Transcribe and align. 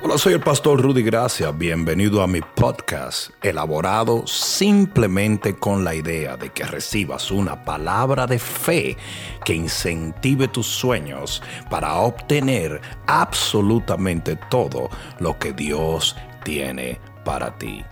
Hola, 0.00 0.16
soy 0.16 0.34
el 0.34 0.40
pastor 0.40 0.80
Rudy 0.80 1.02
Gracia. 1.02 1.50
Bienvenido 1.50 2.22
a 2.22 2.28
mi 2.28 2.40
podcast, 2.40 3.30
elaborado 3.42 4.24
simplemente 4.28 5.56
con 5.56 5.82
la 5.82 5.92
idea 5.92 6.36
de 6.36 6.52
que 6.52 6.62
recibas 6.62 7.32
una 7.32 7.64
palabra 7.64 8.24
de 8.28 8.38
fe 8.38 8.96
que 9.44 9.54
incentive 9.54 10.46
tus 10.46 10.68
sueños 10.68 11.42
para 11.68 11.96
obtener 11.96 12.80
absolutamente 13.08 14.36
todo 14.36 14.88
lo 15.18 15.36
que 15.36 15.52
Dios 15.52 16.14
tiene 16.44 17.00
para 17.24 17.58
ti. 17.58 17.84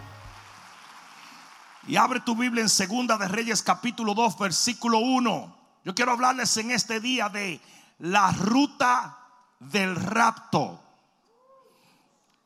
Y 1.89 1.97
abre 1.97 2.21
tu 2.21 2.37
Biblia 2.37 2.63
en 2.63 2.69
Segunda 2.69 3.19
de 3.19 3.27
Reyes 3.27 3.63
capítulo 3.63 4.15
2 4.15 4.39
versículo 4.39 4.99
1. 4.99 5.57
Yo 5.85 5.95
quiero 5.97 6.13
hablarles 6.13 6.57
en 6.57 6.71
este 6.71 7.01
día 7.01 7.29
de 7.29 7.61
la 7.99 8.31
ruta 8.31 9.19
del 9.59 9.97
rapto. 9.97 10.86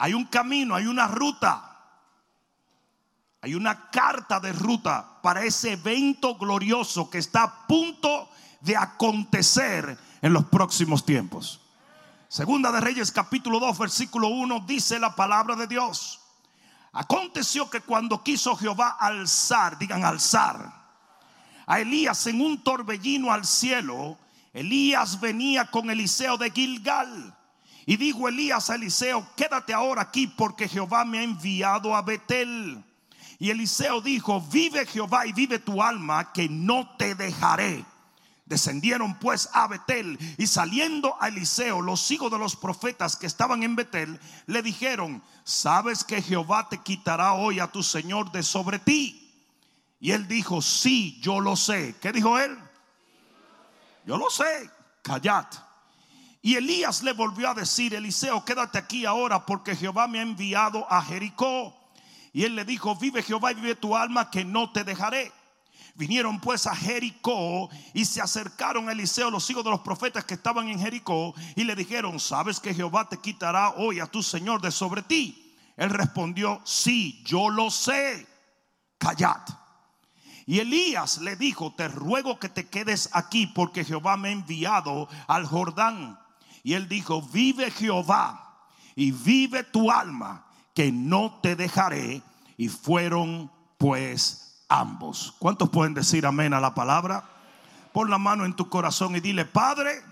Hay 0.02 0.14
un 0.14 0.24
camino, 0.24 0.74
hay 0.74 0.86
una 0.86 1.06
ruta. 1.06 1.76
Hay 3.42 3.54
una 3.54 3.90
carta 3.90 4.40
de 4.40 4.50
ruta 4.50 5.20
para 5.22 5.44
ese 5.44 5.72
evento 5.72 6.36
glorioso 6.36 7.10
que 7.10 7.18
está 7.18 7.42
a 7.42 7.66
punto 7.66 8.30
de 8.62 8.78
acontecer 8.78 9.98
en 10.22 10.32
los 10.32 10.46
próximos 10.46 11.04
tiempos. 11.04 11.60
Segunda 12.28 12.72
de 12.72 12.80
Reyes 12.80 13.12
capítulo 13.12 13.60
2 13.60 13.78
versículo 13.78 14.28
1 14.28 14.60
dice 14.66 14.98
la 14.98 15.14
palabra 15.14 15.54
de 15.54 15.66
Dios. 15.66 16.20
Aconteció 16.92 17.68
que 17.68 17.82
cuando 17.82 18.22
quiso 18.22 18.56
Jehová 18.56 18.96
alzar, 18.98 19.78
digan 19.78 20.02
alzar, 20.02 20.80
a 21.66 21.78
Elías 21.78 22.26
en 22.26 22.40
un 22.40 22.64
torbellino 22.64 23.30
al 23.30 23.44
cielo, 23.44 24.16
Elías 24.54 25.20
venía 25.20 25.66
con 25.66 25.90
Eliseo 25.90 26.38
de 26.38 26.50
Gilgal. 26.50 27.36
Y 27.90 27.96
dijo 27.96 28.28
Elías 28.28 28.70
a 28.70 28.76
Eliseo, 28.76 29.26
quédate 29.34 29.74
ahora 29.74 30.02
aquí 30.02 30.28
porque 30.28 30.68
Jehová 30.68 31.04
me 31.04 31.18
ha 31.18 31.22
enviado 31.24 31.96
a 31.96 32.02
Betel. 32.02 32.84
Y 33.40 33.50
Eliseo 33.50 34.00
dijo, 34.00 34.40
vive 34.40 34.86
Jehová 34.86 35.26
y 35.26 35.32
vive 35.32 35.58
tu 35.58 35.82
alma, 35.82 36.32
que 36.32 36.48
no 36.48 36.94
te 36.96 37.16
dejaré. 37.16 37.84
Descendieron 38.46 39.18
pues 39.18 39.48
a 39.54 39.66
Betel 39.66 40.16
y 40.38 40.46
saliendo 40.46 41.16
a 41.20 41.26
Eliseo, 41.26 41.80
los 41.80 42.08
hijos 42.12 42.30
de 42.30 42.38
los 42.38 42.54
profetas 42.54 43.16
que 43.16 43.26
estaban 43.26 43.64
en 43.64 43.74
Betel, 43.74 44.20
le 44.46 44.62
dijeron, 44.62 45.20
¿sabes 45.42 46.04
que 46.04 46.22
Jehová 46.22 46.68
te 46.68 46.78
quitará 46.78 47.32
hoy 47.32 47.58
a 47.58 47.72
tu 47.72 47.82
Señor 47.82 48.30
de 48.30 48.44
sobre 48.44 48.78
ti? 48.78 49.34
Y 49.98 50.12
él 50.12 50.28
dijo, 50.28 50.62
sí, 50.62 51.18
yo 51.20 51.40
lo 51.40 51.56
sé. 51.56 51.96
¿Qué 52.00 52.12
dijo 52.12 52.38
él? 52.38 52.56
Yo 54.06 54.16
lo 54.16 54.30
sé, 54.30 54.70
callad. 55.02 55.46
Y 56.42 56.54
Elías 56.54 57.02
le 57.02 57.12
volvió 57.12 57.50
a 57.50 57.54
decir, 57.54 57.94
Eliseo, 57.94 58.44
quédate 58.44 58.78
aquí 58.78 59.04
ahora 59.04 59.44
porque 59.44 59.76
Jehová 59.76 60.08
me 60.08 60.20
ha 60.20 60.22
enviado 60.22 60.90
a 60.90 61.02
Jericó. 61.02 61.76
Y 62.32 62.44
él 62.44 62.56
le 62.56 62.64
dijo, 62.64 62.96
vive 62.96 63.22
Jehová 63.22 63.52
y 63.52 63.56
vive 63.56 63.74
tu 63.74 63.96
alma 63.96 64.30
que 64.30 64.44
no 64.44 64.70
te 64.72 64.84
dejaré. 64.84 65.32
Vinieron 65.94 66.40
pues 66.40 66.66
a 66.66 66.74
Jericó 66.74 67.68
y 67.92 68.06
se 68.06 68.22
acercaron 68.22 68.88
a 68.88 68.92
Eliseo, 68.92 69.30
los 69.30 69.50
hijos 69.50 69.64
de 69.64 69.70
los 69.70 69.80
profetas 69.80 70.24
que 70.24 70.34
estaban 70.34 70.68
en 70.68 70.80
Jericó, 70.80 71.34
y 71.56 71.64
le 71.64 71.74
dijeron, 71.74 72.18
¿sabes 72.20 72.58
que 72.58 72.72
Jehová 72.72 73.08
te 73.08 73.18
quitará 73.18 73.74
hoy 73.76 74.00
a 74.00 74.06
tu 74.06 74.22
Señor 74.22 74.62
de 74.62 74.70
sobre 74.70 75.02
ti? 75.02 75.56
Él 75.76 75.90
respondió, 75.90 76.62
sí, 76.64 77.22
yo 77.26 77.50
lo 77.50 77.70
sé, 77.70 78.26
callad. 78.96 79.42
Y 80.46 80.60
Elías 80.60 81.18
le 81.18 81.36
dijo, 81.36 81.74
te 81.74 81.88
ruego 81.88 82.38
que 82.38 82.48
te 82.48 82.68
quedes 82.68 83.10
aquí 83.12 83.46
porque 83.46 83.84
Jehová 83.84 84.16
me 84.16 84.30
ha 84.30 84.32
enviado 84.32 85.08
al 85.26 85.44
Jordán. 85.44 86.18
Y 86.62 86.74
él 86.74 86.88
dijo, 86.88 87.22
vive 87.22 87.70
Jehová 87.70 88.68
y 88.94 89.12
vive 89.12 89.64
tu 89.64 89.90
alma, 89.90 90.46
que 90.74 90.92
no 90.92 91.38
te 91.42 91.56
dejaré. 91.56 92.22
Y 92.56 92.68
fueron 92.68 93.50
pues 93.78 94.64
ambos. 94.68 95.34
¿Cuántos 95.38 95.70
pueden 95.70 95.94
decir 95.94 96.26
amén 96.26 96.52
a 96.54 96.60
la 96.60 96.74
palabra? 96.74 97.24
Pon 97.92 98.10
la 98.10 98.18
mano 98.18 98.44
en 98.44 98.54
tu 98.54 98.68
corazón 98.68 99.16
y 99.16 99.20
dile, 99.20 99.44
Padre, 99.44 100.02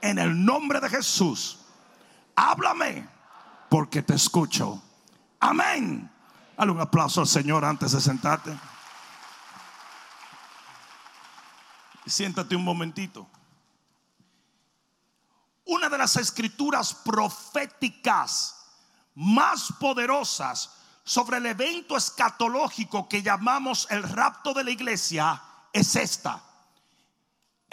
en 0.00 0.18
el 0.18 0.44
nombre 0.44 0.80
de 0.80 0.88
Jesús, 0.88 1.58
háblame 2.34 3.08
porque 3.68 4.02
te 4.02 4.14
escucho. 4.14 4.82
Amén. 5.40 6.10
Dale 6.56 6.70
un 6.70 6.80
aplauso 6.80 7.20
al 7.20 7.26
Señor 7.26 7.64
antes 7.64 7.92
de 7.92 8.00
sentarte. 8.00 8.56
Siéntate 12.06 12.54
un 12.54 12.64
momentito. 12.64 13.28
Una 15.64 15.88
de 15.88 15.98
las 15.98 16.16
escrituras 16.16 16.94
proféticas 16.94 18.56
más 19.14 19.72
poderosas 19.78 20.70
sobre 21.04 21.38
el 21.38 21.46
evento 21.46 21.96
escatológico 21.96 23.08
que 23.08 23.22
llamamos 23.22 23.86
el 23.90 24.02
rapto 24.02 24.54
de 24.54 24.64
la 24.64 24.70
iglesia 24.70 25.42
es 25.72 25.96
esta. 25.96 26.42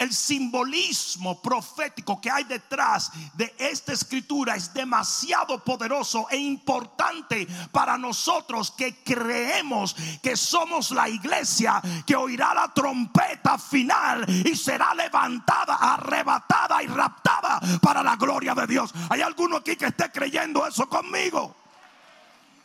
El 0.00 0.14
simbolismo 0.14 1.42
profético 1.42 2.18
que 2.22 2.30
hay 2.30 2.44
detrás 2.44 3.12
de 3.34 3.54
esta 3.58 3.92
escritura 3.92 4.56
es 4.56 4.72
demasiado 4.72 5.62
poderoso 5.62 6.26
e 6.30 6.38
importante 6.38 7.46
para 7.70 7.98
nosotros 7.98 8.70
que 8.70 9.04
creemos 9.04 9.94
que 10.22 10.38
somos 10.38 10.90
la 10.92 11.06
iglesia 11.06 11.82
que 12.06 12.16
oirá 12.16 12.54
la 12.54 12.72
trompeta 12.72 13.58
final 13.58 14.24
y 14.26 14.56
será 14.56 14.94
levantada, 14.94 15.74
arrebatada 15.74 16.82
y 16.82 16.86
raptada 16.86 17.60
para 17.82 18.02
la 18.02 18.16
gloria 18.16 18.54
de 18.54 18.66
Dios. 18.66 18.94
¿Hay 19.10 19.20
alguno 19.20 19.58
aquí 19.58 19.76
que 19.76 19.88
esté 19.88 20.10
creyendo 20.10 20.66
eso 20.66 20.88
conmigo? 20.88 21.60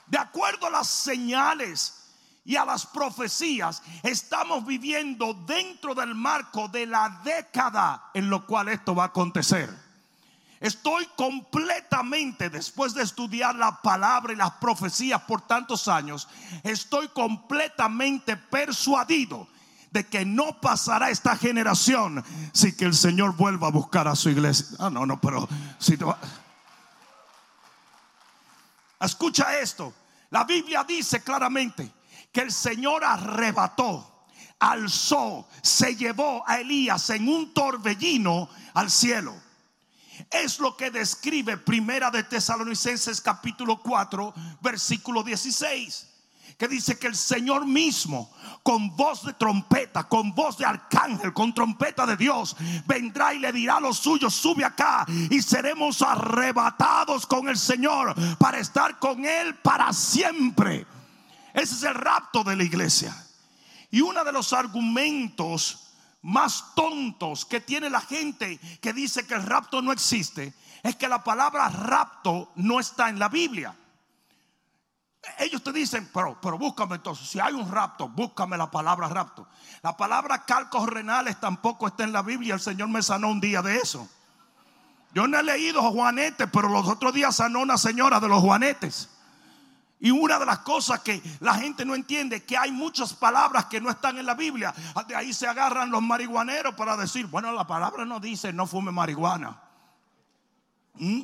de 0.08 0.18
acuerdo 0.18 0.68
a 0.68 0.70
las 0.70 0.88
señales 0.88 2.05
y 2.46 2.56
a 2.56 2.64
las 2.64 2.86
profecías, 2.86 3.82
estamos 4.04 4.66
viviendo 4.66 5.34
dentro 5.34 5.96
del 5.96 6.14
marco 6.14 6.68
de 6.68 6.86
la 6.86 7.22
década 7.24 8.12
en 8.14 8.30
lo 8.30 8.46
cual 8.46 8.70
esto 8.70 8.94
va 8.94 9.04
a 9.04 9.08
acontecer. 9.08 9.68
Estoy 10.60 11.08
completamente, 11.18 12.50
después 12.50 12.94
de 12.94 13.02
estudiar 13.02 13.56
la 13.56 13.82
palabra 13.82 14.32
y 14.32 14.36
las 14.36 14.52
profecías 14.54 15.22
por 15.24 15.42
tantos 15.42 15.88
años, 15.88 16.28
estoy 16.64 17.08
completamente 17.10 18.38
persuadido 18.38 19.48
de 19.90 20.06
que 20.06 20.24
no 20.24 20.60
pasará 20.62 21.10
esta 21.10 21.36
generación 21.36 22.24
si 22.54 22.76
que 22.76 22.86
el 22.86 22.94
Señor 22.94 23.36
vuelva 23.36 23.68
a 23.68 23.72
buscar 23.72 24.08
a 24.08 24.16
su 24.16 24.30
iglesia. 24.30 24.78
Ah, 24.80 24.90
no, 24.90 25.06
no, 25.06 25.20
pero 25.20 25.48
si 25.80 25.98
te 25.98 26.06
va... 26.06 26.18
Escucha 29.00 29.60
esto. 29.60 29.94
La 30.30 30.44
Biblia 30.44 30.84
dice 30.84 31.24
claramente 31.24 31.92
que 32.36 32.42
el 32.42 32.52
Señor 32.52 33.06
arrebató, 33.06 34.26
alzó, 34.60 35.48
se 35.62 35.96
llevó 35.96 36.44
a 36.46 36.60
Elías 36.60 37.10
en 37.12 37.30
un 37.30 37.54
torbellino 37.54 38.50
al 38.74 38.92
cielo. 38.92 39.34
Es 40.30 40.60
lo 40.60 40.76
que 40.76 40.92
describe 40.92 41.56
Primera 41.56 42.12
de 42.12 42.24
Tesalonicenses 42.24 43.22
capítulo 43.22 43.82
4, 43.82 44.34
versículo 44.62 45.24
16 45.24 46.12
que 46.58 46.68
dice 46.70 46.98
que 46.98 47.08
el 47.08 47.18
Señor 47.18 47.66
mismo, 47.66 48.32
con 48.64 48.96
voz 48.96 49.26
de 49.26 49.34
trompeta, 49.34 50.06
con 50.06 50.34
voz 50.34 50.58
de 50.58 50.66
arcángel, 50.66 51.34
con 51.34 51.54
trompeta 51.54 52.06
de 52.06 52.16
Dios, 52.16 52.56
vendrá 52.86 53.34
y 53.34 53.40
le 53.40 53.52
dirá 53.52 53.78
a 53.78 53.82
los 53.82 53.98
suyos, 53.98 54.34
sube 54.34 54.64
acá 54.64 55.06
y 55.30 55.42
seremos 55.42 56.02
arrebatados 56.02 57.26
con 57.26 57.50
el 57.50 57.58
Señor 57.58 58.16
para 58.38 58.60
estar 58.60 59.00
con 59.00 59.26
Él 59.26 59.56
para 59.56 59.92
siempre. 59.92 60.86
Ese 61.56 61.74
es 61.76 61.84
el 61.84 61.96
rapto 61.96 62.44
de 62.44 62.58
la 62.58 62.64
iglesia. 62.64 63.16
Y 63.90 64.02
uno 64.02 64.26
de 64.26 64.34
los 64.34 64.52
argumentos 64.52 65.94
más 66.22 66.76
tontos 66.76 67.46
que 67.46 67.62
tiene 67.62 67.90
la 67.90 68.02
gente 68.02 68.60
que 68.82 68.92
dice 68.92 69.26
que 69.26 69.36
el 69.36 69.44
rapto 69.44 69.82
no 69.82 69.94
existe 69.94 70.54
es 70.84 70.98
que 70.98 71.08
la 71.08 71.24
palabra 71.24 71.70
rapto 71.70 72.52
no 72.56 72.80
está 72.80 73.08
en 73.08 73.20
la 73.20 73.30
Biblia. 73.30 73.74
Ellos 75.40 75.64
te 75.64 75.72
dicen, 75.72 76.10
pero, 76.14 76.38
pero 76.42 76.58
búscame 76.58 76.96
entonces, 76.96 77.30
si 77.30 77.40
hay 77.40 77.54
un 77.54 77.72
rapto, 77.72 78.10
búscame 78.10 78.58
la 78.58 78.70
palabra 78.70 79.08
rapto. 79.08 79.48
La 79.82 79.96
palabra 79.96 80.44
calcos 80.44 80.88
renales 80.90 81.40
tampoco 81.40 81.88
está 81.88 82.04
en 82.04 82.12
la 82.12 82.22
Biblia. 82.22 82.56
El 82.56 82.60
Señor 82.60 82.90
me 82.90 83.02
sanó 83.02 83.30
un 83.30 83.40
día 83.40 83.62
de 83.62 83.78
eso. 83.78 84.10
Yo 85.14 85.26
no 85.26 85.40
he 85.40 85.44
leído 85.44 85.82
Juanetes, 85.82 86.50
pero 86.52 86.68
los 86.68 86.86
otros 86.86 87.14
días 87.14 87.38
sanó 87.38 87.62
una 87.62 87.78
señora 87.78 88.20
de 88.20 88.28
los 88.28 88.42
Juanetes. 88.42 89.15
Y 90.00 90.12
una 90.12 90.38
de 90.38 90.46
las 90.46 90.60
cosas 90.60 91.00
que 91.00 91.22
la 91.40 91.56
gente 91.56 91.86
no 91.86 91.96
entiende 91.96 92.44
que 92.44 92.58
hay 92.58 92.72
muchas 92.72 93.14
palabras 93.14 93.66
que 93.66 93.80
no 93.80 93.90
están 93.90 94.18
en 94.18 94.26
la 94.26 94.36
Biblia. 94.36 94.74
De 95.08 95.16
ahí 95.16 95.34
se 95.34 95.48
agarran 95.48 95.90
los 95.90 96.02
marihuaneros 96.02 96.76
para 96.76 96.98
decir, 96.98 97.28
bueno, 97.28 97.52
la 97.52 97.66
palabra 97.66 98.06
no 98.06 98.20
dice 98.20 98.52
no 98.52 98.68
fume 98.68 98.92
marihuana. 98.92 99.58
¿Mm? 100.96 101.22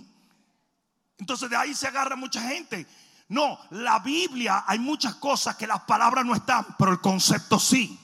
Entonces 1.17 1.49
de 1.49 1.55
ahí 1.55 1.73
se 1.73 1.87
agarra 1.87 2.15
mucha 2.15 2.41
gente. 2.41 2.87
No, 3.27 3.59
la 3.71 3.99
Biblia 3.99 4.63
hay 4.65 4.79
muchas 4.79 5.15
cosas 5.15 5.55
que 5.55 5.67
las 5.67 5.81
palabras 5.81 6.25
no 6.25 6.33
están, 6.33 6.65
pero 6.77 6.91
el 6.91 7.01
concepto 7.01 7.59
sí. 7.59 7.99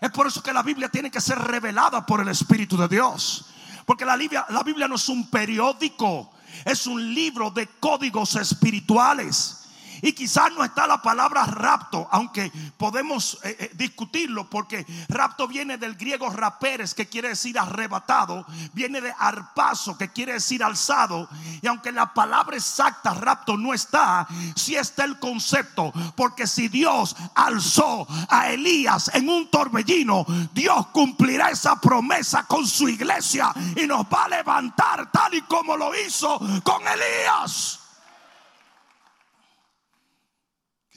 Es 0.00 0.10
por 0.10 0.26
eso 0.26 0.42
que 0.42 0.52
la 0.52 0.62
Biblia 0.62 0.88
tiene 0.88 1.10
que 1.10 1.20
ser 1.20 1.38
revelada 1.38 2.04
por 2.04 2.20
el 2.20 2.28
Espíritu 2.28 2.76
de 2.76 2.88
Dios. 2.88 3.46
Porque 3.86 4.04
la 4.04 4.16
Biblia, 4.16 4.46
la 4.48 4.62
Biblia 4.62 4.88
no 4.88 4.96
es 4.96 5.08
un 5.08 5.30
periódico 5.30 6.32
es 6.64 6.86
un 6.86 7.14
libro 7.14 7.50
de 7.50 7.66
códigos 7.80 8.36
espirituales. 8.36 9.61
Y 10.02 10.12
quizás 10.14 10.52
no 10.52 10.64
está 10.64 10.88
la 10.88 11.00
palabra 11.00 11.44
rapto, 11.46 12.08
aunque 12.10 12.50
podemos 12.76 13.38
eh, 13.44 13.56
eh, 13.58 13.70
discutirlo, 13.74 14.50
porque 14.50 14.84
rapto 15.08 15.46
viene 15.46 15.78
del 15.78 15.94
griego 15.94 16.28
raperes, 16.28 16.92
que 16.92 17.08
quiere 17.08 17.28
decir 17.28 17.56
arrebatado, 17.56 18.44
viene 18.72 19.00
de 19.00 19.14
arpazo, 19.16 19.96
que 19.96 20.10
quiere 20.10 20.34
decir 20.34 20.64
alzado. 20.64 21.28
Y 21.62 21.68
aunque 21.68 21.92
la 21.92 22.12
palabra 22.12 22.56
exacta 22.56 23.14
rapto 23.14 23.56
no 23.56 23.72
está, 23.72 24.26
sí 24.56 24.74
está 24.74 25.04
el 25.04 25.20
concepto, 25.20 25.92
porque 26.16 26.48
si 26.48 26.66
Dios 26.66 27.14
alzó 27.36 28.06
a 28.28 28.50
Elías 28.50 29.08
en 29.14 29.28
un 29.28 29.48
torbellino, 29.50 30.26
Dios 30.52 30.88
cumplirá 30.88 31.50
esa 31.50 31.80
promesa 31.80 32.44
con 32.44 32.66
su 32.66 32.88
iglesia 32.88 33.54
y 33.76 33.86
nos 33.86 34.04
va 34.06 34.24
a 34.24 34.28
levantar 34.28 35.12
tal 35.12 35.32
y 35.34 35.42
como 35.42 35.76
lo 35.76 35.92
hizo 35.94 36.40
con 36.64 36.82
Elías. 36.88 37.81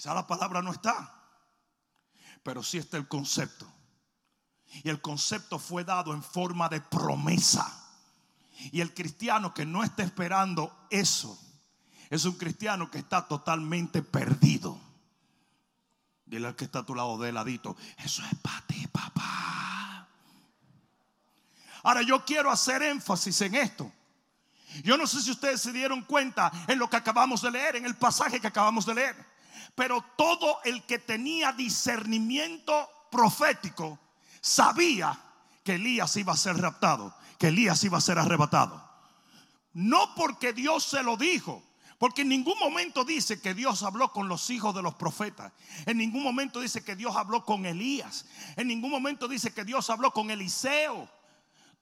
Quizá 0.06 0.14
la 0.14 0.28
palabra 0.28 0.62
no 0.62 0.72
está, 0.72 1.16
pero 2.44 2.62
sí 2.62 2.78
está 2.78 2.96
el 2.98 3.08
concepto. 3.08 3.68
Y 4.84 4.90
el 4.90 5.02
concepto 5.02 5.58
fue 5.58 5.84
dado 5.84 6.14
en 6.14 6.22
forma 6.22 6.70
de 6.70 6.80
promesa. 6.80 7.66
Y 8.72 8.82
el 8.82 8.94
cristiano 8.94 9.52
que 9.52 9.66
no 9.66 9.84
está 9.84 10.04
esperando 10.04 10.86
eso, 10.92 11.40
es 12.12 12.24
un 12.24 12.34
cristiano 12.34 12.92
que 12.92 13.00
está 13.00 13.28
totalmente 13.28 14.04
perdido. 14.04 14.80
Dile 16.24 16.50
al 16.50 16.56
que 16.56 16.66
está 16.66 16.80
a 16.82 16.86
tu 16.86 16.94
lado 16.94 17.18
de 17.18 17.32
ladito, 17.32 17.76
eso 17.98 18.24
es 18.32 18.38
para 18.44 18.62
ti, 18.68 18.86
papá. 18.86 20.08
Ahora 21.82 22.04
yo 22.04 22.24
quiero 22.24 22.52
hacer 22.52 22.84
énfasis 22.84 23.42
en 23.42 23.56
esto. 23.56 23.92
Yo 24.84 24.98
no 24.98 25.08
sé 25.08 25.24
si 25.24 25.32
ustedes 25.32 25.62
se 25.62 25.74
dieron 25.74 26.04
cuenta 26.04 26.52
en 26.68 26.78
lo 26.78 26.88
que 26.88 26.98
acabamos 26.98 27.42
de 27.42 27.50
leer, 27.50 27.78
en 27.78 27.88
el 27.88 27.96
pasaje 27.96 28.40
que 28.40 28.46
acabamos 28.46 28.86
de 28.86 28.94
leer. 28.94 29.35
Pero 29.76 30.04
todo 30.16 30.60
el 30.64 30.84
que 30.84 31.00
tenía 31.00 31.52
discernimiento 31.52 32.90
profético 33.12 34.00
sabía 34.42 35.20
que 35.64 35.76
Elías 35.76 36.16
iba 36.16 36.34
a 36.34 36.38
ser 36.38 36.58
raptado, 36.58 37.14
que 37.38 37.50
Elías 37.50 37.84
iba 37.84 37.98
a 37.98 38.02
ser 38.02 38.18
arrebatado. 38.18 38.82
No 39.74 40.16
porque 40.16 40.54
Dios 40.54 40.86
se 40.86 41.04
lo 41.04 41.18
dijo, 41.18 41.62
porque 41.98 42.22
en 42.22 42.30
ningún 42.30 42.58
momento 42.60 43.04
dice 43.04 43.42
que 43.42 43.54
Dios 43.54 43.84
habló 43.84 44.14
con 44.14 44.30
los 44.30 44.50
hijos 44.50 44.74
de 44.74 44.82
los 44.82 44.96
profetas. 44.96 45.52
En 45.86 45.98
ningún 45.98 46.24
momento 46.24 46.62
dice 46.62 46.84
que 46.84 46.96
Dios 46.96 47.14
habló 47.16 47.44
con 47.44 47.66
Elías. 47.66 48.26
En 48.56 48.68
ningún 48.68 48.92
momento 48.92 49.28
dice 49.28 49.54
que 49.54 49.66
Dios 49.66 49.90
habló 49.90 50.12
con 50.12 50.32
Eliseo. 50.32 51.10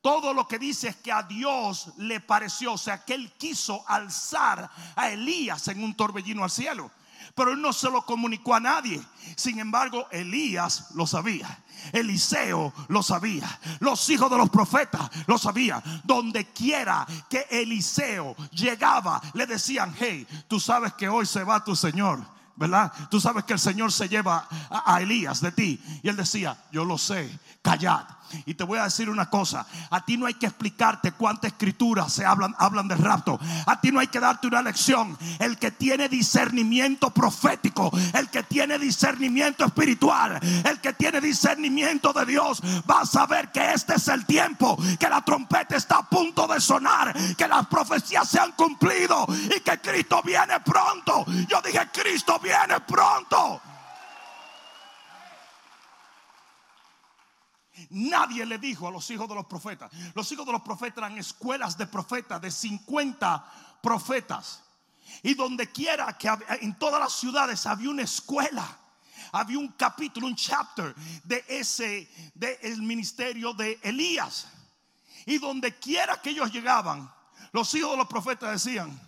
Todo 0.01 0.33
lo 0.33 0.47
que 0.47 0.57
dice 0.57 0.89
es 0.89 0.95
que 0.95 1.11
a 1.11 1.23
Dios 1.23 1.93
le 1.97 2.19
pareció, 2.19 2.73
o 2.73 2.77
sea, 2.77 3.05
que 3.05 3.13
él 3.13 3.31
quiso 3.37 3.83
alzar 3.87 4.69
a 4.95 5.09
Elías 5.09 5.67
en 5.67 5.83
un 5.83 5.95
torbellino 5.95 6.43
al 6.43 6.51
cielo 6.51 6.91
pero 7.35 7.51
él 7.51 7.62
no 7.62 7.74
se 7.74 7.89
lo 7.89 8.06
comunicó 8.06 8.53
a 8.53 8.59
nadie. 8.59 9.01
Sin 9.35 9.59
embargo, 9.59 10.07
Elías 10.12 10.91
lo 10.95 11.07
sabía. 11.07 11.63
Eliseo 11.91 12.74
lo 12.88 13.01
sabía. 13.03 13.59
Los 13.80 14.07
hijos 14.09 14.30
de 14.30 14.38
los 14.38 14.50
profetas 14.50 15.09
lo 15.27 15.38
sabían. 15.38 15.81
Donde 16.03 16.45
quiera 16.53 17.06
que 17.30 17.47
Eliseo 17.50 18.35
llegaba, 18.51 19.21
le 19.33 19.47
decían, 19.47 19.95
hey, 19.97 20.27
tú 20.47 20.59
sabes 20.59 20.94
que 20.94 21.09
hoy 21.09 21.25
se 21.25 21.44
va 21.44 21.63
tu 21.63 21.75
Señor. 21.75 22.33
¿Verdad? 22.56 22.94
Tú 23.09 23.19
sabes 23.19 23.45
que 23.45 23.53
el 23.53 23.59
Señor 23.59 23.91
se 23.91 24.07
lleva 24.07 24.47
a, 24.69 24.94
a 24.94 25.01
Elías 25.01 25.41
de 25.41 25.51
ti. 25.51 25.81
Y 26.03 26.09
él 26.09 26.15
decía, 26.15 26.56
yo 26.71 26.86
lo 26.86 27.00
sé, 27.00 27.39
callad. 27.63 28.06
Y 28.45 28.53
te 28.53 28.63
voy 28.63 28.80
a 28.80 28.83
decir 28.83 29.09
una 29.09 29.30
cosa, 29.30 29.65
a 29.89 30.03
ti 30.03 30.18
no 30.18 30.25
hay 30.25 30.33
que 30.35 30.45
explicarte 30.45 31.12
cuántas 31.12 31.51
escrituras 31.51 32.12
se 32.12 32.25
hablan, 32.25 32.56
hablan 32.57 32.88
del 32.88 33.00
rapto. 33.00 33.39
A 33.65 33.80
ti 33.80 33.91
no 33.91 34.00
hay 34.00 34.07
que 34.07 34.19
darte 34.19 34.47
una 34.47 34.62
lección. 34.62 35.18
El 35.39 35.57
que 35.57 35.71
tiene 35.71 36.09
discernimiento 36.09 37.12
profético, 37.12 37.91
el 38.13 38.30
que 38.30 38.44
tiene 38.44 38.80
discernimiento 38.80 39.65
espiritual, 39.65 40.39
el 40.65 40.80
que 40.80 40.94
tiene 40.94 41.21
discernimiento 41.21 42.13
de 42.13 42.25
Dios, 42.25 42.62
va 42.89 43.01
a 43.01 43.06
saber 43.06 43.51
que 43.51 43.74
este 43.74 43.95
es 43.95 44.07
el 44.07 44.25
tiempo, 44.25 44.77
que 45.00 45.09
la 45.09 45.21
trompeta 45.21 45.75
está 45.75 45.97
a 45.97 46.09
punto 46.09 46.47
de 46.47 46.59
sonar, 46.59 47.13
que 47.36 47.47
las 47.47 47.68
profecías 47.68 48.27
se 48.27 48.39
han 48.39 48.51
cumplido 48.53 49.25
y 49.56 49.59
que 49.59 49.79
Cristo 49.79 50.21
viene 50.24 50.59
pronto. 50.59 51.25
Yo 51.47 51.62
dije, 51.62 51.88
Cristo 51.91 52.39
viene 52.39 52.79
pronto. 52.81 53.62
Nadie 57.93 58.45
le 58.45 58.57
dijo 58.57 58.87
a 58.87 58.91
los 58.91 59.09
hijos 59.11 59.29
de 59.29 59.35
los 59.35 59.45
profetas. 59.45 59.91
Los 60.15 60.31
hijos 60.31 60.45
de 60.45 60.51
los 60.51 60.61
profetas 60.61 60.97
eran 60.97 61.17
escuelas 61.17 61.77
de 61.77 61.85
profetas, 61.85 62.41
de 62.41 62.49
50 62.49 63.79
profetas. 63.81 64.63
Y 65.21 65.35
donde 65.35 65.71
quiera 65.71 66.17
que 66.17 66.29
en 66.61 66.77
todas 66.79 66.99
las 66.99 67.13
ciudades 67.13 67.65
había 67.67 67.89
una 67.89 68.01
escuela. 68.01 68.79
Había 69.31 69.59
un 69.59 69.69
capítulo, 69.69 70.27
un 70.27 70.35
chapter 70.35 70.95
de 71.23 71.45
ese, 71.47 72.09
de 72.33 72.59
el 72.63 72.81
ministerio 72.81 73.53
de 73.53 73.79
Elías. 73.83 74.47
Y 75.27 75.37
donde 75.37 75.77
quiera 75.77 76.19
que 76.19 76.31
ellos 76.31 76.51
llegaban, 76.51 77.11
los 77.51 77.73
hijos 77.75 77.91
de 77.91 77.97
los 77.97 78.07
profetas 78.07 78.63
decían, 78.63 78.99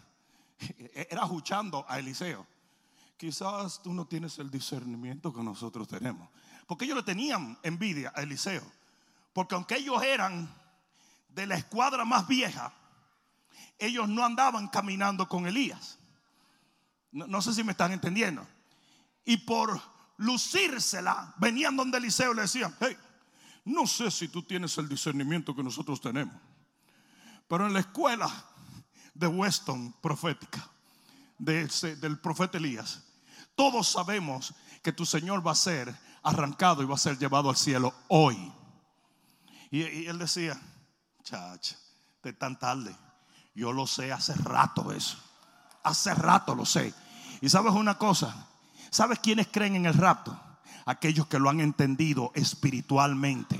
era 0.93 1.23
escuchando 1.23 1.85
a 1.87 1.97
Eliseo. 1.97 2.45
Quizás 3.17 3.81
tú 3.81 3.93
no 3.93 4.05
tienes 4.05 4.37
el 4.37 4.51
discernimiento 4.51 5.33
que 5.33 5.41
nosotros 5.41 5.87
tenemos. 5.87 6.29
Porque 6.65 6.85
ellos 6.85 6.97
le 6.97 7.03
tenían 7.03 7.57
envidia 7.63 8.11
a 8.15 8.21
Eliseo. 8.21 8.63
Porque 9.33 9.55
aunque 9.55 9.75
ellos 9.75 10.01
eran 10.01 10.49
de 11.29 11.45
la 11.45 11.55
escuadra 11.55 12.05
más 12.05 12.27
vieja, 12.27 12.73
ellos 13.77 14.07
no 14.07 14.23
andaban 14.23 14.67
caminando 14.69 15.27
con 15.27 15.45
Elías. 15.45 15.99
No, 17.11 17.41
sé 17.41 17.53
si 17.53 17.63
me 17.63 17.71
están 17.71 17.91
entendiendo. 17.91 18.47
Y 19.23 19.37
por 19.37 19.81
lucírsela, 20.17 21.33
venían 21.37 21.75
donde 21.75 21.97
Eliseo 21.97 22.33
le 22.33 22.43
decían, 22.43 22.75
hey, 22.79 22.97
no 23.65 23.87
sé 23.87 24.11
si 24.11 24.27
tú 24.27 24.43
tienes 24.43 24.77
el 24.77 24.87
discernimiento 24.87 25.55
que 25.55 25.63
nosotros 25.63 25.99
tenemos. 25.99 26.35
Pero 27.47 27.67
en 27.67 27.73
la 27.73 27.79
escuela 27.79 28.29
de 29.13 29.27
Weston 29.27 29.93
profética, 30.01 30.69
del 31.37 32.19
profeta 32.19 32.57
Elías, 32.57 33.03
todos 33.55 33.89
sabemos 33.89 34.53
que 34.81 34.91
tu 34.91 35.05
Señor 35.05 35.45
va 35.45 35.51
a 35.51 35.55
ser 35.55 35.95
arrancado 36.25 36.81
y 36.81 36.85
va 36.85 36.95
a 36.95 36.97
ser 36.97 37.17
llevado 37.17 37.49
al 37.49 37.55
cielo 37.55 37.93
hoy. 38.09 38.51
Y, 39.71 40.07
él 40.07 40.17
decía, 40.17 40.59
chacha, 41.23 41.75
de 42.23 42.33
tan 42.33 42.57
tarde. 42.59 42.95
Yo 43.53 43.71
lo 43.71 43.87
sé 43.87 44.11
hace 44.11 44.33
rato 44.33 44.91
eso. 44.91 45.17
Hace 45.83 46.13
rato 46.13 46.55
lo 46.55 46.65
sé. 46.65 46.93
Y 47.41 47.49
sabes 47.49 47.73
una 47.73 47.97
cosa, 47.97 48.47
¿sabes 48.89 49.19
quiénes 49.19 49.47
creen 49.47 49.75
en 49.75 49.85
el 49.85 49.93
rapto? 49.93 50.37
Aquellos 50.85 51.27
que 51.27 51.39
lo 51.39 51.49
han 51.49 51.59
entendido 51.59 52.31
espiritualmente. 52.33 53.59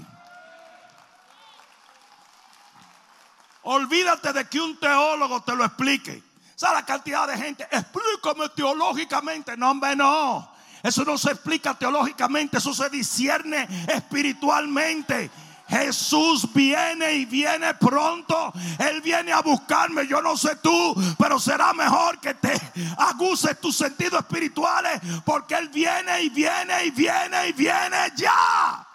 Olvídate 3.64 4.34
de 4.34 4.48
que 4.48 4.60
un 4.60 4.80
teólogo 4.80 5.42
te 5.42 5.56
lo 5.56 5.66
explique. 5.66 6.24
¿Sabes 6.56 6.82
la 6.82 6.86
cantidad 6.86 7.28
de 7.28 7.38
gente? 7.38 7.68
Explícame 7.72 8.50
teológicamente. 8.50 9.58
No, 9.58 9.72
hombre, 9.72 9.96
no. 9.96 10.55
Eso 10.86 11.04
no 11.04 11.18
se 11.18 11.32
explica 11.32 11.74
teológicamente, 11.74 12.60
eso 12.60 12.72
se 12.72 12.88
discierne 12.92 13.68
espiritualmente. 13.92 15.32
Jesús 15.68 16.48
viene 16.54 17.12
y 17.14 17.26
viene 17.26 17.74
pronto. 17.74 18.54
Él 18.78 19.02
viene 19.02 19.34
a 19.34 19.42
buscarme. 19.42 20.06
Yo 20.06 20.22
no 20.22 20.38
sé 20.38 20.58
tú, 20.58 20.96
pero 21.18 21.40
será 21.40 21.74
mejor 21.74 22.20
que 22.20 22.36
te 22.36 22.54
aguces 23.00 23.60
tus 23.60 23.76
sentidos 23.76 24.20
espirituales 24.20 25.02
porque 25.26 25.56
Él 25.56 25.70
viene 25.70 26.22
y 26.22 26.30
viene 26.30 26.86
y 26.86 26.92
viene 26.92 27.48
y 27.48 27.54
viene 27.54 27.98
ya. 28.16 28.88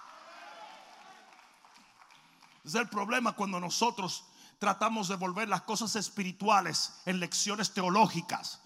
Es 2.64 2.76
el 2.76 2.88
problema 2.88 3.32
cuando 3.32 3.58
nosotros 3.58 4.22
tratamos 4.60 5.08
de 5.08 5.16
volver 5.16 5.48
las 5.48 5.62
cosas 5.62 5.96
espirituales 5.96 6.92
en 7.04 7.18
lecciones 7.18 7.74
teológicas. 7.74 8.60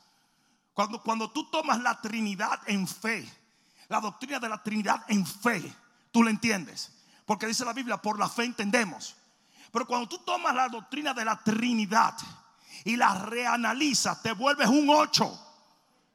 Cuando, 0.75 1.01
cuando 1.03 1.31
tú 1.31 1.49
tomas 1.51 1.81
la 1.81 2.01
Trinidad 2.01 2.61
en 2.67 2.87
fe, 2.87 3.27
la 3.89 4.01
doctrina 4.01 4.41
de 4.41 4.49
la 4.49 4.63
Trinidad 4.63 5.05
en 5.09 5.25
fe, 5.25 5.73
tú 6.11 6.23
lo 6.23 6.31
entiendes. 6.31 6.93
Porque 7.25 7.47
dice 7.47 7.65
la 7.65 7.73
Biblia, 7.73 7.97
por 7.97 8.19
la 8.19 8.29
fe 8.29 8.45
entendemos. 8.45 9.17
Pero 9.71 9.87
cuando 9.87 10.09
tú 10.09 10.19
tomas 10.19 10.55
la 10.55 10.69
doctrina 10.69 11.15
de 11.15 11.25
la 11.25 11.37
Trinidad 11.43 12.15
y 12.85 12.97
la 12.97 13.15
reanalizas, 13.15 14.21
te 14.23 14.33
vuelves 14.33 14.69
un 14.69 14.91
ocho. 14.91 15.41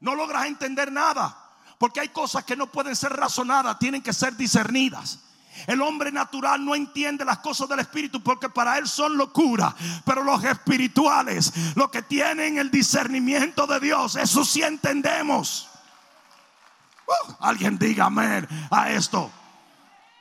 No 0.01 0.13
logras 0.15 0.45
entender 0.45 0.91
nada. 0.91 1.35
Porque 1.77 2.01
hay 2.01 2.09
cosas 2.09 2.43
que 2.43 2.57
no 2.57 2.67
pueden 2.67 2.95
ser 2.95 3.13
razonadas, 3.13 3.79
tienen 3.79 4.01
que 4.01 4.13
ser 4.13 4.35
discernidas. 4.35 5.19
El 5.67 5.81
hombre 5.81 6.11
natural 6.11 6.63
no 6.63 6.75
entiende 6.75 7.25
las 7.25 7.39
cosas 7.39 7.67
del 7.69 7.79
Espíritu 7.79 8.21
porque 8.21 8.49
para 8.49 8.77
él 8.77 8.87
son 8.87 9.17
locura. 9.17 9.75
Pero 10.05 10.23
los 10.23 10.43
espirituales, 10.43 11.75
los 11.75 11.89
que 11.89 12.01
tienen 12.01 12.57
el 12.57 12.71
discernimiento 12.71 13.67
de 13.67 13.79
Dios, 13.79 14.15
eso 14.15 14.45
sí 14.45 14.61
entendemos. 14.61 15.69
Uh, 17.07 17.33
alguien 17.39 17.77
diga 17.77 18.05
amén 18.05 18.47
a 18.69 18.91
esto. 18.91 19.31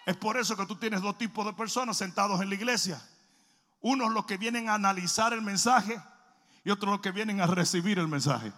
Es 0.06 0.16
por 0.16 0.38
eso 0.38 0.56
que 0.56 0.64
tú 0.64 0.76
tienes 0.76 1.02
dos 1.02 1.18
tipos 1.18 1.44
de 1.44 1.52
personas 1.52 1.97
sentados 1.97 2.40
en 2.40 2.49
la 2.49 2.54
iglesia. 2.54 3.00
Unos 3.80 4.12
los 4.12 4.25
que 4.25 4.38
vienen 4.38 4.68
a 4.68 4.75
analizar 4.75 5.32
el 5.32 5.42
mensaje 5.42 6.00
y 6.64 6.70
otros 6.70 6.90
los 6.92 7.00
que 7.00 7.12
vienen 7.12 7.40
a 7.40 7.47
recibir 7.47 7.99
el 7.99 8.08
mensaje. 8.08 8.52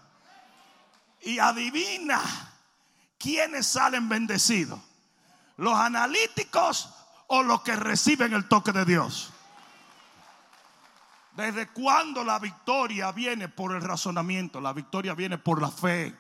Y 1.22 1.38
adivina 1.38 2.20
quiénes 3.18 3.66
salen 3.66 4.08
bendecidos. 4.08 4.78
Los 5.60 5.78
analíticos 5.78 6.88
o 7.26 7.42
los 7.42 7.60
que 7.60 7.76
reciben 7.76 8.32
el 8.32 8.48
toque 8.48 8.72
de 8.72 8.86
Dios. 8.86 9.30
¿Desde 11.36 11.68
cuándo 11.68 12.24
la 12.24 12.38
victoria 12.38 13.12
viene 13.12 13.50
por 13.50 13.74
el 13.74 13.82
razonamiento? 13.82 14.58
La 14.58 14.72
victoria 14.72 15.12
viene 15.12 15.36
por 15.36 15.60
la 15.60 15.70
fe. 15.70 16.16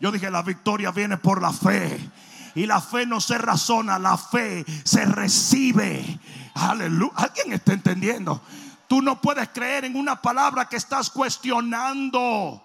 Yo 0.00 0.10
dije, 0.10 0.30
la 0.30 0.40
victoria 0.40 0.92
viene 0.92 1.18
por 1.18 1.42
la 1.42 1.52
fe. 1.52 2.10
Y 2.54 2.64
la 2.64 2.80
fe 2.80 3.04
no 3.04 3.20
se 3.20 3.36
razona, 3.36 3.98
la 3.98 4.16
fe 4.16 4.64
se 4.82 5.04
recibe. 5.04 6.18
Aleluya. 6.54 7.12
¿Alguien 7.16 7.52
está 7.52 7.74
entendiendo? 7.74 8.40
Tú 8.88 9.02
no 9.02 9.20
puedes 9.20 9.50
creer 9.50 9.84
en 9.84 9.94
una 9.94 10.22
palabra 10.22 10.70
que 10.70 10.76
estás 10.76 11.10
cuestionando. 11.10 12.64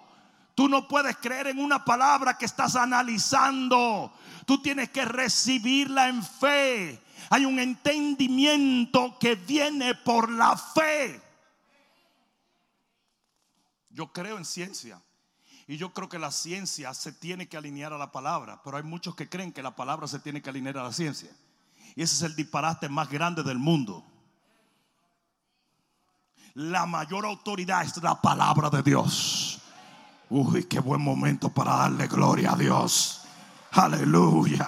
Tú 0.54 0.66
no 0.66 0.88
puedes 0.88 1.18
creer 1.18 1.48
en 1.48 1.58
una 1.58 1.84
palabra 1.84 2.38
que 2.38 2.46
estás 2.46 2.74
analizando. 2.74 4.10
Tú 4.46 4.62
tienes 4.62 4.90
que 4.90 5.04
recibirla 5.04 6.08
en 6.08 6.22
fe. 6.22 7.02
Hay 7.30 7.44
un 7.44 7.58
entendimiento 7.58 9.18
que 9.18 9.34
viene 9.34 9.94
por 9.96 10.30
la 10.30 10.56
fe. 10.56 11.20
Yo 13.90 14.12
creo 14.12 14.38
en 14.38 14.44
ciencia. 14.44 15.02
Y 15.66 15.78
yo 15.78 15.92
creo 15.92 16.08
que 16.08 16.20
la 16.20 16.30
ciencia 16.30 16.94
se 16.94 17.12
tiene 17.12 17.48
que 17.48 17.56
alinear 17.56 17.92
a 17.92 17.98
la 17.98 18.12
palabra. 18.12 18.62
Pero 18.62 18.76
hay 18.76 18.84
muchos 18.84 19.16
que 19.16 19.28
creen 19.28 19.52
que 19.52 19.64
la 19.64 19.74
palabra 19.74 20.06
se 20.06 20.20
tiene 20.20 20.40
que 20.40 20.48
alinear 20.48 20.78
a 20.78 20.84
la 20.84 20.92
ciencia. 20.92 21.30
Y 21.96 22.02
ese 22.02 22.14
es 22.14 22.22
el 22.22 22.36
disparate 22.36 22.88
más 22.88 23.10
grande 23.10 23.42
del 23.42 23.58
mundo. 23.58 24.04
La 26.54 26.86
mayor 26.86 27.26
autoridad 27.26 27.82
es 27.82 27.96
la 28.00 28.20
palabra 28.22 28.70
de 28.70 28.82
Dios. 28.82 29.60
Uy, 30.30 30.64
qué 30.64 30.78
buen 30.78 31.02
momento 31.02 31.48
para 31.48 31.76
darle 31.76 32.06
gloria 32.06 32.52
a 32.52 32.56
Dios. 32.56 33.25
Aleluya. 33.76 34.66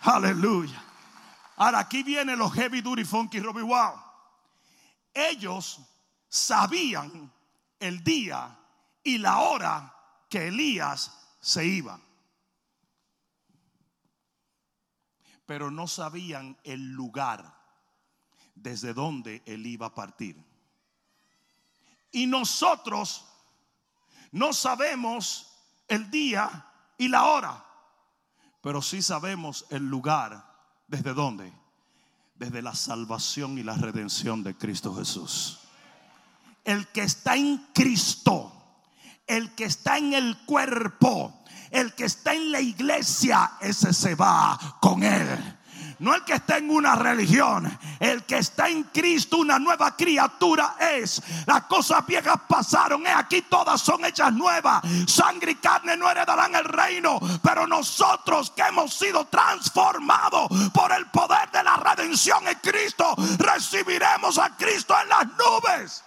Aleluya. 0.00 0.82
Ahora 1.56 1.80
aquí 1.80 2.02
vienen 2.02 2.38
los 2.38 2.52
Heavy 2.54 2.80
Duty 2.80 3.04
Funky 3.04 3.38
Robbie 3.40 3.62
Wow. 3.62 4.00
Ellos 5.12 5.80
sabían 6.28 7.30
el 7.78 8.02
día 8.02 8.56
y 9.02 9.18
la 9.18 9.40
hora 9.40 9.94
que 10.28 10.48
Elías 10.48 11.12
se 11.40 11.66
iba. 11.66 12.00
Pero 15.44 15.70
no 15.70 15.86
sabían 15.86 16.56
el 16.64 16.92
lugar 16.92 17.60
desde 18.54 18.94
donde 18.94 19.42
él 19.44 19.66
iba 19.66 19.86
a 19.86 19.94
partir. 19.94 20.42
Y 22.12 22.26
nosotros 22.26 23.26
no 24.32 24.52
sabemos 24.52 25.52
el 25.88 26.10
día 26.10 26.66
y 26.96 27.08
la 27.08 27.24
hora, 27.24 27.69
pero 28.60 28.82
sí 28.82 29.02
sabemos 29.02 29.66
el 29.70 29.88
lugar 29.88 30.44
desde 30.88 31.14
dónde. 31.14 31.52
Desde 32.34 32.62
la 32.62 32.74
salvación 32.74 33.58
y 33.58 33.62
la 33.62 33.74
redención 33.74 34.42
de 34.42 34.56
Cristo 34.56 34.94
Jesús. 34.94 35.58
El 36.64 36.88
que 36.88 37.02
está 37.02 37.36
en 37.36 37.58
Cristo, 37.74 38.52
el 39.26 39.54
que 39.54 39.64
está 39.64 39.98
en 39.98 40.14
el 40.14 40.38
cuerpo, 40.46 41.42
el 41.70 41.94
que 41.94 42.04
está 42.04 42.34
en 42.34 42.50
la 42.50 42.60
iglesia, 42.60 43.52
ese 43.60 43.92
se 43.92 44.14
va 44.14 44.58
con 44.80 45.02
él. 45.02 45.58
No 46.00 46.14
el 46.14 46.24
que 46.24 46.32
está 46.32 46.56
en 46.56 46.70
una 46.70 46.96
religión, 46.96 47.78
el 48.00 48.24
que 48.24 48.38
está 48.38 48.70
en 48.70 48.84
Cristo, 48.84 49.36
una 49.36 49.58
nueva 49.58 49.94
criatura 49.94 50.76
es. 50.80 51.22
Las 51.46 51.64
cosas 51.64 52.06
viejas 52.06 52.40
pasaron, 52.48 53.02
y 53.02 53.06
aquí 53.06 53.42
todas 53.42 53.82
son 53.82 54.06
hechas 54.06 54.32
nuevas. 54.32 54.82
Sangre 55.06 55.52
y 55.52 55.56
carne 55.56 55.98
no 55.98 56.10
heredarán 56.10 56.54
el 56.54 56.64
reino, 56.64 57.20
pero 57.42 57.66
nosotros 57.66 58.50
que 58.50 58.62
hemos 58.62 58.94
sido 58.94 59.26
transformados 59.26 60.48
por 60.72 60.90
el 60.90 61.04
poder 61.10 61.50
de 61.50 61.62
la 61.62 61.76
redención 61.76 62.48
en 62.48 62.58
Cristo, 62.60 63.14
recibiremos 63.36 64.38
a 64.38 64.56
Cristo 64.56 64.94
en 65.02 65.08
las 65.10 65.26
nubes. 65.26 66.04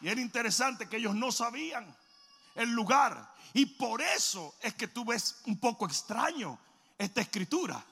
Y 0.00 0.08
era 0.08 0.22
interesante 0.22 0.88
que 0.88 0.96
ellos 0.96 1.14
no 1.14 1.30
sabían 1.30 1.86
el 2.54 2.70
lugar. 2.70 3.35
Y 3.56 3.64
por 3.64 4.02
eso 4.02 4.54
es 4.60 4.74
que 4.74 4.88
tú 4.88 5.02
ves 5.02 5.36
un 5.46 5.56
poco 5.56 5.86
extraño 5.86 6.58
esta 6.98 7.22
escritura. 7.22 7.82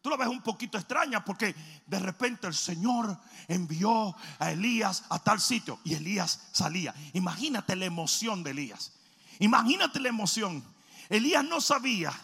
Tú 0.00 0.08
lo 0.08 0.16
ves 0.16 0.28
un 0.28 0.40
poquito 0.40 0.78
extraña 0.78 1.22
porque 1.22 1.54
de 1.86 1.98
repente 1.98 2.46
el 2.46 2.54
Señor 2.54 3.18
envió 3.46 4.16
a 4.38 4.50
Elías 4.50 5.04
a 5.10 5.18
tal 5.18 5.38
sitio 5.38 5.78
y 5.84 5.92
Elías 5.92 6.48
salía. 6.52 6.94
Imagínate 7.12 7.76
la 7.76 7.84
emoción 7.84 8.42
de 8.42 8.52
Elías. 8.52 8.92
Imagínate 9.40 10.00
la 10.00 10.08
emoción. 10.08 10.64
Elías 11.10 11.44
no 11.44 11.60
sabía 11.60 12.14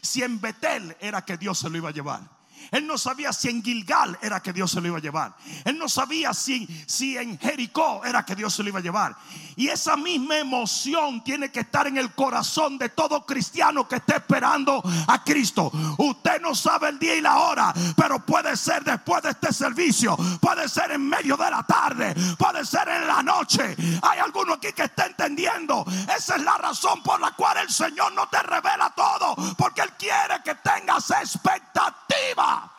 si 0.00 0.22
en 0.22 0.40
Betel 0.40 0.96
era 1.00 1.24
que 1.24 1.36
Dios 1.36 1.58
se 1.58 1.68
lo 1.68 1.76
iba 1.76 1.88
a 1.88 1.92
llevar. 1.92 2.22
Él 2.70 2.86
no 2.86 2.98
sabía 2.98 3.32
si 3.32 3.48
en 3.48 3.62
Gilgal 3.62 4.18
era 4.22 4.40
que 4.40 4.52
Dios 4.52 4.70
se 4.70 4.80
lo 4.80 4.88
iba 4.88 4.98
a 4.98 5.02
llevar. 5.02 5.36
Él 5.64 5.78
no 5.78 5.88
sabía 5.88 6.32
si, 6.32 6.66
si 6.86 7.16
en 7.16 7.38
Jericó 7.38 8.04
era 8.04 8.24
que 8.24 8.36
Dios 8.36 8.54
se 8.54 8.62
lo 8.62 8.68
iba 8.68 8.78
a 8.78 8.82
llevar. 8.82 9.16
Y 9.56 9.68
esa 9.68 9.96
misma 9.96 10.38
emoción 10.38 11.22
tiene 11.22 11.50
que 11.50 11.60
estar 11.60 11.86
en 11.86 11.96
el 11.96 12.12
corazón 12.12 12.78
de 12.78 12.88
todo 12.88 13.24
cristiano 13.24 13.86
que 13.88 13.96
esté 13.96 14.16
esperando 14.16 14.82
a 15.06 15.22
Cristo. 15.22 15.70
Usted 15.98 16.40
no 16.40 16.54
sabe 16.54 16.88
el 16.88 16.98
día 16.98 17.16
y 17.16 17.20
la 17.20 17.38
hora, 17.38 17.72
pero 17.96 18.24
puede 18.24 18.56
ser 18.56 18.84
después 18.84 19.22
de 19.22 19.30
este 19.30 19.52
servicio, 19.52 20.16
puede 20.40 20.68
ser 20.68 20.92
en 20.92 21.08
medio 21.08 21.36
de 21.36 21.50
la 21.50 21.62
tarde, 21.62 22.14
puede 22.36 22.64
ser 22.64 22.88
en 22.88 23.06
la 23.06 23.22
noche. 23.22 23.76
Hay 24.02 24.18
alguno 24.18 24.54
aquí 24.54 24.72
que 24.72 24.84
está 24.84 25.06
entendiendo. 25.06 25.84
Esa 26.16 26.36
es 26.36 26.42
la 26.42 26.56
razón 26.58 27.02
por 27.02 27.20
la 27.20 27.32
cual 27.32 27.58
el 27.58 27.70
Señor 27.70 28.12
no 28.12 28.28
te 28.28 28.42
revela 28.42 28.92
todo, 28.94 29.36
porque 29.56 29.82
Él 29.82 29.92
quiere 29.98 30.42
que 30.44 30.54
tengas 30.56 31.10
expectativa. 31.10 32.70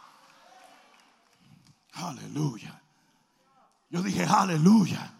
Aleluya. 1.93 2.81
Yo 3.89 4.01
dije, 4.01 4.25
aleluya. 4.25 5.14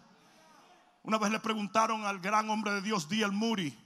Una 1.05 1.19
vez 1.19 1.31
le 1.31 1.39
preguntaron 1.39 2.03
al 2.03 2.19
gran 2.19 2.49
hombre 2.49 2.71
de 2.71 2.81
Dios, 2.81 3.07
D.L. 3.07 3.31
Moody, 3.31 3.77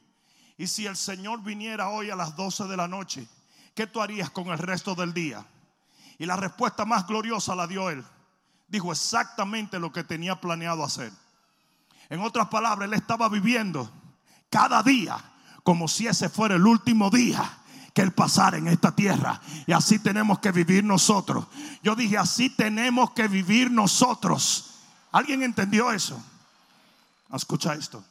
y 0.58 0.68
si 0.68 0.86
el 0.86 0.96
Señor 0.96 1.44
viniera 1.44 1.90
hoy 1.90 2.10
a 2.10 2.16
las 2.16 2.34
12 2.38 2.64
de 2.64 2.78
la 2.78 2.88
noche, 2.88 3.28
¿qué 3.76 3.88
tú 3.88 4.02
harías 4.02 4.30
con 4.30 4.48
el 4.48 4.58
resto 4.58 4.96
del 4.96 5.14
día? 5.14 5.46
Y 6.18 6.26
la 6.26 6.38
respuesta 6.38 6.86
más 6.86 7.06
gloriosa 7.06 7.56
la 7.56 7.68
dio 7.68 7.90
él. 7.90 8.06
Dijo 8.70 8.94
exactamente 8.94 9.80
lo 9.80 9.92
que 9.92 10.06
tenía 10.06 10.40
planeado 10.40 10.82
hacer. 10.82 11.12
En 12.10 12.22
otras 12.22 12.48
palabras, 12.48 12.88
él 12.88 12.94
estaba 12.94 13.28
viviendo 13.28 13.92
cada 14.50 14.82
día 14.82 15.18
como 15.64 15.90
si 15.90 16.08
ese 16.08 16.30
fuera 16.30 16.56
el 16.56 16.66
último 16.66 17.10
día 17.10 17.58
que 17.94 18.02
Él 18.02 18.14
pasar 18.14 18.56
en 18.56 18.68
esta 18.68 18.96
tierra. 18.96 19.42
Y 19.68 19.74
así 19.74 20.00
tenemos 20.00 20.40
que 20.40 20.54
vivir 20.54 20.86
nosotros. 20.86 21.48
Yo 21.84 21.96
dije, 21.96 22.18
así 22.18 22.50
tenemos 22.50 23.12
que 23.12 23.28
vivir 23.28 23.70
nosotros. 23.70 24.80
¿Alguien 25.12 25.44
entendió 25.44 25.92
eso? 25.92 26.24
Escucha 27.34 27.74
esto. 27.74 28.04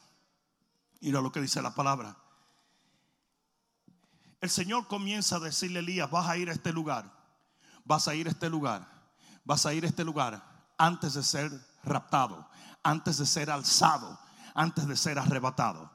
Mira 1.01 1.21
lo 1.21 1.31
que 1.31 1.41
dice 1.41 1.61
la 1.61 1.73
palabra. 1.73 2.15
El 4.41 4.49
Señor 4.49 4.87
comienza 4.87 5.35
a 5.35 5.39
decirle 5.39 5.79
a 5.79 5.81
Elías, 5.81 6.09
vas 6.09 6.29
a 6.29 6.37
ir 6.37 6.49
a 6.49 6.53
este 6.53 6.71
lugar, 6.71 7.11
vas 7.83 8.07
a 8.07 8.15
ir 8.15 8.27
a 8.27 8.31
este 8.31 8.49
lugar, 8.49 8.87
vas 9.43 9.65
a 9.65 9.73
ir 9.73 9.83
a 9.83 9.87
este 9.87 10.05
lugar 10.05 10.41
antes 10.77 11.13
de 11.13 11.23
ser 11.23 11.51
raptado, 11.83 12.49
antes 12.81 13.17
de 13.17 13.25
ser 13.25 13.51
alzado, 13.51 14.17
antes 14.53 14.87
de 14.87 14.95
ser 14.95 15.19
arrebatado. 15.19 15.91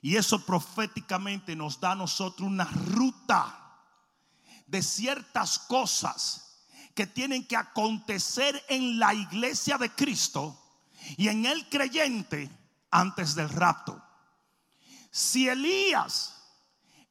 Y 0.00 0.14
eso 0.14 0.44
proféticamente 0.46 1.56
nos 1.56 1.80
da 1.80 1.92
a 1.92 1.96
nosotros 1.96 2.48
una 2.48 2.66
ruta 2.66 3.82
de 4.66 4.80
ciertas 4.80 5.58
cosas 5.58 6.66
que 6.94 7.06
tienen 7.06 7.46
que 7.46 7.56
acontecer 7.56 8.64
en 8.68 9.00
la 9.00 9.12
iglesia 9.12 9.76
de 9.78 9.90
Cristo 9.90 10.65
y 11.16 11.28
en 11.28 11.46
el 11.46 11.68
creyente 11.68 12.50
antes 12.90 13.34
del 13.34 13.48
rapto. 13.48 14.02
Si 15.10 15.48
Elías 15.48 16.34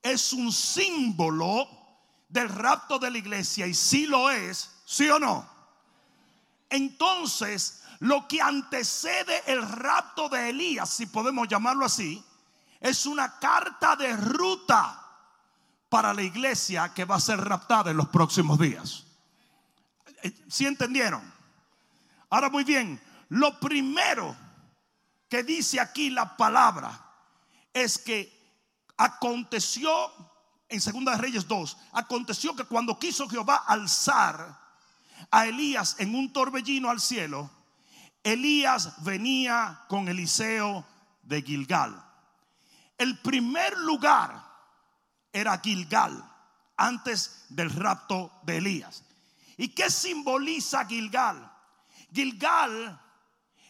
es 0.02 0.34
un 0.34 0.52
símbolo 0.52 1.68
del 2.30 2.50
rapto 2.50 3.00
de 3.00 3.12
la 3.12 3.18
iglesia 3.18 3.66
y 3.68 3.74
si 3.74 4.06
lo 4.06 4.30
es, 4.30 4.82
sí 4.86 5.10
o 5.10 5.20
no, 5.20 5.50
entonces 6.70 7.84
lo 8.00 8.28
que 8.28 8.42
antecede 8.42 9.44
el 9.48 9.62
rapto 9.68 10.30
de 10.30 10.50
Elías, 10.50 10.90
si 10.90 11.06
podemos 11.06 11.48
llamarlo 11.48 11.86
así, 11.86 12.24
es 12.80 13.06
una 13.06 13.40
carta 13.40 13.96
de 13.96 14.16
ruta 14.16 15.02
para 15.90 16.14
la 16.14 16.22
iglesia 16.22 16.94
que 16.94 17.06
va 17.06 17.16
a 17.16 17.20
ser 17.20 17.40
raptada 17.40 17.92
en 17.92 17.98
los 17.98 18.10
próximos 18.10 18.60
días. 18.60 19.06
Eh, 20.24 20.32
¿Sí 20.48 20.66
entendieron? 20.66 21.22
Ahora 22.30 22.50
muy 22.50 22.64
bien, 22.64 23.02
lo 23.29 23.60
primero 23.60 24.36
que 25.29 25.44
dice 25.44 25.79
aquí 25.79 26.10
la 26.10 26.38
palabra 26.38 27.01
es 27.74 27.98
que 27.98 28.32
aconteció 28.98 29.91
en 30.70 30.82
Segunda 30.82 31.13
de 31.13 31.17
Reyes 31.20 31.48
2, 31.48 31.77
aconteció 31.94 32.55
que 32.55 32.65
cuando 32.65 32.98
quiso 32.98 33.27
Jehová 33.27 33.63
alzar 33.67 34.60
a 35.32 35.46
Elías 35.46 35.96
en 36.00 36.15
un 36.15 36.32
torbellino 36.32 36.89
al 36.89 37.00
cielo, 37.00 37.50
Elías 38.24 39.03
venía 39.03 39.84
con 39.88 40.08
Eliseo 40.08 40.86
de 41.22 41.41
Gilgal. 41.41 42.03
El 42.98 43.20
primer 43.20 43.77
lugar 43.77 44.44
era 45.32 45.60
Gilgal, 45.60 46.24
antes 46.77 47.46
del 47.50 47.70
rapto 47.70 48.32
de 48.44 48.58
Elías. 48.58 49.03
¿Y 49.58 49.70
qué 49.70 49.89
simboliza 49.89 50.86
Gilgal? 50.86 51.51
Gilgal 52.13 53.00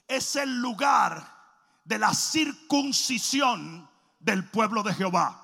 es 0.07 0.35
el 0.35 0.62
lugar 0.62 1.35
de 1.83 2.00
la 2.00 2.13
circuncisión 2.13 3.89
del 4.19 4.50
pueblo 4.50 4.83
de 4.83 4.93
Jehová. 4.93 5.41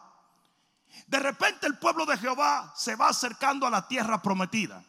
De 1.07 1.19
repente 1.19 1.67
el 1.67 1.77
pueblo 1.77 2.05
de 2.05 2.17
Jehová 2.17 2.73
se 2.75 2.95
va 2.95 3.09
acercando 3.09 3.67
a 3.67 3.69
la 3.69 3.87
tierra 3.87 4.21
prometida. 4.21 4.83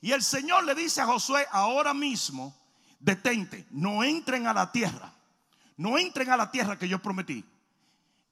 Y 0.00 0.12
el 0.12 0.22
Señor 0.22 0.64
le 0.64 0.74
dice 0.74 1.00
a 1.00 1.06
Josué, 1.06 1.46
ahora 1.50 1.92
mismo, 1.92 2.54
detente, 3.00 3.66
no 3.70 4.04
entren 4.04 4.46
a 4.46 4.52
la 4.52 4.70
tierra, 4.70 5.12
no 5.76 5.98
entren 5.98 6.30
a 6.30 6.36
la 6.36 6.50
tierra 6.50 6.78
que 6.78 6.88
yo 6.88 7.00
prometí. 7.00 7.44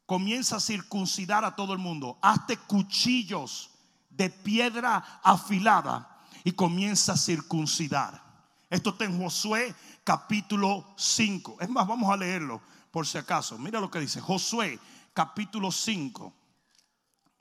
Comienza 0.05 0.57
a 0.57 0.61
circuncidar 0.61 1.45
a 1.45 1.57
todo 1.57 1.73
el 1.73 1.79
mundo, 1.79 2.19
hazte 2.23 2.57
cuchillos 2.57 3.71
de 4.11 4.31
piedra 4.31 5.21
afilada 5.23 6.23
y 6.45 6.53
comienza 6.53 7.15
a 7.15 7.17
circuncidar. 7.17 8.23
Esto 8.71 8.91
está 8.91 9.05
en 9.05 9.21
Josué 9.21 9.75
capítulo 10.07 10.95
5. 10.97 11.57
Es 11.61 11.69
más, 11.69 11.85
vamos 11.85 12.13
a 12.13 12.17
leerlo 12.17 12.63
por 12.93 13.09
si 13.09 13.19
acaso. 13.19 13.59
Mira 13.59 13.81
lo 13.81 13.91
que 13.91 13.99
dice 13.99 14.21
Josué 14.21 14.79
capítulo 15.13 15.73
5. 15.73 16.33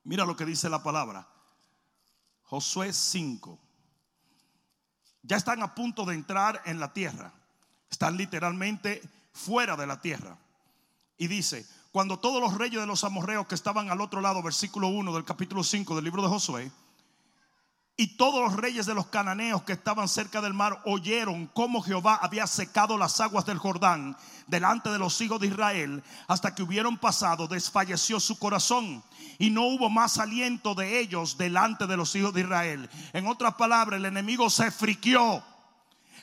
Mira 0.05 0.25
lo 0.25 0.35
que 0.35 0.45
dice 0.45 0.67
la 0.67 0.81
palabra. 0.81 1.27
Josué 2.41 2.91
5 2.91 3.59
ya 5.21 5.37
están 5.37 5.61
a 5.61 5.75
punto 5.75 6.05
de 6.05 6.15
entrar 6.15 6.61
en 6.65 6.79
la 6.79 6.91
tierra. 6.91 7.33
Están 7.89 8.17
literalmente 8.17 9.01
fuera 9.31 9.75
de 9.75 9.87
la 9.87 10.01
tierra. 10.01 10.37
Y 11.17 11.27
dice, 11.27 11.67
cuando 11.91 12.19
todos 12.19 12.41
los 12.41 12.57
reyes 12.57 12.79
de 12.79 12.87
los 12.87 13.03
amorreos 13.03 13.47
que 13.47 13.55
estaban 13.55 13.89
al 13.89 14.01
otro 14.01 14.21
lado, 14.21 14.43
versículo 14.43 14.87
1 14.87 15.13
del 15.13 15.23
capítulo 15.23 15.63
5 15.63 15.95
del 15.95 16.03
libro 16.03 16.23
de 16.23 16.29
Josué, 16.29 16.71
y 17.97 18.17
todos 18.17 18.41
los 18.41 18.57
reyes 18.57 18.85
de 18.85 18.93
los 18.93 19.07
cananeos 19.07 19.63
que 19.63 19.73
estaban 19.73 20.09
cerca 20.09 20.41
del 20.41 20.53
mar 20.53 20.81
oyeron 20.83 21.47
cómo 21.47 21.81
Jehová 21.81 22.19
había 22.21 22.45
secado 22.45 22.97
las 22.97 23.21
aguas 23.21 23.45
del 23.45 23.57
Jordán 23.57 24.17
delante 24.47 24.89
de 24.89 24.99
los 24.99 25.19
hijos 25.21 25.39
de 25.39 25.47
Israel 25.47 26.03
hasta 26.27 26.53
que 26.53 26.63
hubieron 26.63 26.97
pasado, 26.97 27.47
desfalleció 27.47 28.19
su 28.19 28.37
corazón 28.37 29.01
y 29.39 29.49
no 29.49 29.63
hubo 29.67 29.89
más 29.89 30.17
aliento 30.17 30.75
de 30.75 30.99
ellos 30.99 31.37
delante 31.37 31.87
de 31.87 31.95
los 31.95 32.13
hijos 32.15 32.33
de 32.33 32.41
Israel. 32.41 32.89
En 33.13 33.27
otras 33.27 33.53
palabras, 33.53 33.97
el 33.97 34.05
enemigo 34.05 34.49
se 34.49 34.71
friquió. 34.71 35.41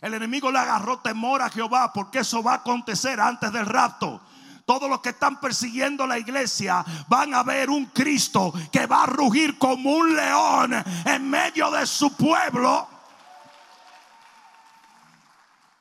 El 0.02 0.14
enemigo 0.14 0.50
le 0.50 0.58
agarró 0.58 0.98
temor 0.98 1.40
a 1.40 1.48
Jehová 1.48 1.92
porque 1.94 2.18
eso 2.18 2.42
va 2.42 2.52
a 2.52 2.56
acontecer 2.56 3.18
antes 3.18 3.50
del 3.50 3.66
rapto 3.66 4.20
todos 4.64 4.88
los 4.88 5.00
que 5.00 5.11
están 5.11 5.40
persiguiendo 5.40 6.07
la 6.07 6.19
iglesia 6.19 6.85
van 7.09 7.35
a 7.35 7.42
ver 7.42 7.71
un 7.71 7.87
Cristo 7.87 8.52
que 8.71 8.87
va 8.87 9.04
a 9.04 9.07
rugir 9.07 9.59
como 9.59 9.90
un 9.90 10.14
león 10.14 10.85
en 11.04 11.31
medio 11.31 11.71
de 11.71 11.87
su 11.87 12.14
pueblo. 12.16 12.88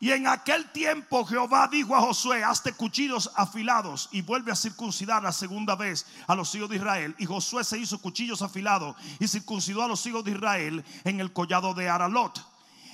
Y 0.02 0.12
en 0.12 0.26
aquel 0.26 0.72
tiempo 0.72 1.24
Jehová 1.24 1.68
dijo 1.72 1.96
a 1.96 2.02
Josué, 2.02 2.44
hazte 2.44 2.74
cuchillos 2.74 3.30
afilados 3.36 4.10
y 4.12 4.24
vuelve 4.24 4.52
a 4.52 4.56
circuncidar 4.56 5.22
la 5.22 5.32
segunda 5.32 5.76
vez 5.76 6.08
a 6.26 6.34
los 6.34 6.54
hijos 6.56 6.72
de 6.72 6.78
Israel. 6.78 7.16
Y 7.20 7.28
Josué 7.28 7.64
se 7.64 7.78
hizo 7.78 8.02
cuchillos 8.02 8.42
afilados 8.42 8.96
y 9.20 9.28
circuncidó 9.28 9.84
a 9.84 9.88
los 9.88 10.04
hijos 10.08 10.24
de 10.24 10.32
Israel 10.32 10.84
en 11.04 11.20
el 11.20 11.32
collado 11.32 11.76
de 11.76 11.88
Aralot. 11.88 12.51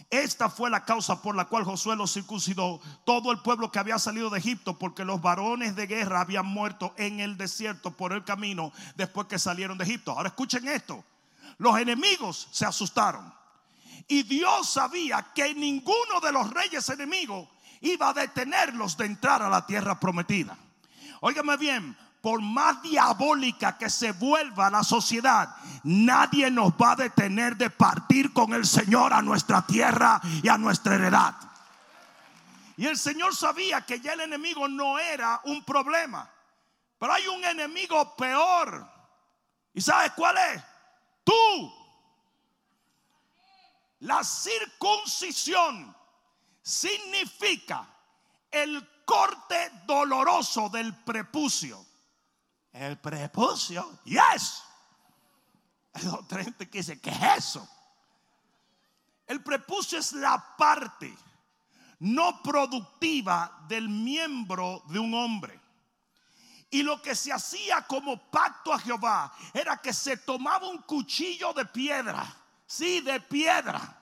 Esta 0.10 0.50
fue 0.50 0.70
la 0.70 0.86
causa 0.86 1.22
por 1.22 1.36
la 1.36 1.46
cual 1.46 1.66
Josué 1.66 1.98
los 1.98 2.14
circuncidó 2.14 2.80
todo 3.06 3.32
el 3.32 3.40
pueblo 3.40 3.72
que 3.72 3.80
había 3.80 4.00
salido 4.00 4.30
de 4.30 4.40
Egipto, 4.40 4.80
porque 4.80 5.04
los 5.04 5.22
varones 5.22 5.76
de 5.76 5.86
guerra 5.86 6.22
habían 6.22 6.46
muerto 6.46 6.94
en 6.98 7.20
el 7.20 7.36
desierto 7.36 7.92
por 7.92 8.14
el 8.14 8.24
camino 8.24 8.72
después 8.96 9.28
que 9.28 9.38
salieron 9.38 9.78
de 9.78 9.84
Egipto. 9.84 10.12
Ahora 10.12 10.30
escuchen 10.30 10.66
esto. 10.68 11.04
Los 11.58 11.78
enemigos 11.78 12.48
se 12.52 12.66
asustaron. 12.66 13.34
Y 14.08 14.24
Dios 14.24 14.70
sabía 14.70 15.28
que 15.36 15.54
ninguno 15.54 16.22
de 16.24 16.32
los 16.32 16.50
reyes 16.52 16.88
enemigos 16.88 17.50
iba 17.82 18.10
a 18.10 18.14
detenerlos 18.14 18.96
de 18.96 19.06
entrar 19.06 19.42
a 19.42 19.50
la 19.50 19.66
tierra 19.66 20.00
prometida. 20.00 20.58
Óigame 21.20 21.58
bien, 21.58 21.98
por 22.22 22.42
más 22.42 22.82
diabólica 22.82 23.78
que 23.78 23.90
se 23.90 24.12
vuelva 24.12 24.70
la 24.70 24.84
sociedad, 24.84 25.56
nadie 25.84 26.52
nos 26.52 26.74
va 26.74 26.94
a 26.94 26.96
detener 26.96 27.56
de 27.56 27.70
partir 27.70 28.34
con 28.34 28.54
el 28.54 28.66
Señor 28.66 29.14
a 29.14 29.22
nuestra 29.22 29.66
tierra 29.66 30.20
y 30.44 30.50
a 30.50 30.58
nuestra 30.58 30.96
heredad. 30.96 31.36
Y 32.76 32.86
el 32.86 32.98
Señor 32.98 33.36
sabía 33.36 33.82
que 33.82 34.00
ya 34.00 34.14
el 34.14 34.22
enemigo 34.22 34.68
no 34.68 35.00
era 35.00 35.42
un 35.46 35.64
problema, 35.64 36.30
pero 37.00 37.14
hay 37.14 37.28
un 37.28 37.44
enemigo 37.44 38.16
peor. 38.16 38.88
¿Y 39.74 39.82
sabes 39.82 40.12
cuál 40.14 40.38
es? 40.38 40.64
Tú. 41.24 41.74
La 44.02 44.24
circuncisión 44.24 45.96
significa 46.62 47.88
el 48.52 48.88
corte 49.06 49.72
doloroso 49.86 50.70
del 50.70 50.94
prepucio. 50.94 51.87
El 52.80 53.00
prepucio, 53.00 54.02
yes. 54.04 54.62
Hay 55.94 56.06
otra 56.08 56.44
gente 56.44 56.70
que 56.70 56.78
dice, 56.78 57.02
¿qué 57.02 57.10
es 57.10 57.38
eso? 57.38 57.68
El 59.26 59.42
prepucio 59.42 59.98
es 59.98 60.14
la 60.14 60.56
parte 60.56 61.18
no 62.00 62.42
productiva 62.44 63.66
del 63.68 63.90
miembro 63.90 64.84
de 64.90 65.00
un 65.00 65.14
hombre. 65.16 65.60
Y 66.70 66.84
lo 66.84 67.02
que 67.02 67.16
se 67.16 67.34
hacía 67.34 67.82
como 67.82 68.30
pacto 68.30 68.72
a 68.72 68.80
Jehová 68.80 69.34
era 69.54 69.78
que 69.78 69.92
se 69.92 70.18
tomaba 70.18 70.68
un 70.68 70.84
cuchillo 70.84 71.54
de 71.54 71.66
piedra, 71.66 72.26
sí, 72.68 73.02
de 73.02 73.20
piedra, 73.22 73.98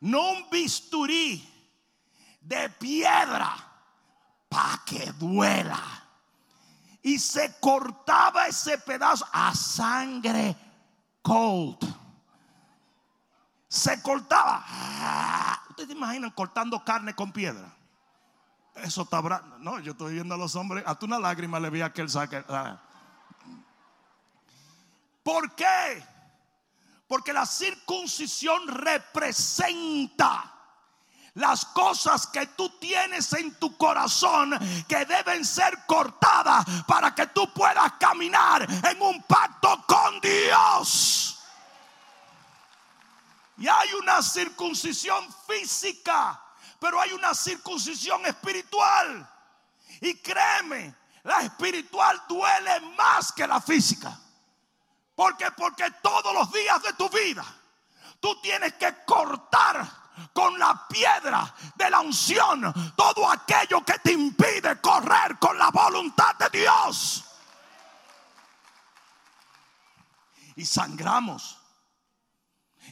no 0.00 0.30
un 0.30 0.50
bisturí, 0.50 1.48
de 2.40 2.70
piedra, 2.70 3.54
para 4.48 4.82
que 4.84 5.12
duela 5.12 6.05
y 7.06 7.20
se 7.20 7.54
cortaba 7.60 8.48
ese 8.48 8.78
pedazo 8.78 9.24
a 9.32 9.54
sangre 9.54 10.56
cold. 11.22 11.78
Se 13.68 14.02
cortaba. 14.02 14.64
¿Ustedes 15.70 15.90
se 15.90 15.94
imaginan 15.94 16.32
cortando 16.32 16.84
carne 16.84 17.14
con 17.14 17.30
piedra? 17.30 17.72
Eso 18.74 19.02
está 19.02 19.22
No, 19.60 19.78
yo 19.78 19.92
estoy 19.92 20.14
viendo 20.14 20.34
a 20.34 20.38
los 20.38 20.56
hombres. 20.56 20.82
Hasta 20.84 21.06
una 21.06 21.20
lágrima 21.20 21.60
le 21.60 21.70
vi 21.70 21.80
a 21.80 21.86
aquel 21.86 22.10
saque. 22.10 22.44
Ah. 22.48 22.82
¿Por 25.22 25.54
qué? 25.54 26.04
Porque 27.06 27.32
la 27.32 27.46
circuncisión 27.46 28.66
representa 28.66 30.55
las 31.36 31.66
cosas 31.66 32.26
que 32.26 32.46
tú 32.48 32.70
tienes 32.78 33.32
en 33.34 33.54
tu 33.56 33.76
corazón 33.76 34.58
que 34.88 35.04
deben 35.04 35.44
ser 35.44 35.84
cortadas 35.86 36.64
para 36.86 37.14
que 37.14 37.26
tú 37.28 37.52
puedas 37.52 37.92
caminar 38.00 38.62
en 38.62 39.02
un 39.02 39.22
pacto 39.24 39.84
con 39.86 40.18
Dios. 40.20 41.38
Y 43.58 43.68
hay 43.68 43.92
una 44.00 44.22
circuncisión 44.22 45.26
física, 45.46 46.42
pero 46.78 47.00
hay 47.00 47.12
una 47.12 47.34
circuncisión 47.34 48.24
espiritual. 48.24 49.30
Y 50.00 50.14
créeme, 50.16 50.94
la 51.22 51.42
espiritual 51.42 52.22
duele 52.28 52.80
más 52.96 53.30
que 53.32 53.46
la 53.46 53.60
física. 53.60 54.18
Porque 55.14 55.50
porque 55.50 55.90
todos 56.02 56.32
los 56.32 56.50
días 56.50 56.82
de 56.82 56.92
tu 56.94 57.10
vida 57.10 57.44
tú 58.20 58.40
tienes 58.40 58.74
que 58.74 59.04
cortar 59.04 60.05
con 60.32 60.58
la 60.58 60.86
piedra 60.88 61.54
de 61.74 61.90
la 61.90 62.00
unción 62.00 62.72
todo 62.96 63.30
aquello 63.30 63.84
que 63.84 63.98
te 63.98 64.12
impide 64.12 64.80
correr 64.80 65.38
con 65.38 65.58
la 65.58 65.70
voluntad 65.70 66.34
de 66.36 66.58
Dios. 66.60 67.24
Y 70.56 70.64
sangramos. 70.64 71.58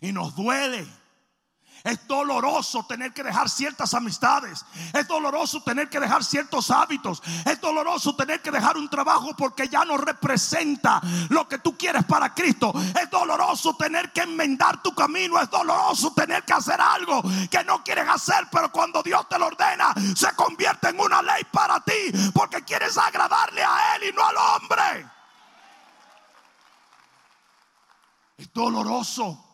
Y 0.00 0.12
nos 0.12 0.34
duele 0.34 0.86
es 1.84 2.06
doloroso 2.06 2.86
tener 2.86 3.12
que 3.12 3.22
dejar 3.22 3.50
ciertas 3.50 3.92
amistades. 3.92 4.64
Es 4.94 5.06
doloroso 5.06 5.62
tener 5.62 5.90
que 5.90 6.00
dejar 6.00 6.24
ciertos 6.24 6.70
hábitos. 6.70 7.22
Es 7.44 7.60
doloroso 7.60 8.16
tener 8.16 8.40
que 8.40 8.50
dejar 8.50 8.78
un 8.78 8.88
trabajo 8.88 9.36
porque 9.36 9.68
ya 9.68 9.84
no 9.84 9.98
representa 9.98 11.02
lo 11.28 11.46
que 11.46 11.58
tú 11.58 11.76
quieres 11.76 12.04
para 12.06 12.32
Cristo. 12.32 12.72
Es 12.98 13.10
doloroso 13.10 13.76
tener 13.76 14.10
que 14.12 14.22
enmendar 14.22 14.82
tu 14.82 14.94
camino. 14.94 15.38
Es 15.38 15.50
doloroso 15.50 16.14
tener 16.14 16.42
que 16.44 16.54
hacer 16.54 16.80
algo 16.80 17.22
que 17.50 17.62
no 17.64 17.84
quieres 17.84 18.08
hacer, 18.08 18.48
pero 18.50 18.72
cuando 18.72 19.02
Dios 19.02 19.28
te 19.28 19.38
lo 19.38 19.48
ordena, 19.48 19.92
se 20.16 20.32
convierte 20.34 20.88
en 20.88 20.98
una 20.98 21.20
ley 21.20 21.44
para 21.52 21.80
ti 21.80 21.92
porque 22.32 22.64
quieres 22.64 22.96
agradarle 22.96 23.62
a 23.62 23.96
Él 23.96 24.04
y 24.08 24.12
no 24.16 24.24
al 24.24 24.36
hombre. 24.38 25.06
Es 28.38 28.50
doloroso, 28.54 29.44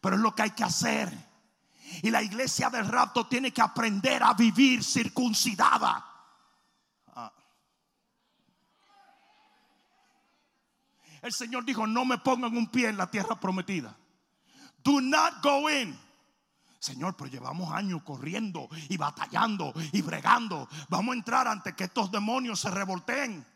pero 0.00 0.14
es 0.14 0.22
lo 0.22 0.32
que 0.32 0.42
hay 0.42 0.50
que 0.50 0.62
hacer. 0.62 1.29
Y 2.02 2.10
la 2.10 2.22
iglesia 2.22 2.70
del 2.70 2.86
rapto 2.86 3.26
tiene 3.26 3.52
que 3.52 3.62
aprender 3.62 4.22
a 4.22 4.34
vivir 4.34 4.84
circuncidada. 4.84 6.04
Ah. 7.14 7.32
El 11.22 11.32
Señor 11.32 11.64
dijo, 11.64 11.86
no 11.86 12.04
me 12.04 12.18
pongan 12.18 12.56
un 12.56 12.68
pie 12.68 12.88
en 12.88 12.96
la 12.96 13.10
tierra 13.10 13.38
prometida. 13.38 13.96
Do 14.82 15.00
not 15.00 15.42
go 15.42 15.68
in. 15.70 15.98
Señor, 16.78 17.14
pero 17.14 17.30
llevamos 17.30 17.72
años 17.74 18.02
corriendo 18.02 18.68
y 18.88 18.96
batallando 18.96 19.74
y 19.92 20.00
bregando. 20.00 20.66
Vamos 20.88 21.12
a 21.12 21.18
entrar 21.18 21.46
antes 21.46 21.74
que 21.74 21.84
estos 21.84 22.10
demonios 22.10 22.60
se 22.60 22.70
revolteen. 22.70 23.46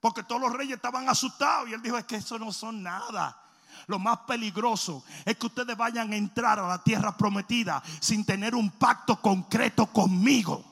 Porque 0.00 0.24
todos 0.24 0.40
los 0.40 0.52
reyes 0.52 0.76
estaban 0.76 1.08
asustados. 1.08 1.68
Y 1.68 1.74
él 1.74 1.82
dijo, 1.82 1.96
es 1.96 2.04
que 2.04 2.16
eso 2.16 2.38
no 2.38 2.52
son 2.52 2.82
nada. 2.82 3.40
Lo 3.86 3.98
más 3.98 4.18
peligroso 4.26 5.04
es 5.24 5.36
que 5.36 5.46
ustedes 5.46 5.76
vayan 5.76 6.12
a 6.12 6.16
entrar 6.16 6.58
a 6.58 6.68
la 6.68 6.82
tierra 6.82 7.16
prometida 7.16 7.82
sin 8.00 8.24
tener 8.24 8.54
un 8.54 8.70
pacto 8.70 9.20
concreto 9.20 9.86
conmigo. 9.86 10.64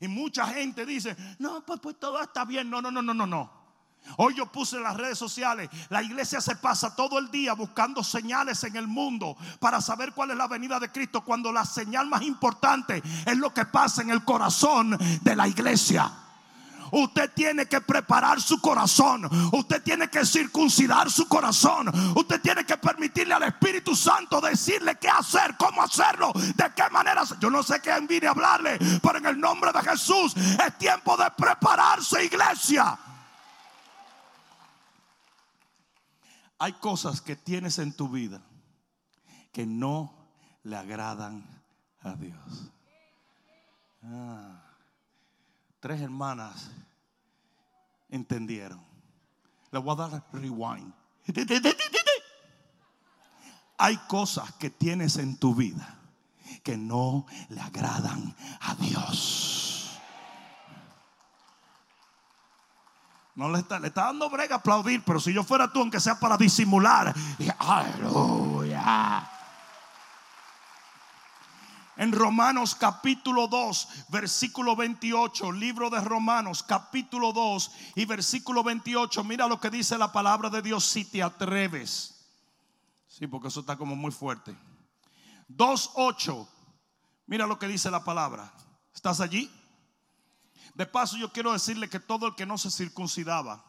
Y 0.00 0.08
mucha 0.08 0.46
gente 0.48 0.84
dice, 0.84 1.16
no, 1.38 1.64
pues, 1.64 1.78
pues 1.80 1.98
todo 2.00 2.20
está 2.20 2.44
bien. 2.44 2.68
No, 2.68 2.82
no, 2.82 2.90
no, 2.90 3.02
no, 3.02 3.14
no, 3.14 3.26
no. 3.26 3.62
Hoy 4.16 4.34
yo 4.34 4.46
puse 4.46 4.76
en 4.76 4.82
las 4.82 4.96
redes 4.96 5.16
sociales, 5.16 5.70
la 5.88 6.02
iglesia 6.02 6.40
se 6.40 6.56
pasa 6.56 6.96
todo 6.96 7.18
el 7.18 7.30
día 7.30 7.52
buscando 7.54 8.02
señales 8.02 8.64
en 8.64 8.76
el 8.76 8.88
mundo 8.88 9.36
para 9.60 9.80
saber 9.80 10.12
cuál 10.12 10.32
es 10.32 10.36
la 10.36 10.48
venida 10.48 10.80
de 10.80 10.90
Cristo, 10.90 11.22
cuando 11.22 11.52
la 11.52 11.64
señal 11.64 12.08
más 12.08 12.22
importante 12.22 13.02
es 13.24 13.36
lo 13.36 13.54
que 13.54 13.64
pasa 13.64 14.02
en 14.02 14.10
el 14.10 14.24
corazón 14.24 14.98
de 15.22 15.36
la 15.36 15.46
iglesia. 15.46 16.12
Usted 16.92 17.32
tiene 17.32 17.66
que 17.66 17.80
preparar 17.80 18.40
su 18.40 18.60
corazón. 18.60 19.28
Usted 19.52 19.82
tiene 19.82 20.08
que 20.08 20.26
circuncidar 20.26 21.10
su 21.10 21.26
corazón. 21.26 21.88
Usted 22.14 22.40
tiene 22.40 22.66
que 22.66 22.76
permitirle 22.76 23.32
al 23.34 23.44
Espíritu 23.44 23.96
Santo 23.96 24.40
decirle 24.40 24.96
qué 25.00 25.08
hacer, 25.08 25.56
cómo 25.56 25.82
hacerlo, 25.82 26.32
de 26.34 26.72
qué 26.76 26.90
manera. 26.90 27.22
Yo 27.40 27.48
no 27.48 27.62
sé 27.62 27.80
qué 27.80 27.98
vine 28.06 28.26
a 28.26 28.30
hablarle, 28.30 28.78
pero 29.02 29.18
en 29.18 29.26
el 29.26 29.40
nombre 29.40 29.72
de 29.72 29.80
Jesús 29.80 30.36
es 30.36 30.78
tiempo 30.78 31.16
de 31.16 31.30
prepararse, 31.30 32.24
iglesia. 32.24 32.98
Hay 36.58 36.74
cosas 36.74 37.20
que 37.22 37.36
tienes 37.36 37.78
en 37.78 37.92
tu 37.92 38.08
vida 38.10 38.42
que 39.50 39.66
no 39.66 40.14
le 40.62 40.76
agradan 40.76 41.44
a 42.02 42.14
Dios. 42.14 42.70
Ah, 44.04 44.61
tres 45.82 46.00
hermanas 46.00 46.70
entendieron. 48.08 48.80
Le 49.72 49.80
voy 49.80 49.92
a 49.94 49.96
dar 49.96 50.24
rewind. 50.32 50.94
Hay 53.78 53.96
cosas 54.06 54.52
que 54.52 54.70
tienes 54.70 55.16
en 55.16 55.36
tu 55.36 55.56
vida 55.56 55.98
que 56.62 56.76
no 56.76 57.26
le 57.48 57.60
agradan 57.60 58.36
a 58.60 58.76
Dios. 58.76 59.98
No 63.34 63.50
le 63.50 63.58
está, 63.58 63.80
le 63.80 63.88
está 63.88 64.04
dando 64.04 64.30
brega 64.30 64.56
aplaudir, 64.56 65.02
pero 65.04 65.18
si 65.18 65.32
yo 65.32 65.42
fuera 65.42 65.72
tú, 65.72 65.80
aunque 65.80 65.98
sea 65.98 66.20
para 66.20 66.36
disimular, 66.36 67.12
aleluya. 67.58 69.28
En 71.96 72.10
Romanos 72.12 72.74
capítulo 72.74 73.48
2, 73.48 73.88
versículo 74.08 74.74
28, 74.74 75.52
libro 75.52 75.90
de 75.90 76.00
Romanos 76.00 76.62
capítulo 76.62 77.32
2 77.34 77.70
y 77.96 78.06
versículo 78.06 78.64
28, 78.64 79.22
mira 79.24 79.46
lo 79.46 79.60
que 79.60 79.68
dice 79.68 79.98
la 79.98 80.10
palabra 80.10 80.48
de 80.48 80.62
Dios 80.62 80.84
si 80.84 81.04
te 81.04 81.22
atreves. 81.22 82.26
Sí, 83.06 83.26
porque 83.26 83.48
eso 83.48 83.60
está 83.60 83.76
como 83.76 83.94
muy 83.94 84.10
fuerte. 84.10 84.56
2.8, 85.50 86.48
mira 87.26 87.46
lo 87.46 87.58
que 87.58 87.68
dice 87.68 87.90
la 87.90 88.02
palabra. 88.02 88.50
¿Estás 88.94 89.20
allí? 89.20 89.50
De 90.74 90.86
paso, 90.86 91.18
yo 91.18 91.30
quiero 91.30 91.52
decirle 91.52 91.90
que 91.90 92.00
todo 92.00 92.26
el 92.26 92.34
que 92.34 92.46
no 92.46 92.56
se 92.56 92.70
circuncidaba 92.70 93.62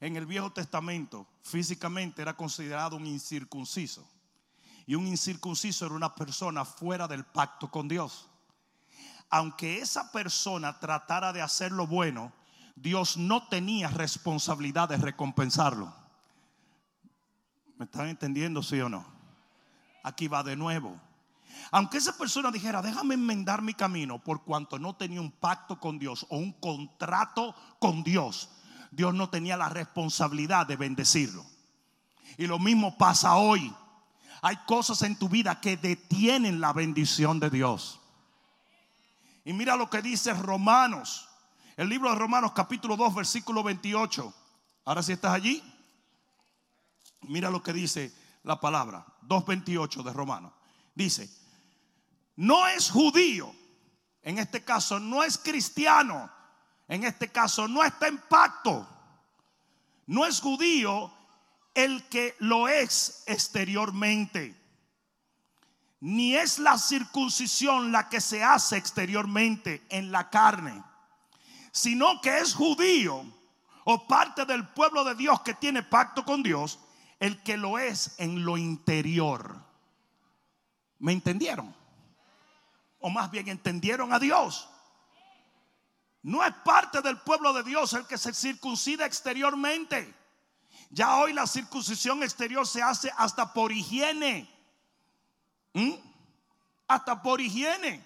en 0.00 0.16
el 0.16 0.26
Viejo 0.26 0.52
Testamento 0.52 1.26
físicamente 1.42 2.20
era 2.20 2.36
considerado 2.36 2.96
un 2.96 3.06
incircunciso. 3.06 4.06
Y 4.86 4.94
un 4.94 5.06
incircunciso 5.06 5.86
era 5.86 5.94
una 5.94 6.14
persona 6.14 6.64
fuera 6.64 7.06
del 7.06 7.24
pacto 7.24 7.70
con 7.70 7.88
Dios. 7.88 8.28
Aunque 9.28 9.80
esa 9.80 10.10
persona 10.10 10.78
tratara 10.80 11.32
de 11.32 11.42
hacer 11.42 11.70
lo 11.70 11.86
bueno, 11.86 12.32
Dios 12.74 13.16
no 13.16 13.46
tenía 13.48 13.88
responsabilidad 13.88 14.88
de 14.88 14.96
recompensarlo. 14.96 15.92
¿Me 17.76 17.84
están 17.84 18.08
entendiendo, 18.08 18.62
sí 18.62 18.80
o 18.80 18.88
no? 18.88 19.06
Aquí 20.02 20.28
va 20.28 20.42
de 20.42 20.56
nuevo. 20.56 21.00
Aunque 21.70 21.98
esa 21.98 22.16
persona 22.16 22.50
dijera, 22.50 22.82
déjame 22.82 23.14
enmendar 23.14 23.62
mi 23.62 23.74
camino 23.74 24.18
por 24.18 24.42
cuanto 24.42 24.78
no 24.78 24.96
tenía 24.96 25.20
un 25.20 25.30
pacto 25.30 25.78
con 25.78 25.98
Dios 25.98 26.26
o 26.30 26.36
un 26.36 26.52
contrato 26.52 27.54
con 27.78 28.02
Dios, 28.02 28.50
Dios 28.90 29.14
no 29.14 29.30
tenía 29.30 29.56
la 29.56 29.68
responsabilidad 29.68 30.66
de 30.66 30.76
bendecirlo. 30.76 31.44
Y 32.36 32.46
lo 32.46 32.58
mismo 32.58 32.96
pasa 32.98 33.36
hoy. 33.36 33.72
Hay 34.42 34.56
cosas 34.66 35.02
en 35.02 35.16
tu 35.16 35.28
vida 35.28 35.60
que 35.60 35.76
detienen 35.76 36.60
la 36.60 36.72
bendición 36.72 37.40
de 37.40 37.50
Dios. 37.50 38.00
Y 39.44 39.52
mira 39.52 39.76
lo 39.76 39.90
que 39.90 40.02
dice 40.02 40.32
Romanos, 40.34 41.28
el 41.76 41.88
libro 41.88 42.10
de 42.10 42.16
Romanos 42.16 42.52
capítulo 42.54 42.96
2 42.96 43.14
versículo 43.14 43.62
28. 43.62 44.34
Ahora 44.84 45.02
si 45.02 45.12
estás 45.12 45.32
allí, 45.32 45.62
mira 47.22 47.50
lo 47.50 47.62
que 47.62 47.72
dice 47.72 48.12
la 48.44 48.58
palabra, 48.60 49.04
2.28 49.22 50.02
de 50.02 50.12
Romanos. 50.12 50.52
Dice, 50.94 51.30
no 52.36 52.66
es 52.66 52.90
judío, 52.90 53.54
en 54.22 54.38
este 54.38 54.64
caso 54.64 54.98
no 54.98 55.22
es 55.22 55.38
cristiano, 55.38 56.30
en 56.88 57.04
este 57.04 57.30
caso 57.30 57.68
no 57.68 57.84
está 57.84 58.08
en 58.08 58.18
pacto, 58.18 58.88
no 60.06 60.26
es 60.26 60.40
judío 60.40 61.12
el 61.74 62.04
que 62.08 62.34
lo 62.38 62.68
es 62.68 63.24
exteriormente, 63.26 64.56
ni 66.00 66.34
es 66.36 66.58
la 66.58 66.78
circuncisión 66.78 67.92
la 67.92 68.08
que 68.08 68.20
se 68.20 68.42
hace 68.42 68.76
exteriormente 68.76 69.84
en 69.88 70.10
la 70.10 70.30
carne, 70.30 70.82
sino 71.72 72.20
que 72.20 72.38
es 72.38 72.54
judío 72.54 73.24
o 73.84 74.06
parte 74.06 74.44
del 74.44 74.66
pueblo 74.68 75.04
de 75.04 75.14
Dios 75.14 75.40
que 75.42 75.54
tiene 75.54 75.82
pacto 75.82 76.24
con 76.24 76.42
Dios, 76.42 76.78
el 77.18 77.42
que 77.42 77.56
lo 77.56 77.78
es 77.78 78.14
en 78.18 78.44
lo 78.44 78.56
interior. 78.56 79.62
¿Me 80.98 81.12
entendieron? 81.12 81.74
o 83.00 83.10
más 83.10 83.30
bien 83.30 83.48
entendieron 83.48 84.12
a 84.12 84.18
Dios. 84.18 84.68
No 86.22 86.44
es 86.44 86.54
parte 86.64 87.00
del 87.00 87.18
pueblo 87.18 87.52
de 87.52 87.62
Dios 87.62 87.92
el 87.94 88.06
que 88.06 88.18
se 88.18 88.34
circuncida 88.34 89.06
exteriormente. 89.06 90.14
Ya 90.90 91.16
hoy 91.16 91.32
la 91.32 91.46
circuncisión 91.46 92.22
exterior 92.22 92.66
se 92.66 92.82
hace 92.82 93.12
hasta 93.16 93.52
por 93.52 93.70
higiene. 93.70 94.50
¿Mm? 95.72 95.92
Hasta 96.88 97.22
por 97.22 97.40
higiene. 97.40 98.04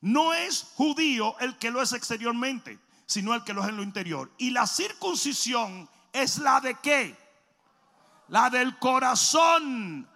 No 0.00 0.32
es 0.32 0.72
judío 0.74 1.38
el 1.40 1.58
que 1.58 1.70
lo 1.70 1.82
es 1.82 1.92
exteriormente, 1.92 2.78
sino 3.04 3.34
el 3.34 3.44
que 3.44 3.52
lo 3.52 3.62
es 3.62 3.68
en 3.68 3.76
lo 3.76 3.82
interior. 3.82 4.32
Y 4.38 4.50
la 4.50 4.66
circuncisión 4.66 5.88
es 6.12 6.38
la 6.38 6.60
de 6.60 6.76
qué? 6.76 7.14
La 8.28 8.48
del 8.48 8.78
corazón. 8.78 10.08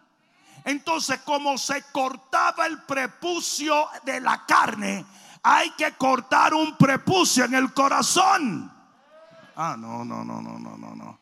Entonces, 0.64 1.20
como 1.20 1.58
se 1.58 1.82
cortaba 1.92 2.66
el 2.66 2.82
prepucio 2.84 3.88
de 4.04 4.20
la 4.20 4.46
carne, 4.46 5.04
hay 5.42 5.70
que 5.72 5.92
cortar 5.92 6.54
un 6.54 6.76
prepucio 6.76 7.44
en 7.44 7.54
el 7.54 7.74
corazón. 7.74 8.72
Ah, 9.56 9.76
no, 9.78 10.04
no, 10.04 10.24
no, 10.24 10.40
no, 10.40 10.58
no, 10.58 10.78
no, 10.78 10.94
no. 10.94 11.21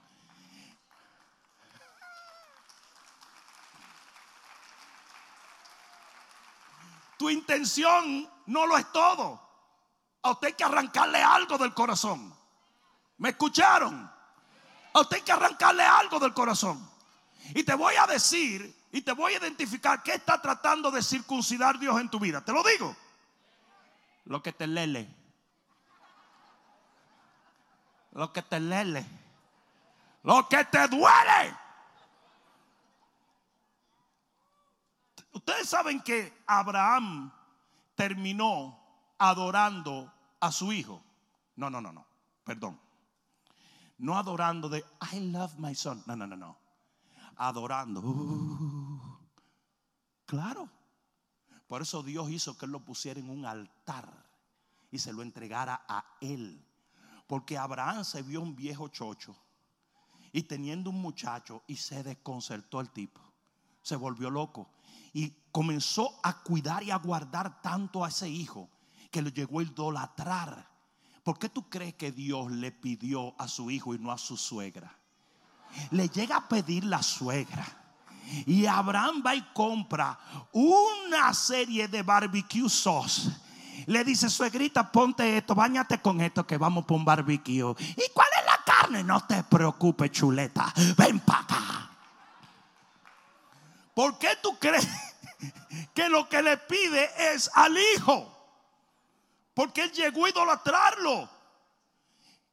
Tu 7.20 7.28
intención 7.28 8.26
no 8.46 8.66
lo 8.66 8.78
es 8.78 8.90
todo. 8.92 9.38
A 10.22 10.30
usted 10.30 10.46
hay 10.46 10.54
que 10.54 10.64
arrancarle 10.64 11.22
algo 11.22 11.59
del 11.59 11.74
corazón. 11.74 12.35
¿Me 13.18 13.28
escucharon? 13.28 14.11
A 14.94 15.00
usted 15.00 15.18
hay 15.18 15.22
que 15.22 15.33
arrancarle 15.33 15.83
algo 15.83 16.18
del 16.18 16.33
corazón. 16.33 16.90
Y 17.54 17.62
te 17.62 17.74
voy 17.74 17.94
a 17.96 18.06
decir 18.06 18.74
y 18.90 19.02
te 19.02 19.12
voy 19.12 19.35
a 19.35 19.37
identificar 19.37 20.02
qué 20.02 20.14
está 20.14 20.40
tratando 20.40 20.90
de 20.90 21.02
circuncidar 21.02 21.78
Dios 21.78 22.00
en 22.00 22.09
tu 22.09 22.18
vida. 22.18 22.42
Te 22.42 22.54
lo 22.54 22.62
digo. 22.62 22.96
Lo 24.24 24.42
que 24.42 24.54
te 24.54 24.66
lele. 24.66 25.06
Lo 28.12 28.33
que 28.33 28.40
te 28.40 28.61
lele. 28.61 29.04
Lo 30.22 30.48
que 30.48 30.64
te 30.64 30.88
duele. 30.88 31.54
Ustedes 35.32 35.68
saben 35.68 36.00
que 36.00 36.42
Abraham 36.46 37.32
terminó 37.94 38.78
adorando 39.18 40.12
a 40.40 40.50
su 40.50 40.72
hijo. 40.72 41.02
No, 41.56 41.70
no, 41.70 41.80
no, 41.80 41.92
no. 41.92 42.06
Perdón. 42.44 42.80
No 43.98 44.16
adorando 44.16 44.68
de 44.68 44.84
I 45.12 45.30
love 45.30 45.56
my 45.58 45.74
son. 45.74 46.02
No, 46.06 46.16
no, 46.16 46.26
no, 46.26 46.36
no 46.36 46.70
adorando. 47.40 48.00
Uh, 48.00 49.00
claro. 50.26 50.68
Por 51.66 51.82
eso 51.82 52.02
Dios 52.02 52.30
hizo 52.30 52.56
que 52.56 52.66
él 52.66 52.72
lo 52.72 52.84
pusiera 52.84 53.18
en 53.18 53.30
un 53.30 53.46
altar 53.46 54.08
y 54.90 54.98
se 54.98 55.12
lo 55.12 55.22
entregara 55.22 55.84
a 55.88 56.04
él. 56.20 56.62
Porque 57.26 57.56
Abraham 57.56 58.04
se 58.04 58.22
vio 58.22 58.42
un 58.42 58.56
viejo 58.56 58.88
chocho 58.88 59.36
y 60.32 60.42
teniendo 60.42 60.90
un 60.90 61.00
muchacho 61.00 61.62
y 61.66 61.76
se 61.76 62.02
desconcertó 62.02 62.80
el 62.80 62.90
tipo. 62.90 63.20
Se 63.82 63.96
volvió 63.96 64.30
loco 64.30 64.68
y 65.12 65.33
comenzó 65.53 66.18
a 66.23 66.42
cuidar 66.42 66.83
y 66.83 66.90
a 66.90 66.96
guardar 66.96 67.61
tanto 67.61 68.05
a 68.05 68.09
ese 68.09 68.29
hijo 68.29 68.70
que 69.11 69.23
lo 69.23 69.31
llegó 69.31 69.61
a 69.61 69.64
idolatrar. 69.64 70.68
¿Por 71.23 71.38
qué 71.38 71.49
tú 71.49 71.68
crees 71.68 71.94
que 71.94 72.12
Dios 72.12 72.51
le 72.51 72.73
pidió 72.73 73.35
a 73.40 73.49
su 73.49 73.70
hijo 73.70 73.94
y 73.94 73.99
no 73.99 74.11
a 74.12 74.18
su 74.18 74.37
suegra? 74.37 74.96
Le 75.90 76.09
llega 76.09 76.37
a 76.37 76.49
pedir 76.49 76.85
la 76.85 77.03
suegra. 77.03 77.66
Y 78.46 78.66
Abraham 78.66 79.23
va 79.27 79.35
y 79.35 79.42
compra 79.53 80.18
una 80.53 81.35
serie 81.35 81.88
de 81.88 82.03
barbecue 82.03 82.68
sauce. 82.68 83.29
Le 83.87 84.05
dice, 84.05 84.31
suegrita, 84.31 84.90
ponte 84.90 85.37
esto, 85.37 85.55
bañate 85.55 86.01
con 86.01 86.20
esto 86.20 86.46
que 86.46 86.57
vamos 86.57 86.85
por 86.85 86.96
un 86.96 87.05
barbecue. 87.05 87.75
¿Y 87.79 88.12
cuál 88.14 88.29
es 88.38 88.46
la 88.46 88.64
carne? 88.64 89.03
No 89.03 89.20
te 89.27 89.42
preocupes, 89.42 90.11
chuleta. 90.12 90.73
Ven 90.96 91.18
para 91.20 91.40
acá. 91.40 91.69
¿Por 94.00 94.18
qué 94.18 94.34
tú 94.40 94.58
crees 94.58 94.88
que 95.94 96.08
lo 96.08 96.26
que 96.26 96.40
le 96.40 96.56
pide 96.56 97.10
es 97.34 97.50
al 97.52 97.76
hijo? 97.76 98.34
Porque 99.52 99.82
él 99.82 99.92
llegó 99.92 100.24
a 100.24 100.30
idolatrarlo. 100.30 101.28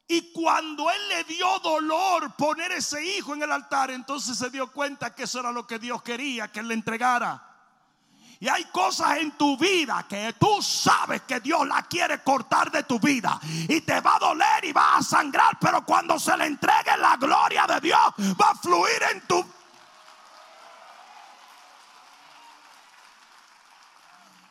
Y 0.06 0.30
cuando 0.34 0.90
él 0.90 1.08
le 1.08 1.24
dio 1.24 1.58
dolor 1.60 2.34
poner 2.36 2.72
ese 2.72 3.02
hijo 3.02 3.32
en 3.32 3.44
el 3.44 3.50
altar, 3.50 3.90
entonces 3.90 4.36
se 4.36 4.50
dio 4.50 4.70
cuenta 4.70 5.14
que 5.14 5.22
eso 5.22 5.40
era 5.40 5.50
lo 5.50 5.66
que 5.66 5.78
Dios 5.78 6.02
quería, 6.02 6.48
que 6.48 6.60
él 6.60 6.68
le 6.68 6.74
entregara. 6.74 7.42
Y 8.40 8.46
hay 8.46 8.64
cosas 8.64 9.16
en 9.16 9.30
tu 9.38 9.56
vida 9.56 10.04
que 10.06 10.34
tú 10.38 10.60
sabes 10.60 11.22
que 11.22 11.40
Dios 11.40 11.66
la 11.66 11.82
quiere 11.84 12.22
cortar 12.22 12.70
de 12.70 12.82
tu 12.82 13.00
vida. 13.00 13.40
Y 13.42 13.80
te 13.80 14.02
va 14.02 14.16
a 14.16 14.18
doler 14.18 14.66
y 14.66 14.72
va 14.72 14.96
a 14.96 15.02
sangrar. 15.02 15.56
Pero 15.58 15.82
cuando 15.86 16.18
se 16.18 16.36
le 16.36 16.44
entregue 16.44 16.94
la 16.98 17.16
gloria 17.16 17.66
de 17.66 17.80
Dios, 17.80 17.98
va 18.38 18.50
a 18.50 18.54
fluir 18.54 19.02
en 19.14 19.26
tu 19.26 19.42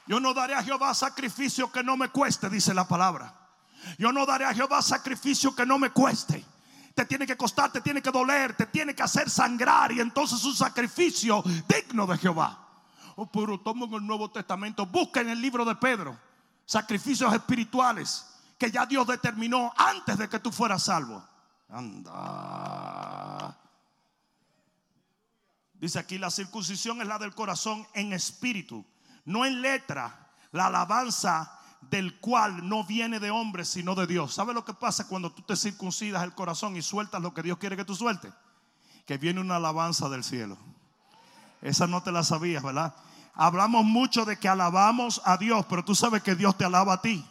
Yo 0.07 0.19
no 0.19 0.33
daré 0.33 0.55
a 0.55 0.63
Jehová 0.63 0.93
sacrificio 0.93 1.71
que 1.71 1.83
no 1.83 1.97
me 1.97 2.09
cueste, 2.09 2.49
dice 2.49 2.73
la 2.73 2.87
palabra. 2.87 3.33
Yo 3.97 4.11
no 4.11 4.25
daré 4.25 4.45
a 4.45 4.53
Jehová 4.53 4.81
sacrificio 4.81 5.55
que 5.55 5.65
no 5.65 5.77
me 5.77 5.91
cueste. 5.91 6.43
Te 6.95 7.05
tiene 7.05 7.27
que 7.27 7.37
costar, 7.37 7.71
te 7.71 7.81
tiene 7.81 8.01
que 8.01 8.09
doler, 8.09 8.55
te 8.55 8.65
tiene 8.65 8.95
que 8.95 9.03
hacer 9.03 9.29
sangrar 9.29 9.91
y 9.91 9.99
entonces 9.99 10.43
un 10.43 10.55
sacrificio 10.55 11.43
digno 11.67 12.07
de 12.07 12.17
Jehová. 12.17 12.57
Oh, 13.15 13.29
pero 13.29 13.59
tomo 13.59 13.85
en 13.85 13.93
el 13.95 14.07
Nuevo 14.07 14.31
Testamento, 14.31 14.85
busca 14.85 15.21
en 15.21 15.29
el 15.29 15.41
libro 15.41 15.65
de 15.65 15.75
Pedro 15.75 16.17
sacrificios 16.65 17.33
espirituales 17.33 18.25
que 18.57 18.71
ya 18.71 18.85
Dios 18.85 19.07
determinó 19.07 19.73
antes 19.75 20.17
de 20.17 20.27
que 20.27 20.39
tú 20.39 20.51
fueras 20.51 20.83
salvo. 20.83 21.23
Anda. 21.69 23.57
Dice 25.73 25.99
aquí, 25.99 26.17
la 26.17 26.31
circuncisión 26.31 27.01
es 27.01 27.07
la 27.07 27.19
del 27.19 27.35
corazón 27.35 27.87
en 27.93 28.13
espíritu 28.13 28.83
no 29.27 29.45
en 29.45 29.61
letra, 29.61 30.29
la 30.53 30.67
alabanza 30.67 31.51
del 31.81 32.17
cual 32.19 32.67
no 32.67 32.85
viene 32.85 33.19
de 33.19 33.29
hombre, 33.29 33.65
sino 33.65 33.93
de 33.93 34.07
Dios. 34.07 34.33
¿Sabe 34.33 34.53
lo 34.53 34.63
que 34.63 34.73
pasa 34.73 35.07
cuando 35.07 35.31
tú 35.31 35.41
te 35.41 35.57
circuncidas 35.57 36.23
el 36.23 36.33
corazón 36.33 36.77
y 36.77 36.81
sueltas 36.81 37.21
lo 37.21 37.33
que 37.33 37.43
Dios 37.43 37.57
quiere 37.57 37.75
que 37.75 37.83
tú 37.83 37.93
sueltes? 37.93 38.33
Que 39.05 39.17
viene 39.17 39.41
una 39.41 39.57
alabanza 39.57 40.07
del 40.07 40.23
cielo. 40.23 40.57
Esa 41.61 41.87
no 41.87 42.01
te 42.01 42.11
la 42.11 42.23
sabías, 42.23 42.63
¿verdad? 42.63 42.95
Hablamos 43.33 43.83
mucho 43.83 44.23
de 44.23 44.39
que 44.39 44.47
alabamos 44.47 45.21
a 45.25 45.35
Dios, 45.35 45.65
pero 45.69 45.83
tú 45.83 45.93
sabes 45.93 46.23
que 46.23 46.35
Dios 46.35 46.57
te 46.57 46.63
alaba 46.63 46.93
a 46.93 47.01
ti. 47.01 47.25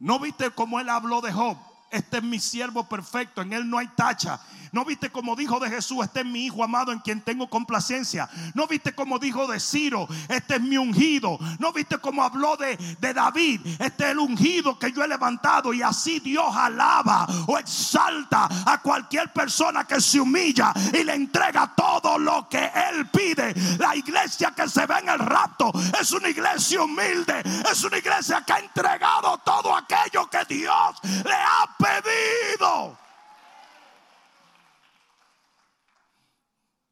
¿No 0.00 0.18
viste 0.18 0.50
cómo 0.50 0.80
él 0.80 0.88
habló 0.88 1.20
de 1.20 1.32
Job? 1.32 1.56
Este 1.92 2.16
es 2.16 2.24
mi 2.24 2.40
siervo 2.40 2.88
perfecto, 2.88 3.42
en 3.42 3.52
él 3.52 3.70
no 3.70 3.78
hay 3.78 3.86
tacha. 3.88 4.40
¿No 4.74 4.84
viste 4.84 5.08
como 5.08 5.36
dijo 5.36 5.60
de 5.60 5.70
Jesús, 5.70 6.04
este 6.04 6.20
es 6.20 6.26
mi 6.26 6.46
hijo 6.46 6.64
amado 6.64 6.90
en 6.90 6.98
quien 6.98 7.20
tengo 7.20 7.48
complacencia? 7.48 8.28
¿No 8.54 8.66
viste 8.66 8.92
como 8.92 9.20
dijo 9.20 9.46
de 9.46 9.60
Ciro, 9.60 10.08
este 10.28 10.56
es 10.56 10.60
mi 10.60 10.76
ungido? 10.76 11.38
¿No 11.60 11.72
viste 11.72 11.98
como 11.98 12.24
habló 12.24 12.56
de, 12.56 12.76
de 12.98 13.14
David, 13.14 13.60
este 13.78 14.02
es 14.02 14.10
el 14.10 14.18
ungido 14.18 14.76
que 14.76 14.90
yo 14.90 15.04
he 15.04 15.06
levantado? 15.06 15.72
Y 15.72 15.80
así 15.80 16.18
Dios 16.18 16.52
alaba 16.56 17.24
o 17.46 17.56
exalta 17.56 18.48
a 18.66 18.82
cualquier 18.82 19.32
persona 19.32 19.84
que 19.84 20.00
se 20.00 20.18
humilla 20.18 20.72
y 20.92 21.04
le 21.04 21.14
entrega 21.14 21.72
todo 21.76 22.18
lo 22.18 22.48
que 22.48 22.68
él 22.90 23.06
pide. 23.12 23.54
La 23.78 23.94
iglesia 23.94 24.50
que 24.56 24.68
se 24.68 24.86
ve 24.86 24.98
en 24.98 25.08
el 25.08 25.20
rapto 25.20 25.70
es 26.00 26.10
una 26.10 26.28
iglesia 26.28 26.82
humilde, 26.82 27.44
es 27.70 27.84
una 27.84 27.98
iglesia 27.98 28.42
que 28.44 28.52
ha 28.52 28.58
entregado 28.58 29.38
todo 29.38 29.76
aquello 29.76 30.28
que 30.28 30.44
Dios 30.52 30.96
le 31.24 31.32
ha 31.32 31.70
pedido. 31.78 33.03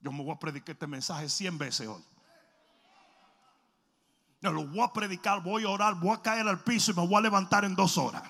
Yo 0.02 0.10
me 0.10 0.22
voy 0.22 0.34
a 0.34 0.38
predicar 0.38 0.70
este 0.70 0.86
mensaje 0.86 1.28
100 1.28 1.58
veces 1.58 1.86
hoy. 1.86 2.04
Yo 4.40 4.50
lo 4.50 4.66
voy 4.66 4.80
a 4.80 4.92
predicar, 4.92 5.40
voy 5.40 5.62
a 5.62 5.68
orar, 5.68 5.94
voy 5.94 6.10
a 6.10 6.20
caer 6.20 6.46
al 6.48 6.64
piso 6.64 6.90
y 6.90 6.94
me 6.94 7.06
voy 7.06 7.14
a 7.14 7.20
levantar 7.20 7.64
en 7.64 7.76
dos 7.76 7.96
horas. 7.96 8.24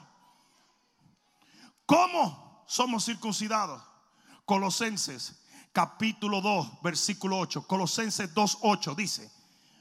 ¿Cómo 1.86 2.64
somos 2.66 3.06
circuncidados? 3.06 3.82
Colosenses 4.44 5.42
capítulo 5.72 6.42
2, 6.42 6.82
versículo 6.82 7.38
8. 7.38 7.66
Colosenses 7.66 8.34
2, 8.34 8.58
8 8.60 8.94
dice, 8.94 9.32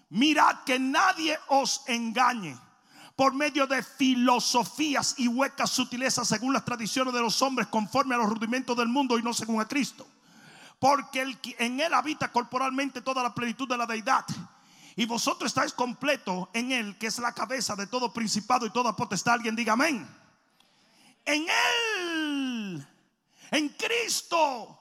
mirad 0.10 0.63
que 0.65 0.80
nadie 0.80 1.38
os 1.49 1.84
engañe 1.88 2.58
por 3.17 3.34
medio 3.34 3.67
de 3.67 3.84
filosofías 3.84 5.15
y 5.17 5.27
huecas 5.27 5.69
sutilezas 5.69 6.30
según 6.30 6.54
las 6.54 6.63
tradiciones 6.63 7.13
de 7.13 7.19
los 7.19 7.41
hombres 7.41 7.67
conforme 7.67 8.15
a 8.15 8.19
los 8.19 8.30
rudimentos 8.30 8.77
del 8.77 8.88
mundo 8.88 9.19
y 9.19 9.23
no 9.23 9.34
según 9.34 9.60
a 9.60 9.67
Cristo 9.67 10.08
porque 10.82 11.38
en 11.60 11.80
él 11.80 11.94
habita 11.94 12.32
corporalmente 12.32 13.04
toda 13.04 13.22
la 13.22 13.36
plenitud 13.36 13.70
de 13.70 13.78
la 13.78 13.86
deidad. 13.86 14.26
Y 14.96 15.06
vosotros 15.06 15.52
estáis 15.52 15.74
completo 15.74 16.50
en 16.54 16.72
él, 16.72 16.98
que 16.98 17.06
es 17.06 17.20
la 17.20 17.34
cabeza 17.34 17.76
de 17.76 17.86
todo 17.86 18.12
principado 18.12 18.65
y 18.65 18.72
toda 18.72 18.96
potestad. 18.96 19.36
Alguien 19.36 19.56
diga 19.56 19.74
amén. 19.74 20.10
En 21.24 21.46
él, 21.48 22.88
en 23.52 23.70
Cristo, 23.70 24.80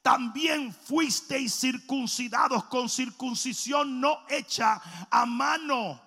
también 0.00 0.72
fuisteis 0.72 1.60
circuncidados 1.60 2.64
con 2.64 2.88
circuncisión 2.88 4.00
no 4.00 4.20
hecha 4.30 4.80
a 5.10 5.26
mano. 5.26 6.00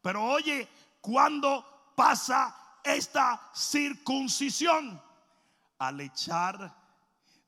Pero 0.00 0.24
oye, 0.24 0.66
¿cuándo 1.02 1.92
pasa 1.94 2.56
esta 2.82 3.50
circuncisión? 3.54 5.02
Al 5.78 6.00
echar 6.00 6.74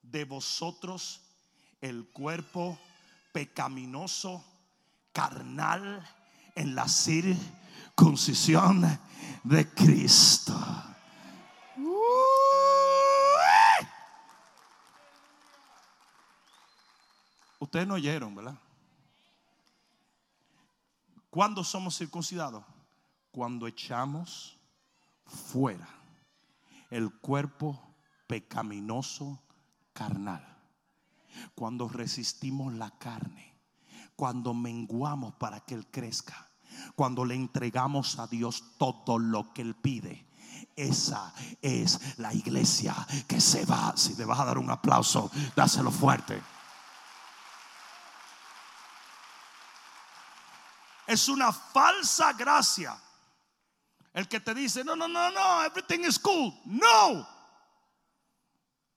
de 0.02 0.26
vosotros 0.26 1.21
el 1.82 2.08
cuerpo 2.08 2.78
pecaminoso, 3.32 4.42
carnal, 5.12 6.02
en 6.54 6.74
la 6.74 6.88
circuncisión 6.88 8.98
de 9.42 9.68
Cristo. 9.74 10.58
Ustedes 17.58 17.86
no 17.86 17.92
oyeron, 17.94 18.34
¿verdad? 18.34 18.58
¿Cuándo 21.30 21.64
somos 21.64 21.98
circuncidados? 21.98 22.64
Cuando 23.32 23.66
echamos 23.66 24.58
fuera 25.26 25.88
el 26.90 27.10
cuerpo 27.10 27.82
pecaminoso 28.26 29.40
carnal 29.94 30.51
cuando 31.54 31.88
resistimos 31.88 32.72
la 32.74 32.90
carne, 32.98 33.54
cuando 34.16 34.54
menguamos 34.54 35.34
para 35.34 35.60
que 35.60 35.74
Él 35.74 35.86
crezca, 35.90 36.48
cuando 36.94 37.24
le 37.24 37.34
entregamos 37.34 38.18
a 38.18 38.26
Dios 38.26 38.76
todo 38.78 39.18
lo 39.18 39.52
que 39.52 39.62
Él 39.62 39.74
pide. 39.74 40.26
Esa 40.76 41.34
es 41.60 42.18
la 42.18 42.32
iglesia 42.32 42.94
que 43.26 43.40
se 43.40 43.64
va. 43.66 43.92
Si 43.96 44.16
te 44.16 44.24
vas 44.24 44.40
a 44.40 44.44
dar 44.44 44.58
un 44.58 44.70
aplauso, 44.70 45.30
dáselo 45.54 45.90
fuerte. 45.90 46.42
Es 51.06 51.28
una 51.28 51.52
falsa 51.52 52.32
gracia. 52.32 52.96
El 54.12 54.28
que 54.28 54.40
te 54.40 54.54
dice, 54.54 54.84
no, 54.84 54.94
no, 54.94 55.08
no, 55.08 55.30
no, 55.30 55.64
everything 55.64 56.00
is 56.00 56.18
cool. 56.18 56.54
No. 56.64 57.26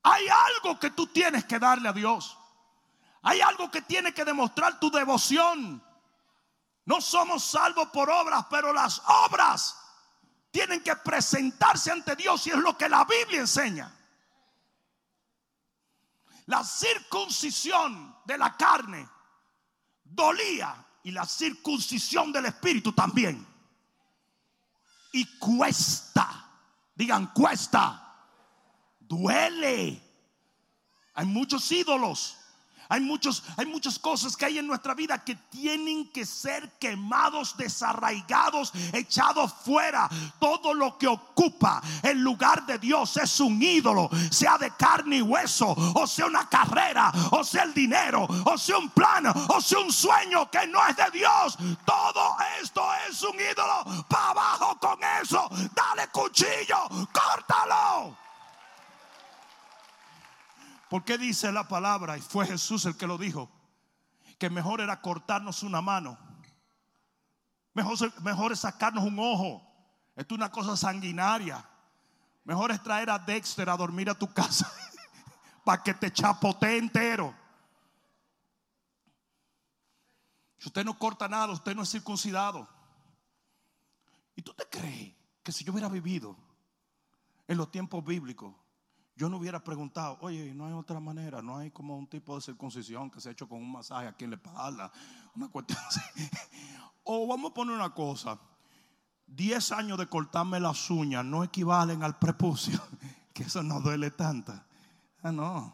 Hay 0.08 0.28
algo 0.28 0.80
que 0.80 0.92
tú 0.92 1.08
tienes 1.08 1.46
que 1.46 1.58
darle 1.58 1.90
a 1.90 1.94
Dios. 1.94 2.38
Hay 3.24 3.42
algo 3.42 3.72
que 3.72 3.82
tiene 3.82 4.14
que 4.14 4.24
demostrar 4.24 4.80
tu 4.80 4.92
devoción. 4.92 5.84
No 6.86 7.02
somos 7.02 7.44
salvos 7.44 7.90
por 7.90 8.08
obras, 8.12 8.46
pero 8.48 8.72
las 8.72 9.02
obras 9.26 9.76
tienen 10.52 10.84
que 10.84 10.96
presentarse 10.98 11.92
ante 11.92 12.16
Dios 12.16 12.46
y 12.46 12.52
es 12.52 12.58
lo 12.58 12.78
que 12.78 12.88
la 12.88 13.04
Biblia 13.04 13.40
enseña. 13.40 13.92
La 16.46 16.64
circuncisión 16.64 18.16
de 18.26 18.38
la 18.38 18.56
carne 18.56 19.10
dolía 20.04 20.86
y 21.02 21.10
la 21.10 21.26
circuncisión 21.26 22.32
del 22.32 22.46
espíritu 22.46 22.94
también. 22.94 23.44
Y 25.14 25.40
cuesta, 25.40 26.48
digan 26.94 27.34
cuesta, 27.34 28.05
duele. 29.16 30.02
Hay 31.14 31.26
muchos 31.26 31.72
ídolos 31.72 32.38
hay, 32.90 33.02
muchos, 33.02 33.44
hay 33.58 33.66
muchas 33.66 33.98
cosas 33.98 34.36
que 34.38 34.46
hay 34.46 34.60
en 34.60 34.68
nuestra 34.68 34.94
vida 34.94 35.24
que 35.24 35.36
tienen 35.36 36.12
que 36.12 36.26
ser 36.26 36.70
quemados, 36.80 37.58
desarraigados, 37.58 38.72
echados 38.94 39.54
fuera. 39.64 40.10
Todo 40.40 40.74
lo 40.74 40.98
que 40.98 41.08
ocupa 41.08 41.82
el 42.04 42.20
lugar 42.20 42.66
de 42.66 42.78
Dios 42.78 43.18
es 43.18 43.40
un 43.40 43.62
ídolo, 43.62 44.10
sea 44.30 44.58
de 44.58 44.72
carne 44.72 45.18
y 45.18 45.22
hueso, 45.22 45.74
o 45.96 46.06
sea 46.06 46.26
una 46.28 46.48
carrera, 46.48 47.12
o 47.32 47.44
sea 47.44 47.64
el 47.64 47.74
dinero, 47.74 48.28
o 48.46 48.58
sea 48.58 48.78
un 48.78 48.90
plan, 48.90 49.26
o 49.28 49.62
sea 49.62 49.80
un 49.80 49.92
sueño 49.92 50.50
que 50.52 50.68
no 50.68 50.86
es 50.88 50.96
de 50.96 51.10
Dios. 51.12 51.58
Todo 51.86 52.38
esto 52.62 52.86
es 53.10 53.22
un 53.24 53.36
ídolo. 53.36 54.06
Para 54.08 54.30
abajo 54.30 54.78
con 54.80 55.00
eso. 55.22 55.50
Dale 55.74 56.08
cuchillo, 56.10 56.88
córtalo. 57.12 58.25
Porque 60.96 61.18
dice 61.18 61.52
la 61.52 61.68
palabra, 61.68 62.18
y 62.18 62.22
fue 62.22 62.48
Jesús 62.48 62.86
el 62.86 62.96
que 62.96 63.06
lo 63.06 63.18
dijo, 63.18 63.52
que 64.40 64.50
mejor 64.50 64.80
era 64.80 65.02
cortarnos 65.02 65.62
una 65.62 65.82
mano, 65.82 66.18
mejor, 67.74 67.98
mejor 68.22 68.54
es 68.54 68.62
sacarnos 68.62 69.04
un 69.04 69.20
ojo. 69.20 69.62
Esto 70.16 70.36
es 70.36 70.38
una 70.38 70.50
cosa 70.50 70.78
sanguinaria. 70.78 71.70
Mejor 72.46 72.72
es 72.72 72.82
traer 72.82 73.10
a 73.10 73.20
Dexter 73.20 73.70
a 73.70 73.76
dormir 73.76 74.10
a 74.10 74.18
tu 74.18 74.34
casa 74.34 74.72
para 75.66 75.84
que 75.84 75.94
te 75.96 76.14
chapotee 76.14 76.78
entero. 76.78 77.36
Si 80.58 80.70
usted 80.70 80.86
no 80.86 80.98
corta 80.98 81.28
nada, 81.28 81.52
usted 81.52 81.76
no 81.76 81.84
es 81.84 81.92
circuncidado. 81.92 82.70
¿Y 84.34 84.42
tú 84.42 84.54
te 84.54 84.66
crees 84.70 85.14
que 85.44 85.52
si 85.52 85.66
yo 85.66 85.74
hubiera 85.74 85.90
vivido 85.90 86.38
en 87.50 87.58
los 87.58 87.70
tiempos 87.70 88.02
bíblicos, 88.06 88.56
yo 89.16 89.30
no 89.30 89.38
hubiera 89.38 89.64
preguntado, 89.64 90.18
oye, 90.22 90.54
no 90.54 90.68
hay 90.68 90.74
otra 90.74 91.00
manera, 91.00 91.42
no 91.42 91.58
hay 91.58 91.72
como 91.72 91.98
un 91.98 92.08
tipo 92.08 92.36
de 92.36 92.42
circuncisión 92.42 93.10
que 93.10 93.22
se 93.22 93.30
ha 93.30 93.32
hecho 93.32 93.48
con 93.48 93.60
un 93.60 93.72
masaje 93.72 94.08
aquí 94.08 94.26
en 94.26 94.32
la 94.32 94.36
espalda, 94.36 94.92
una 95.36 95.50
cuestión 95.50 95.80
así. 95.88 96.02
O 97.08 97.28
vamos 97.28 97.52
a 97.52 97.54
poner 97.54 97.76
una 97.76 97.94
cosa, 97.94 98.40
10 99.28 99.72
años 99.74 99.98
de 100.00 100.08
cortarme 100.08 100.60
las 100.60 100.90
uñas 100.90 101.24
no 101.24 101.44
equivalen 101.44 102.02
al 102.02 102.18
prepucio, 102.18 102.82
que 103.34 103.44
eso 103.44 103.62
no 103.62 103.80
duele 103.80 104.10
tanto. 104.10 104.54
Ah, 105.22 105.32
no. 105.32 105.72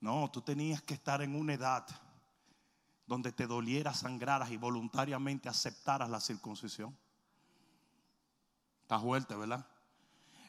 No, 0.00 0.30
tú 0.30 0.40
tenías 0.40 0.82
que 0.82 0.94
estar 0.94 1.20
en 1.20 1.34
una 1.36 1.52
edad 1.54 1.86
donde 3.06 3.32
te 3.32 3.46
doliera, 3.46 3.92
sangraras 3.92 4.50
y 4.50 4.56
voluntariamente 4.56 5.48
aceptaras 5.48 6.08
la 6.08 6.20
circuncisión. 6.20 6.96
Está 8.80 8.98
fuerte, 8.98 9.36
¿verdad? 9.36 9.66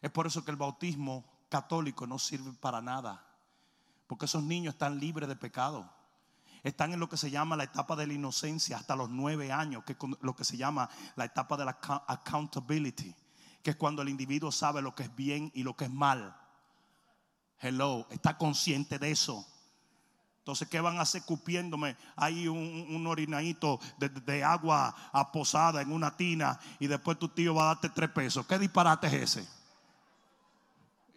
Es 0.02 0.10
por 0.10 0.26
eso 0.26 0.44
que 0.44 0.52
el 0.52 0.58
bautismo 0.58 1.35
católico 1.50 2.08
no 2.08 2.20
sirve 2.20 2.52
para 2.54 2.82
nada. 2.82 3.26
Porque 4.08 4.26
esos 4.26 4.44
niños 4.44 4.76
están 4.76 5.00
libres 5.00 5.28
de 5.28 5.36
pecado. 5.36 5.90
Están 6.64 6.94
en 6.94 7.00
lo 7.00 7.10
que 7.10 7.18
se 7.18 7.30
llama 7.30 7.56
la 7.56 7.66
etapa 7.66 7.96
de 7.96 8.08
la 8.08 8.14
inocencia 8.14 8.78
hasta 8.78 8.96
los 8.96 9.10
nueve 9.10 9.52
años, 9.52 9.84
que 9.84 9.94
es 9.94 10.00
lo 10.22 10.36
que 10.36 10.44
se 10.44 10.58
llama 10.58 10.90
la 11.16 11.26
etapa 11.26 11.58
de 11.58 11.66
la 11.66 11.78
accountability, 12.08 13.14
que 13.62 13.72
es 13.72 13.76
cuando 13.76 14.02
el 14.02 14.10
individuo 14.10 14.52
sabe 14.52 14.82
lo 14.82 14.96
que 14.96 15.04
es 15.04 15.16
bien 15.16 15.52
y 15.54 15.64
lo 15.64 15.76
que 15.76 15.86
es 15.86 15.92
mal. 15.92 16.36
Hello, 17.60 18.08
está 18.10 18.38
consciente 18.38 18.98
de 18.98 19.12
eso. 19.12 19.46
Entonces, 20.40 20.68
¿qué 20.68 20.80
van 20.80 20.98
a 20.98 21.02
hacer 21.02 21.24
cupiéndome? 21.24 21.98
Hay 22.16 22.48
un, 22.48 23.06
orinadito 23.08 23.80
de, 23.98 24.10
de, 24.10 24.44
agua 24.44 24.96
aposada 25.12 25.82
en 25.82 25.92
una 25.92 26.16
tina 26.16 26.60
y 26.80 26.88
después 26.88 27.18
tu 27.18 27.30
tío 27.30 27.56
va 27.56 27.64
a 27.64 27.74
darte 27.74 27.90
tres 27.90 28.10
pesos. 28.10 28.46
¿Qué 28.46 28.60
disparate 28.60 29.08
es 29.08 29.14
ese? 29.14 29.65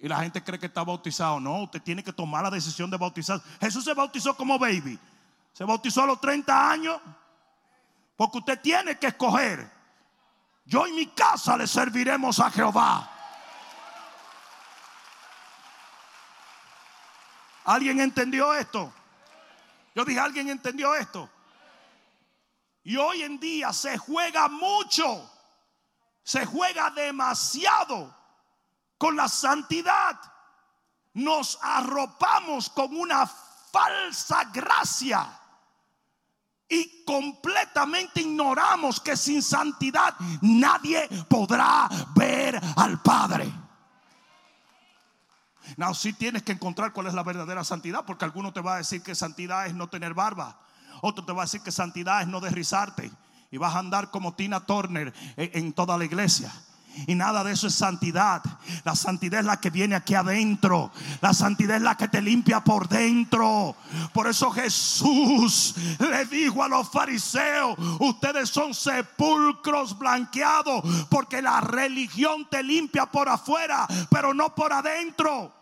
Y 0.00 0.08
la 0.08 0.20
gente 0.20 0.42
cree 0.42 0.58
que 0.58 0.66
está 0.66 0.84
bautizado. 0.84 1.40
No, 1.40 1.62
usted 1.62 1.82
tiene 1.82 2.04
que 2.04 2.12
tomar 2.12 2.44
la 2.44 2.50
decisión 2.50 2.88
de 2.90 2.96
bautizar. 2.96 3.40
Jesús 3.60 3.84
se 3.84 3.94
bautizó 3.94 4.36
como 4.36 4.58
baby. 4.58 4.98
Se 5.52 5.64
bautizó 5.64 6.02
a 6.02 6.06
los 6.06 6.20
30 6.20 6.70
años. 6.70 7.00
Porque 8.16 8.38
usted 8.38 8.60
tiene 8.60 8.98
que 8.98 9.08
escoger. 9.08 9.70
Yo 10.64 10.86
y 10.86 10.92
mi 10.92 11.06
casa 11.06 11.56
le 11.56 11.66
serviremos 11.66 12.38
a 12.38 12.50
Jehová. 12.50 13.10
¿Alguien 17.64 18.00
entendió 18.00 18.54
esto? 18.54 18.92
Yo 19.94 20.04
dije, 20.04 20.20
¿alguien 20.20 20.48
entendió 20.48 20.94
esto? 20.94 21.28
Y 22.84 22.96
hoy 22.96 23.22
en 23.22 23.38
día 23.40 23.72
se 23.72 23.98
juega 23.98 24.48
mucho. 24.48 25.30
Se 26.22 26.46
juega 26.46 26.90
demasiado 26.90 28.17
con 28.98 29.16
la 29.16 29.28
santidad. 29.28 30.20
Nos 31.14 31.58
arropamos 31.62 32.68
con 32.70 32.94
una 32.94 33.26
falsa 33.26 34.44
gracia 34.52 35.38
y 36.68 37.04
completamente 37.04 38.20
ignoramos 38.20 39.00
que 39.00 39.16
sin 39.16 39.42
santidad 39.42 40.14
nadie 40.42 41.08
podrá 41.28 41.88
ver 42.14 42.60
al 42.76 43.00
Padre. 43.00 43.50
No, 45.76 45.94
si 45.94 46.12
tienes 46.12 46.42
que 46.42 46.52
encontrar 46.52 46.92
cuál 46.92 47.06
es 47.06 47.14
la 47.14 47.22
verdadera 47.22 47.64
santidad, 47.64 48.04
porque 48.04 48.24
alguno 48.24 48.52
te 48.52 48.60
va 48.60 48.74
a 48.74 48.78
decir 48.78 49.02
que 49.02 49.14
santidad 49.14 49.66
es 49.66 49.74
no 49.74 49.88
tener 49.88 50.14
barba, 50.14 50.58
otro 51.02 51.24
te 51.24 51.32
va 51.32 51.42
a 51.42 51.44
decir 51.44 51.62
que 51.62 51.72
santidad 51.72 52.22
es 52.22 52.28
no 52.28 52.40
derrizarte 52.40 53.10
y 53.50 53.56
vas 53.56 53.74
a 53.74 53.78
andar 53.78 54.10
como 54.10 54.34
Tina 54.34 54.60
Turner 54.60 55.12
en 55.36 55.72
toda 55.72 55.96
la 55.96 56.04
iglesia. 56.04 56.52
Y 57.06 57.14
nada 57.14 57.44
de 57.44 57.52
eso 57.52 57.66
es 57.66 57.74
santidad. 57.74 58.42
La 58.84 58.94
santidad 58.94 59.40
es 59.40 59.46
la 59.46 59.60
que 59.60 59.70
viene 59.70 59.94
aquí 59.94 60.14
adentro. 60.14 60.90
La 61.20 61.32
santidad 61.32 61.76
es 61.76 61.82
la 61.82 61.96
que 61.96 62.08
te 62.08 62.20
limpia 62.20 62.60
por 62.60 62.88
dentro. 62.88 63.76
Por 64.12 64.26
eso 64.26 64.50
Jesús 64.50 65.74
le 65.98 66.24
dijo 66.26 66.62
a 66.62 66.68
los 66.68 66.90
fariseos, 66.90 67.76
ustedes 68.00 68.50
son 68.50 68.74
sepulcros 68.74 69.98
blanqueados 69.98 70.82
porque 71.08 71.42
la 71.42 71.60
religión 71.60 72.48
te 72.50 72.62
limpia 72.62 73.06
por 73.06 73.28
afuera, 73.28 73.86
pero 74.10 74.34
no 74.34 74.54
por 74.54 74.72
adentro. 74.72 75.52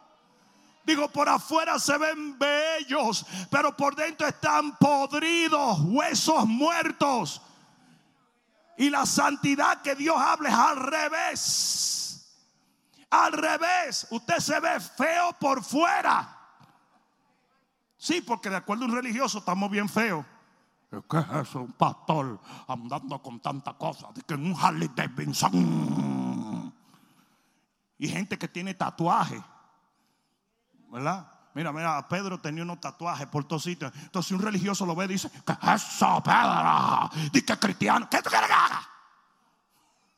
Digo, 0.85 1.09
por 1.09 1.29
afuera 1.29 1.81
se 1.81 1.99
ven 1.99 2.39
bellos, 2.39 3.27
pero 3.51 3.77
por 3.77 3.97
dentro 3.97 4.29
están 4.29 4.77
podridos, 4.77 5.81
huesos 5.81 6.47
muertos. 6.47 7.43
Y 8.77 8.91
la 8.91 9.07
santidad 9.07 9.83
que 9.83 9.95
Dios 9.95 10.17
habla 10.19 10.49
es 10.49 10.55
al 10.55 10.77
revés. 10.77 12.03
Al 13.11 13.33
revés, 13.33 14.07
usted 14.11 14.39
se 14.39 14.61
ve 14.61 14.81
feo 14.81 15.33
por 15.39 15.63
fuera. 15.63 16.37
Sí, 17.97 18.21
porque 18.21 18.51
de 18.51 18.57
acuerdo 18.57 18.85
a 18.85 18.89
un 18.89 18.95
religioso 18.95 19.39
estamos 19.39 19.71
bien 19.71 19.89
feos. 19.89 20.25
¿Qué 20.91 21.19
es 21.19 21.49
eso? 21.49 21.63
Un 21.63 21.73
pastor 21.73 22.41
andando 22.69 23.21
con 23.21 23.41
tanta 23.41 23.75
cosa. 23.75 24.09
De 24.15 24.23
que 24.23 24.35
en 24.35 24.47
un 24.47 24.57
Harley 24.59 24.91
Davidson. 24.95 26.73
Y 27.99 28.09
gente 28.09 28.39
que 28.39 28.49
tiene 28.49 28.75
tatuaje. 28.75 29.43
¿Verdad? 30.89 31.36
Mira, 31.57 31.73
mira, 31.73 32.07
Pedro 32.07 32.39
tenía 32.39 32.65
unos 32.65 32.83
tatuajes 32.83 33.27
por 33.29 33.45
todos 33.45 33.63
sitios. 33.63 33.91
Entonces 34.03 34.31
un 34.33 34.43
religioso 34.43 34.85
lo 34.85 34.95
ve 34.95 35.09
dice, 35.09 35.31
¿qué 35.47 35.55
es 35.75 35.83
eso, 35.85 36.23
Pedro? 36.23 37.11
Dice 37.33 37.59
cristiano. 37.59 38.07
¿Qué 38.11 38.21
tú 38.21 38.29
quieres 38.29 38.47
que 38.47 38.55
haga? 38.55 38.89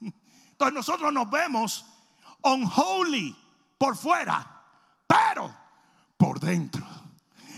Entonces 0.51 0.75
nosotros 0.75 1.13
nos 1.13 1.31
vemos 1.31 1.87
unholy 2.43 3.37
por 3.79 3.97
fuera, 3.97 4.65
pero 5.07 5.55
por 6.17 6.41
dentro 6.41 6.85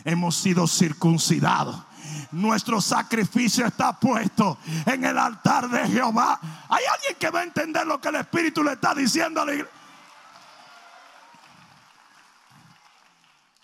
hemos 0.05 0.37
sido 0.37 0.67
circuncidados. 0.67 1.83
Nuestro 2.33 2.83
sacrificio 2.83 3.65
está 3.65 3.99
puesto 3.99 4.59
en 4.85 5.07
el 5.07 5.17
altar 5.17 5.71
de 5.71 5.89
Jehová. 5.89 6.39
¿Hay 6.69 6.85
alguien 6.85 7.17
que 7.19 7.31
va 7.31 7.41
a 7.41 7.45
entender 7.45 7.87
lo 7.87 7.99
que 7.99 8.09
el 8.09 8.17
Espíritu 8.17 8.63
le 8.63 8.73
está 8.73 8.95
diciendo 8.95 9.41
a 9.41 9.47
la 9.47 9.55
iglesia? 9.55 9.80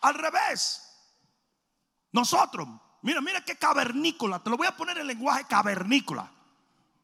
Al 0.07 0.15
revés. 0.15 0.83
Nosotros, 2.13 2.69
mira, 3.03 3.21
mira 3.21 3.41
qué 3.41 3.57
cavernícola. 3.57 4.39
Te 4.39 4.51
lo 4.51 4.57
voy 4.57 4.69
a 4.69 4.77
poner 4.77 4.99
en 4.99 5.09
lenguaje 5.09 5.45
cavernícola. 5.47 6.31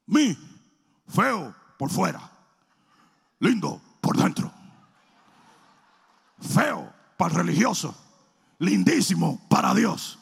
Mi, 0.06 0.38
feo 1.08 1.52
por 1.76 1.90
fuera, 1.90 2.20
lindo 3.40 3.82
por 4.00 4.16
dentro. 4.16 4.52
Feo 6.54 6.94
para 7.16 7.32
el 7.32 7.38
religioso, 7.38 7.92
lindísimo 8.60 9.48
para 9.48 9.74
Dios. 9.74 10.16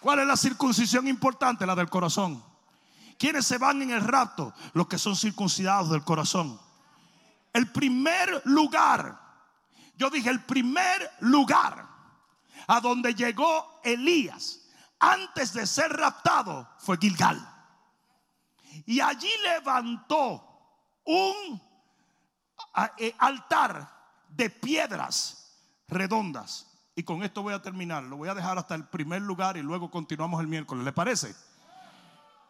¿Cuál 0.00 0.18
es 0.18 0.26
la 0.26 0.36
circuncisión 0.36 1.08
importante? 1.08 1.64
La 1.64 1.74
del 1.74 1.88
corazón. 1.88 2.44
¿Quiénes 3.18 3.46
se 3.46 3.56
van 3.56 3.80
en 3.80 3.92
el 3.92 4.02
rapto? 4.02 4.52
Los 4.74 4.88
que 4.88 4.98
son 4.98 5.16
circuncidados 5.16 5.88
del 5.88 6.04
corazón. 6.04 6.60
El 7.52 7.70
primer 7.72 8.42
lugar, 8.44 9.18
yo 9.96 10.10
dije 10.10 10.30
el 10.30 10.44
primer 10.44 11.10
lugar 11.20 11.88
a 12.66 12.80
donde 12.80 13.14
llegó 13.14 13.80
Elías 13.82 14.60
antes 15.00 15.54
de 15.54 15.66
ser 15.66 15.90
raptado 15.92 16.68
fue 16.78 16.98
Gilgal. 16.98 17.40
Y 18.86 19.00
allí 19.00 19.30
levantó 19.42 20.46
un 21.04 21.60
eh, 22.98 23.14
altar 23.18 23.90
de 24.28 24.50
piedras 24.50 25.58
redondas. 25.88 26.66
Y 26.94 27.02
con 27.02 27.22
esto 27.22 27.42
voy 27.42 27.54
a 27.54 27.62
terminar. 27.62 28.04
Lo 28.04 28.18
voy 28.18 28.28
a 28.28 28.34
dejar 28.34 28.58
hasta 28.58 28.74
el 28.74 28.86
primer 28.86 29.22
lugar 29.22 29.56
y 29.56 29.62
luego 29.62 29.90
continuamos 29.90 30.40
el 30.40 30.46
miércoles. 30.46 30.84
¿Le 30.84 30.92
parece? 30.92 31.34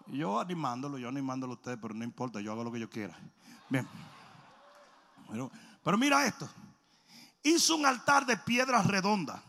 Yo 0.08 0.40
animándolo, 0.40 0.98
yo 0.98 1.08
animándolo 1.08 1.52
a 1.52 1.56
usted, 1.56 1.78
pero 1.80 1.94
no 1.94 2.02
importa, 2.02 2.40
yo 2.40 2.52
hago 2.52 2.64
lo 2.64 2.72
que 2.72 2.80
yo 2.80 2.90
quiera. 2.90 3.16
Bien. 3.68 3.86
Pero, 5.30 5.98
mira 5.98 6.26
esto. 6.26 6.48
Hizo 7.42 7.76
un 7.76 7.86
altar 7.86 8.26
de 8.26 8.36
piedras 8.36 8.86
redondas 8.86 9.40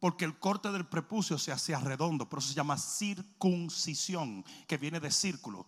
porque 0.00 0.24
el 0.24 0.38
corte 0.38 0.70
del 0.70 0.86
prepucio 0.86 1.38
se 1.38 1.50
hacía 1.50 1.80
redondo, 1.80 2.28
pero 2.28 2.38
eso 2.38 2.50
se 2.50 2.54
llama 2.54 2.78
circuncisión, 2.78 4.44
que 4.66 4.76
viene 4.76 5.00
de 5.00 5.10
círculo. 5.10 5.66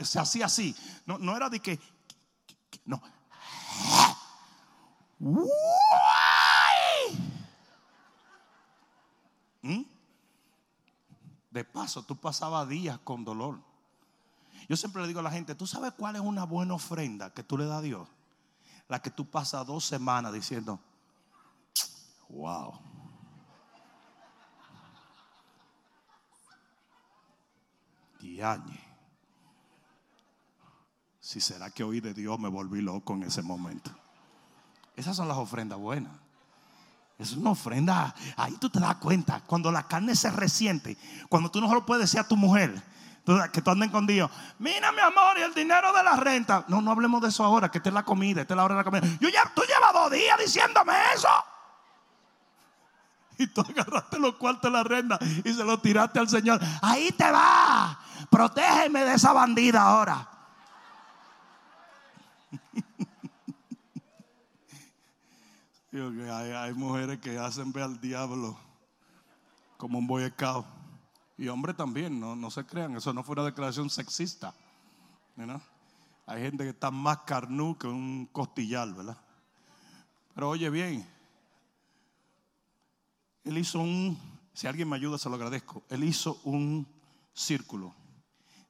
se 0.00 0.18
hacía 0.18 0.46
así, 0.46 0.76
no, 1.06 1.16
no 1.18 1.34
era 1.36 1.48
de 1.48 1.60
que, 1.60 1.80
no. 2.84 3.02
¿Mm? 9.62 9.82
De 11.50 11.64
paso, 11.64 12.02
tú 12.02 12.16
pasabas 12.16 12.68
días 12.68 12.98
con 13.04 13.24
dolor. 13.24 13.60
Yo 14.68 14.76
siempre 14.76 15.02
le 15.02 15.08
digo 15.08 15.20
a 15.20 15.22
la 15.22 15.30
gente, 15.30 15.54
¿tú 15.54 15.66
sabes 15.66 15.92
cuál 15.92 16.16
es 16.16 16.22
una 16.22 16.44
buena 16.44 16.74
ofrenda 16.74 17.32
que 17.32 17.42
tú 17.42 17.58
le 17.58 17.66
das 17.66 17.78
a 17.78 17.82
Dios? 17.82 18.08
La 18.92 19.00
que 19.00 19.08
tú 19.10 19.24
pasas 19.24 19.66
dos 19.66 19.86
semanas 19.86 20.34
diciendo, 20.34 20.78
wow. 22.28 22.78
Diañe. 28.20 28.78
Si 31.20 31.40
será 31.40 31.70
que 31.70 31.82
oí 31.82 32.00
de 32.00 32.12
Dios 32.12 32.38
me 32.38 32.50
volví 32.50 32.82
loco 32.82 33.14
en 33.14 33.22
ese 33.22 33.40
momento. 33.40 33.90
Esas 34.94 35.16
son 35.16 35.26
las 35.26 35.38
ofrendas 35.38 35.78
buenas. 35.78 36.12
Es 37.18 37.32
una 37.32 37.52
ofrenda. 37.52 38.14
Ahí 38.36 38.58
tú 38.58 38.68
te 38.68 38.78
das 38.78 38.96
cuenta. 38.96 39.40
Cuando 39.46 39.72
la 39.72 39.88
carne 39.88 40.14
se 40.14 40.30
resiente. 40.30 40.98
Cuando 41.30 41.50
tú 41.50 41.62
no 41.62 41.72
lo 41.72 41.86
puedes 41.86 42.02
decir 42.02 42.20
a 42.20 42.28
tu 42.28 42.36
mujer. 42.36 42.82
Que 43.52 43.62
tú 43.62 43.70
andes 43.70 43.90
con 43.90 44.06
Dios. 44.06 44.28
Mira, 44.58 44.90
mi 44.90 45.00
amor, 45.00 45.38
y 45.38 45.42
el 45.42 45.54
dinero 45.54 45.92
de 45.92 46.02
la 46.02 46.16
renta. 46.16 46.64
No, 46.66 46.80
no 46.80 46.90
hablemos 46.90 47.22
de 47.22 47.28
eso 47.28 47.44
ahora. 47.44 47.70
Que 47.70 47.78
esta 47.78 47.90
es 47.90 47.94
la 47.94 48.02
comida. 48.02 48.42
Esta 48.42 48.54
es 48.54 48.56
la 48.56 48.64
hora 48.64 48.74
de 48.74 48.80
la 48.80 48.84
comida. 48.84 49.02
Tú 49.20 49.28
llevas 49.28 49.92
dos 49.92 50.10
días 50.10 50.36
diciéndome 50.38 50.92
eso. 51.14 51.28
Y 53.38 53.46
tú 53.46 53.60
agarraste 53.60 54.18
los 54.18 54.34
cuartos 54.34 54.70
de 54.70 54.76
la 54.76 54.82
renta 54.84 55.18
y 55.44 55.52
se 55.52 55.64
los 55.64 55.80
tiraste 55.80 56.18
al 56.18 56.28
Señor. 56.28 56.60
Ahí 56.80 57.12
te 57.12 57.30
va. 57.30 57.98
Protégeme 58.30 59.04
de 59.04 59.14
esa 59.14 59.32
bandida 59.32 59.82
ahora. 59.82 60.28
hay, 65.92 66.72
mujeres 66.74 67.20
que 67.20 67.38
hacen 67.38 67.72
ver 67.72 67.84
al 67.84 68.00
diablo 68.00 68.58
como 69.76 69.98
un 69.98 70.06
boy 70.06 70.24
Y 71.42 71.48
hombres 71.48 71.76
también, 71.76 72.20
no, 72.20 72.36
no 72.36 72.52
se 72.52 72.64
crean, 72.64 72.94
eso 72.94 73.12
no 73.12 73.24
fue 73.24 73.32
una 73.32 73.46
declaración 73.46 73.90
sexista. 73.90 74.54
Hay 76.24 76.40
gente 76.40 76.62
que 76.62 76.70
está 76.70 76.92
más 76.92 77.22
carnú 77.26 77.76
que 77.76 77.88
un 77.88 78.26
costillar, 78.30 78.94
¿verdad? 78.94 79.18
Pero 80.36 80.50
oye 80.50 80.70
bien, 80.70 81.04
él 83.42 83.58
hizo 83.58 83.80
un, 83.80 84.16
si 84.54 84.68
alguien 84.68 84.88
me 84.88 84.94
ayuda 84.94 85.18
se 85.18 85.28
lo 85.28 85.34
agradezco, 85.34 85.82
él 85.88 86.04
hizo 86.04 86.40
un 86.44 86.86
círculo 87.34 87.92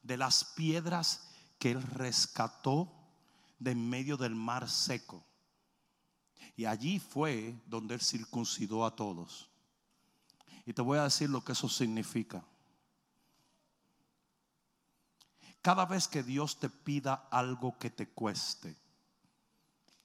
de 0.02 0.16
las 0.16 0.42
piedras 0.42 1.28
que 1.58 1.72
él 1.72 1.82
rescató 1.82 2.90
de 3.58 3.72
en 3.72 3.90
medio 3.90 4.16
del 4.16 4.34
mar 4.34 4.66
seco. 4.70 5.22
Y 6.56 6.64
allí 6.64 7.00
fue 7.00 7.54
donde 7.66 7.96
él 7.96 8.00
circuncidó 8.00 8.86
a 8.86 8.96
todos. 8.96 9.50
Y 10.64 10.72
te 10.72 10.80
voy 10.80 10.96
a 10.96 11.02
decir 11.04 11.28
lo 11.28 11.44
que 11.44 11.52
eso 11.52 11.68
significa. 11.68 12.42
Cada 15.62 15.86
vez 15.86 16.08
que 16.08 16.22
Dios 16.24 16.58
te 16.58 16.68
pida 16.68 17.28
algo 17.30 17.78
que 17.78 17.88
te 17.88 18.08
cueste, 18.08 18.76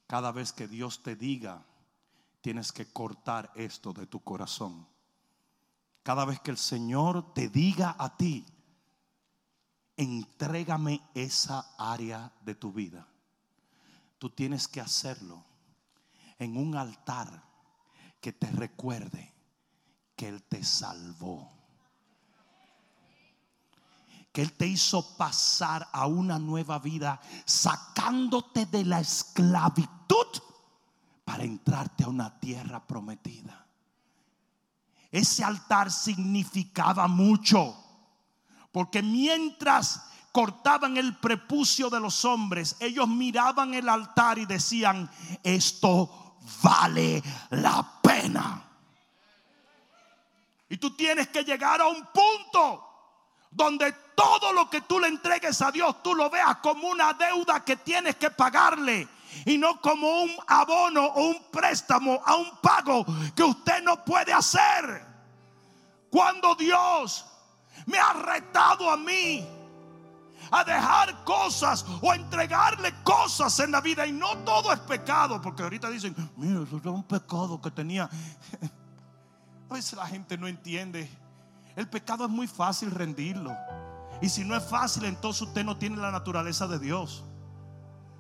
cada 0.06 0.32
vez 0.32 0.54
que 0.54 0.68
Dios 0.68 1.02
te 1.02 1.16
diga, 1.16 1.66
tienes 2.42 2.72
que 2.72 2.86
cortar 2.86 3.52
esto 3.56 3.92
de 3.92 4.06
tu 4.06 4.24
corazón. 4.24 4.88
Cada 6.04 6.24
vez 6.26 6.40
que 6.40 6.52
el 6.52 6.58
Señor 6.58 7.34
te 7.34 7.50
diga 7.50 7.96
a 7.98 8.16
ti, 8.16 8.46
entrégame 9.98 11.02
esa 11.16 11.74
área 11.78 12.32
de 12.42 12.56
tu 12.56 12.72
vida. 12.72 13.08
Tú 14.20 14.30
tienes 14.30 14.68
que 14.68 14.80
hacerlo 14.80 15.44
en 16.38 16.56
un 16.56 16.76
altar 16.76 17.44
que 18.22 18.32
te 18.32 18.50
recuerde 18.52 19.34
que 20.16 20.30
Él 20.30 20.44
te 20.44 20.64
salvó. 20.64 21.57
Que 24.38 24.44
Él 24.44 24.54
te 24.54 24.68
hizo 24.68 25.18
pasar 25.18 25.90
a 25.92 26.06
una 26.06 26.38
nueva 26.38 26.78
vida 26.78 27.20
sacándote 27.44 28.68
de 28.68 28.86
la 28.86 29.00
esclavitud 29.00 30.28
para 31.26 31.44
entrarte 31.44 32.04
a 32.04 32.10
una 32.10 32.40
tierra 32.40 32.86
prometida. 32.86 33.66
Ese 35.10 35.44
altar 35.44 35.92
significaba 35.92 37.08
mucho 37.08 37.84
porque 38.72 39.02
mientras 39.02 40.04
cortaban 40.32 40.98
el 40.98 41.18
prepucio 41.18 41.90
de 41.90 42.00
los 42.00 42.24
hombres, 42.24 42.76
ellos 42.80 43.08
miraban 43.08 43.74
el 43.74 43.90
altar 43.90 44.38
y 44.38 44.46
decían, 44.46 45.10
esto 45.42 46.38
vale 46.62 47.24
la 47.50 48.02
pena. 48.04 48.70
Y 50.70 50.78
tú 50.78 50.96
tienes 50.96 51.30
que 51.30 51.44
llegar 51.44 51.82
a 51.82 51.88
un 51.88 52.06
punto 52.14 52.84
donde 53.52 53.94
todo 54.16 54.54
lo 54.54 54.70
que 54.70 54.82
tú 54.82 55.00
le 55.00 55.08
entregues 55.08 55.62
a 55.62 55.72
Dios, 55.72 56.02
tú 56.04 56.16
lo 56.16 56.30
veas 56.30 56.58
como 56.58 56.88
una 56.88 57.14
deuda 57.14 57.64
que 57.64 57.78
tienes 57.78 58.16
que 58.16 58.32
pagarle 58.32 59.08
y 59.46 59.58
no 59.58 59.80
como 59.82 60.24
un 60.24 60.32
abono 60.48 61.06
o 61.06 61.28
un 61.30 61.52
préstamo 61.52 62.22
a 62.26 62.36
un 62.36 62.58
pago 62.62 63.06
que 63.36 63.44
usted 63.44 63.84
no 63.84 64.04
puede 64.04 64.34
hacer. 64.34 65.06
Cuando 66.10 66.56
Dios 66.56 67.26
me 67.86 68.00
ha 68.00 68.14
retado 68.14 68.90
a 68.90 68.98
mí 68.98 69.48
a 70.52 70.64
dejar 70.64 71.24
cosas 71.24 71.86
o 72.02 72.14
entregarle 72.14 72.94
cosas 73.04 73.60
en 73.60 73.72
la 73.72 73.82
vida. 73.82 74.06
Y 74.06 74.12
no 74.12 74.38
todo 74.40 74.72
es 74.72 74.80
pecado, 74.80 75.42
porque 75.42 75.64
ahorita 75.64 75.90
dicen, 75.90 76.16
mira, 76.36 76.62
eso 76.64 76.78
es 76.78 76.86
un 76.86 77.04
pecado 77.04 77.62
que 77.62 77.72
tenía. 77.72 78.10
A 79.70 79.74
veces 79.74 79.94
la 79.98 80.08
gente 80.08 80.38
no 80.38 80.48
entiende. 80.48 81.10
El 81.78 81.88
pecado 81.88 82.26
es 82.26 82.32
muy 82.32 82.48
fácil 82.48 82.90
rendirlo. 82.90 83.56
Y 84.20 84.30
si 84.30 84.44
no 84.44 84.58
es 84.58 84.64
fácil, 84.64 85.06
entonces 85.06 85.44
usted 85.44 85.64
no 85.64 85.78
tiene 85.78 85.98
la 85.98 86.12
naturaleza 86.12 86.68
de 86.68 86.80
Dios. 86.80 87.24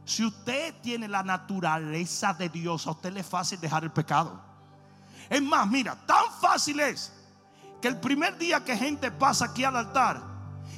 Si 0.06 0.24
usted 0.24 0.76
tiene 0.84 1.08
la 1.08 1.24
naturaleza 1.24 2.36
de 2.36 2.50
Dios, 2.50 2.86
a 2.86 2.92
usted 2.92 3.12
le 3.12 3.22
es 3.22 3.26
fácil 3.26 3.60
dejar 3.60 3.84
el 3.84 3.92
pecado. 3.92 4.40
Es 5.28 5.42
más, 5.42 5.68
mira, 5.68 5.96
tan 6.06 6.26
fácil 6.40 6.80
es 6.80 7.12
que 7.82 7.88
el 7.88 8.00
primer 8.00 8.38
día 8.38 8.64
que 8.64 8.78
gente 8.78 9.10
pasa 9.10 9.46
aquí 9.46 9.64
al 9.64 9.76
altar, 9.76 10.22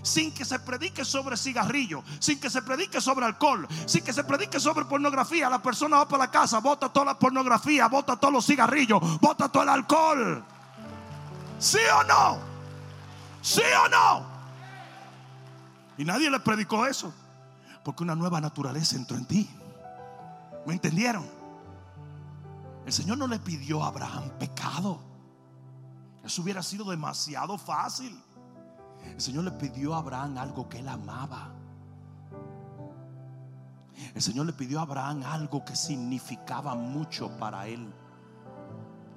sin 0.01 0.33
que 0.33 0.45
se 0.45 0.57
predique 0.57 1.03
sobre 1.03 1.35
cigarrillo, 1.35 2.01
sin 2.19 2.39
que 2.39 2.49
se 2.49 2.61
predique 2.61 3.01
sobre 3.01 3.25
alcohol, 3.25 3.67
sin 3.85 4.05
que 4.05 4.13
se 4.13 4.23
predique 4.23 4.57
sobre 4.57 4.85
pornografía, 4.85 5.49
la 5.49 5.61
persona 5.61 5.97
va 5.97 6.07
para 6.07 6.23
la 6.23 6.31
casa, 6.31 6.59
bota 6.59 6.87
toda 6.87 7.07
la 7.07 7.19
pornografía, 7.19 7.89
bota 7.89 8.15
todos 8.15 8.35
los 8.35 8.45
cigarrillos, 8.45 9.01
bota 9.19 9.49
todo 9.49 9.63
el 9.63 9.69
alcohol. 9.69 10.45
¿Sí 11.59 11.79
o 11.93 12.03
no? 12.05 12.48
¿Sí 13.41 13.61
o 13.85 13.89
no? 13.89 14.25
Y 15.97 16.05
nadie 16.05 16.29
le 16.29 16.39
predicó 16.39 16.85
eso, 16.85 17.13
porque 17.83 18.03
una 18.03 18.15
nueva 18.15 18.39
naturaleza 18.39 18.95
entró 18.95 19.17
en 19.17 19.25
ti. 19.25 19.49
¿Me 20.65 20.73
entendieron? 20.73 21.25
El 22.85 22.93
Señor 22.93 23.17
no 23.17 23.27
le 23.27 23.39
pidió 23.39 23.83
a 23.83 23.87
Abraham 23.87 24.29
pecado. 24.39 24.99
Eso 26.23 26.41
hubiera 26.41 26.63
sido 26.63 26.89
demasiado 26.89 27.57
fácil. 27.57 28.21
El 29.03 29.21
Señor 29.21 29.43
le 29.43 29.51
pidió 29.51 29.93
a 29.93 29.99
Abraham 29.99 30.37
algo 30.37 30.67
que 30.69 30.79
él 30.79 30.87
amaba. 30.87 31.51
El 34.13 34.21
Señor 34.21 34.45
le 34.45 34.53
pidió 34.53 34.79
a 34.79 34.83
Abraham 34.83 35.23
algo 35.23 35.63
que 35.65 35.75
significaba 35.75 36.75
mucho 36.75 37.29
para 37.37 37.67
él. 37.67 37.93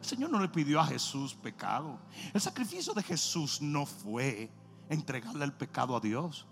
El 0.02 0.08
Señor 0.08 0.30
no 0.30 0.40
le 0.40 0.48
pidió 0.48 0.80
a 0.80 0.84
Jesús 0.84 1.32
pecado. 1.32 1.96
El 2.34 2.40
sacrificio 2.40 2.92
de 2.92 3.04
Jesús 3.04 3.62
no 3.62 3.86
fue 3.86 4.50
entregarle 4.88 5.44
el 5.44 5.52
pecado 5.52 5.94
a 5.94 6.00
Dios, 6.00 6.44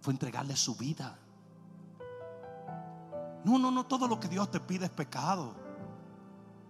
fue 0.00 0.12
entregarle 0.12 0.56
su 0.56 0.74
vida. 0.74 1.16
No, 3.44 3.60
no, 3.60 3.70
no, 3.70 3.86
todo 3.86 4.08
lo 4.08 4.18
que 4.18 4.26
Dios 4.26 4.50
te 4.50 4.58
pide 4.58 4.86
es 4.86 4.90
pecado. 4.90 5.54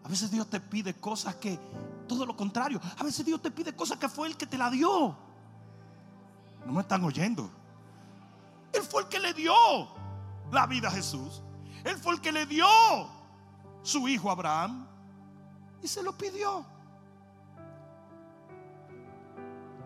A 0.04 0.08
veces 0.08 0.30
Dios 0.30 0.46
te 0.50 0.60
pide 0.60 0.92
cosas 0.92 1.36
que, 1.36 1.58
todo 2.06 2.26
lo 2.26 2.36
contrario, 2.36 2.82
a 2.98 3.02
veces 3.02 3.24
Dios 3.24 3.40
te 3.40 3.50
pide 3.50 3.74
cosas 3.74 3.96
que 3.96 4.08
fue 4.10 4.28
el 4.28 4.36
que 4.36 4.46
te 4.46 4.58
la 4.58 4.68
dio. 4.68 5.16
No 6.66 6.72
me 6.74 6.82
están 6.82 7.02
oyendo. 7.02 7.50
Él 8.74 8.82
fue 8.82 9.04
el 9.04 9.08
que 9.08 9.20
le 9.20 9.32
dio 9.32 9.54
la 10.52 10.66
vida 10.66 10.88
a 10.88 10.90
Jesús. 10.90 11.40
Él 11.82 11.96
fue 11.96 12.12
el 12.12 12.20
que 12.20 12.30
le 12.30 12.44
dio 12.44 12.66
su 13.82 14.06
hijo 14.06 14.30
Abraham 14.30 14.89
y 15.82 15.88
se 15.88 16.02
lo 16.02 16.16
pidió. 16.16 16.64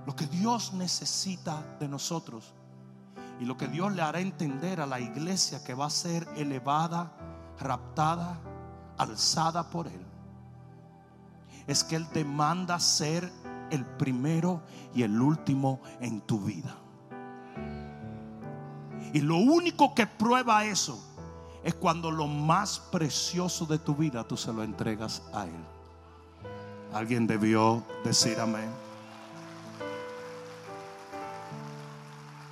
Lo 0.06 0.14
que 0.14 0.26
Dios 0.26 0.74
necesita 0.74 1.62
de 1.80 1.88
nosotros 1.88 2.52
y 3.40 3.44
lo 3.44 3.56
que 3.56 3.68
Dios 3.68 3.92
le 3.92 4.02
hará 4.02 4.20
entender 4.20 4.80
a 4.80 4.86
la 4.86 5.00
iglesia 5.00 5.64
que 5.64 5.74
va 5.74 5.86
a 5.86 5.90
ser 5.90 6.28
elevada, 6.36 7.12
raptada, 7.58 8.38
alzada 8.98 9.70
por 9.70 9.88
Él, 9.88 10.06
es 11.66 11.82
que 11.82 11.96
Él 11.96 12.06
demanda 12.12 12.78
ser 12.78 13.32
el 13.70 13.84
primero 13.84 14.62
y 14.94 15.02
el 15.02 15.20
último 15.20 15.80
en 16.00 16.20
tu 16.20 16.40
vida. 16.40 16.76
Y 19.12 19.20
lo 19.20 19.36
único 19.36 19.94
que 19.94 20.06
prueba 20.06 20.64
eso 20.64 21.02
es 21.62 21.74
cuando 21.74 22.10
lo 22.10 22.26
más 22.26 22.78
precioso 22.78 23.64
de 23.64 23.78
tu 23.78 23.94
vida 23.94 24.26
tú 24.26 24.36
se 24.36 24.52
lo 24.52 24.62
entregas 24.62 25.22
a 25.32 25.44
Él. 25.44 25.64
Alguien 26.94 27.26
debió 27.26 27.82
decir 28.04 28.38
amén. 28.38 28.70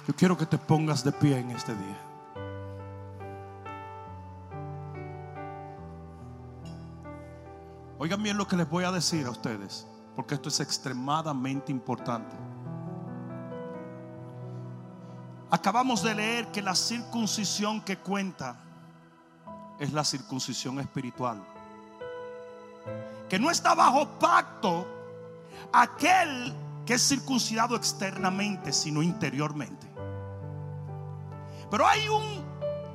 Yo 0.09 0.17
quiero 0.17 0.37
que 0.37 0.45
te 0.45 0.59
pongas 0.59 1.05
de 1.05 1.13
pie 1.13 1.39
en 1.39 1.53
este 1.53 1.73
día. 1.73 1.99
Oigan 7.99 8.21
bien 8.21 8.37
lo 8.37 8.49
que 8.49 8.57
les 8.57 8.69
voy 8.69 8.83
a 8.83 8.91
decir 8.91 9.27
a 9.27 9.31
ustedes, 9.31 9.87
porque 10.17 10.35
esto 10.35 10.49
es 10.49 10.59
extremadamente 10.59 11.71
importante. 11.71 12.35
Acabamos 15.51 16.03
de 16.03 16.17
leer 16.17 16.51
que 16.51 16.63
la 16.63 16.75
circuncisión 16.75 17.81
que 17.81 17.99
cuenta 17.99 18.57
es 19.79 19.93
la 19.93 20.03
circuncisión 20.03 20.81
espiritual. 20.81 21.52
Que 23.29 23.39
no 23.39 23.51
está 23.51 23.75
bajo 23.75 24.07
pacto 24.19 24.87
aquel 25.73 26.53
que 26.85 26.95
es 26.95 27.09
circuncidado 27.09 27.77
externamente, 27.77 28.73
sino 28.73 29.03
interiormente. 29.03 29.87
Pero 31.71 31.87
hay 31.87 32.09
un, 32.09 32.45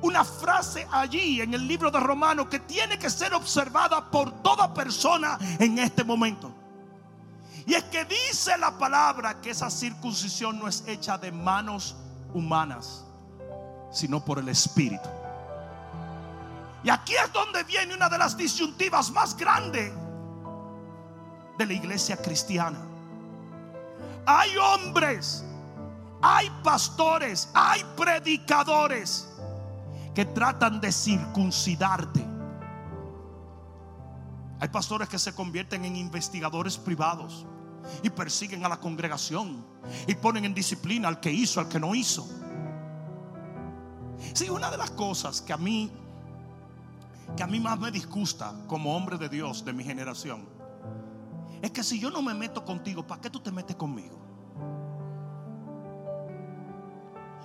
una 0.02 0.24
frase 0.24 0.86
allí 0.90 1.40
en 1.40 1.54
el 1.54 1.66
libro 1.66 1.90
de 1.90 1.98
Romanos 1.98 2.46
que 2.48 2.60
tiene 2.60 2.98
que 2.98 3.10
ser 3.10 3.34
observada 3.34 4.10
por 4.10 4.42
toda 4.42 4.72
persona 4.72 5.38
en 5.58 5.78
este 5.78 6.04
momento. 6.04 6.52
Y 7.66 7.74
es 7.74 7.84
que 7.84 8.04
dice 8.04 8.56
la 8.56 8.78
palabra 8.78 9.40
que 9.40 9.50
esa 9.50 9.70
circuncisión 9.70 10.58
no 10.58 10.68
es 10.68 10.84
hecha 10.86 11.18
de 11.18 11.32
manos 11.32 11.96
humanas, 12.32 13.04
sino 13.90 14.24
por 14.24 14.38
el 14.38 14.48
Espíritu. 14.48 15.08
Y 16.82 16.90
aquí 16.90 17.14
es 17.14 17.32
donde 17.32 17.64
viene 17.64 17.94
una 17.94 18.08
de 18.08 18.18
las 18.18 18.36
disyuntivas 18.36 19.10
más 19.10 19.36
grandes 19.36 19.92
de 21.58 21.66
la 21.66 21.72
iglesia 21.72 22.16
cristiana. 22.16 22.78
Hay 24.24 24.56
hombres, 24.56 25.44
hay 26.22 26.50
pastores, 26.62 27.48
hay 27.54 27.82
predicadores 27.96 29.28
que 30.14 30.24
tratan 30.24 30.80
de 30.80 30.92
circuncidarte. 30.92 32.24
Hay 34.60 34.68
pastores 34.68 35.08
que 35.08 35.18
se 35.18 35.34
convierten 35.34 35.84
en 35.84 35.96
investigadores 35.96 36.76
privados 36.76 37.46
y 38.02 38.10
persiguen 38.10 38.64
a 38.64 38.68
la 38.68 38.78
congregación 38.78 39.64
y 40.06 40.14
ponen 40.14 40.44
en 40.44 40.54
disciplina 40.54 41.08
al 41.08 41.20
que 41.20 41.30
hizo, 41.30 41.60
al 41.60 41.68
que 41.68 41.80
no 41.80 41.94
hizo. 41.94 42.28
Sí, 44.34 44.50
una 44.50 44.70
de 44.70 44.76
las 44.76 44.90
cosas 44.90 45.40
que 45.40 45.52
a 45.52 45.56
mí 45.56 45.90
que 47.36 47.42
a 47.42 47.46
mí 47.46 47.60
más 47.60 47.78
me 47.78 47.90
disgusta 47.90 48.54
como 48.66 48.96
hombre 48.96 49.18
de 49.18 49.28
Dios 49.28 49.64
de 49.64 49.72
mi 49.72 49.84
generación 49.84 50.58
es 51.62 51.70
que 51.70 51.82
si 51.82 51.98
yo 51.98 52.10
no 52.10 52.22
me 52.22 52.34
meto 52.34 52.64
contigo, 52.64 53.06
¿para 53.06 53.20
qué 53.20 53.30
tú 53.30 53.40
te 53.40 53.50
metes 53.50 53.76
conmigo? 53.76 54.16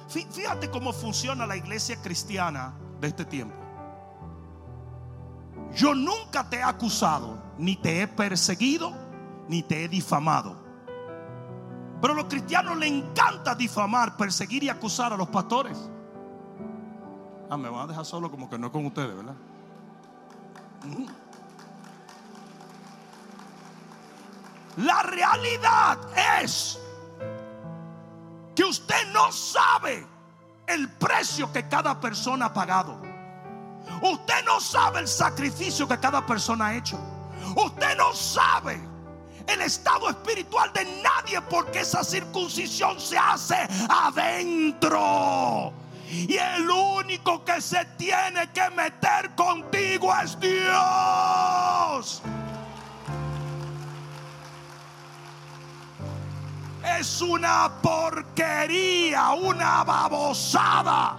Fíjate 0.08 0.70
cómo 0.70 0.94
funciona 0.94 1.48
la 1.48 1.56
iglesia 1.56 2.00
cristiana 2.02 2.76
de 3.00 3.08
este 3.08 3.26
tiempo. 3.26 3.56
Yo 5.76 5.96
nunca 5.96 6.48
te 6.48 6.58
he 6.58 6.64
acusado, 6.64 7.42
ni 7.58 7.76
te 7.76 8.02
he 8.02 8.08
perseguido, 8.08 8.94
ni 9.48 9.64
te 9.64 9.84
he 9.84 9.88
difamado. 9.88 10.62
Pero 12.00 12.14
a 12.14 12.18
los 12.18 12.26
cristianos 12.26 12.78
les 12.78 12.92
encanta 12.92 13.56
difamar, 13.56 14.16
perseguir 14.18 14.64
y 14.64 14.70
acusar 14.70 15.14
a 15.14 15.18
los 15.18 15.30
pastores. 15.30 15.90
Ah, 17.50 17.58
me 17.58 17.70
van 17.70 17.82
a 17.82 17.88
dejar 17.88 18.06
solo 18.06 18.30
como 18.30 18.50
que 18.50 18.60
no 18.60 18.68
es 18.68 18.74
con 18.74 18.86
ustedes, 18.86 19.16
¿verdad? 19.16 19.36
La 24.78 25.04
realidad 25.04 25.98
es 26.42 26.80
que 28.56 28.64
usted 28.64 29.08
no 29.12 29.32
sabe 29.32 30.08
el 30.68 30.90
precio 30.94 31.52
que 31.52 31.68
cada 31.68 32.00
persona 32.00 32.46
ha 32.46 32.54
pagado. 32.54 33.00
Usted 34.02 34.44
no 34.46 34.60
sabe 34.60 35.02
el 35.02 35.08
sacrificio 35.08 35.88
que 35.88 36.00
cada 36.00 36.26
persona 36.26 36.68
ha 36.68 36.76
hecho. 36.76 37.00
Usted 37.56 37.96
no 37.98 38.14
sabe 38.14 38.80
el 39.48 39.62
estado 39.62 40.10
espiritual 40.10 40.72
de 40.74 40.86
nadie 41.02 41.42
porque 41.42 41.82
esa 41.82 42.04
circuncisión 42.04 43.00
se 43.00 43.18
hace 43.18 43.68
adentro. 43.90 45.74
Y 46.14 46.38
el 46.38 46.70
único 46.70 47.44
que 47.44 47.60
se 47.60 47.84
tiene 47.98 48.52
que 48.54 48.70
meter 48.70 49.34
contigo 49.36 50.14
es 50.24 50.40
Dios. 50.40 52.22
Es 57.00 57.22
una 57.22 57.72
porquería, 57.82 59.32
una 59.32 59.84
babosada. 59.84 61.18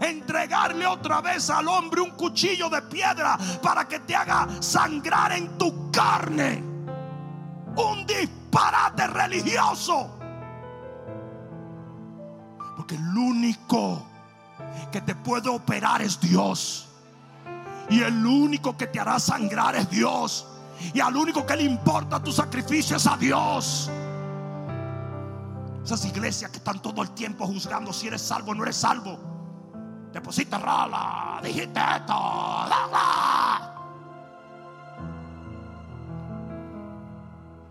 Entregarle 0.00 0.86
otra 0.86 1.20
vez 1.20 1.50
al 1.50 1.66
hombre 1.66 2.00
un 2.00 2.12
cuchillo 2.12 2.68
de 2.68 2.82
piedra 2.82 3.36
para 3.60 3.88
que 3.88 3.98
te 4.00 4.14
haga 4.14 4.46
sangrar 4.60 5.32
en 5.32 5.58
tu 5.58 5.90
carne. 5.90 6.62
Un 7.74 8.06
disparate 8.06 9.08
religioso. 9.08 10.14
Porque 12.76 12.94
el 12.94 13.16
único 13.16 14.07
que 14.90 15.00
te 15.00 15.14
puede 15.14 15.48
operar 15.48 16.02
es 16.02 16.20
Dios. 16.20 16.88
Y 17.90 18.02
el 18.02 18.24
único 18.24 18.76
que 18.76 18.86
te 18.86 19.00
hará 19.00 19.18
sangrar 19.18 19.74
es 19.76 19.88
Dios. 19.90 20.46
Y 20.92 21.00
al 21.00 21.16
único 21.16 21.44
que 21.44 21.56
le 21.56 21.64
importa 21.64 22.22
tu 22.22 22.32
sacrificio 22.32 22.96
es 22.96 23.06
a 23.06 23.16
Dios. 23.16 23.90
Esas 25.84 26.04
iglesias 26.04 26.50
que 26.50 26.58
están 26.58 26.80
todo 26.80 27.02
el 27.02 27.10
tiempo 27.10 27.46
juzgando 27.46 27.92
si 27.92 28.08
eres 28.08 28.20
salvo 28.20 28.52
o 28.52 28.54
no 28.54 28.62
eres 28.62 28.76
salvo. 28.76 29.18
Te 30.12 30.20
pusiste 30.20 30.56
rala, 30.56 31.40
dijiste 31.42 31.80
esto, 31.96 32.14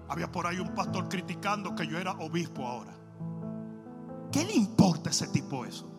Había 0.10 0.32
por 0.32 0.48
ahí 0.48 0.60
un 0.60 0.74
pastor 0.74 1.10
criticando 1.10 1.76
que 1.76 1.86
yo 1.86 1.98
era 2.00 2.12
obispo 2.14 2.66
ahora. 2.66 2.94
¿Qué 4.32 4.46
le 4.46 4.54
importa 4.54 5.10
a 5.10 5.12
ese 5.12 5.28
tipo 5.28 5.66
eso? 5.66 5.97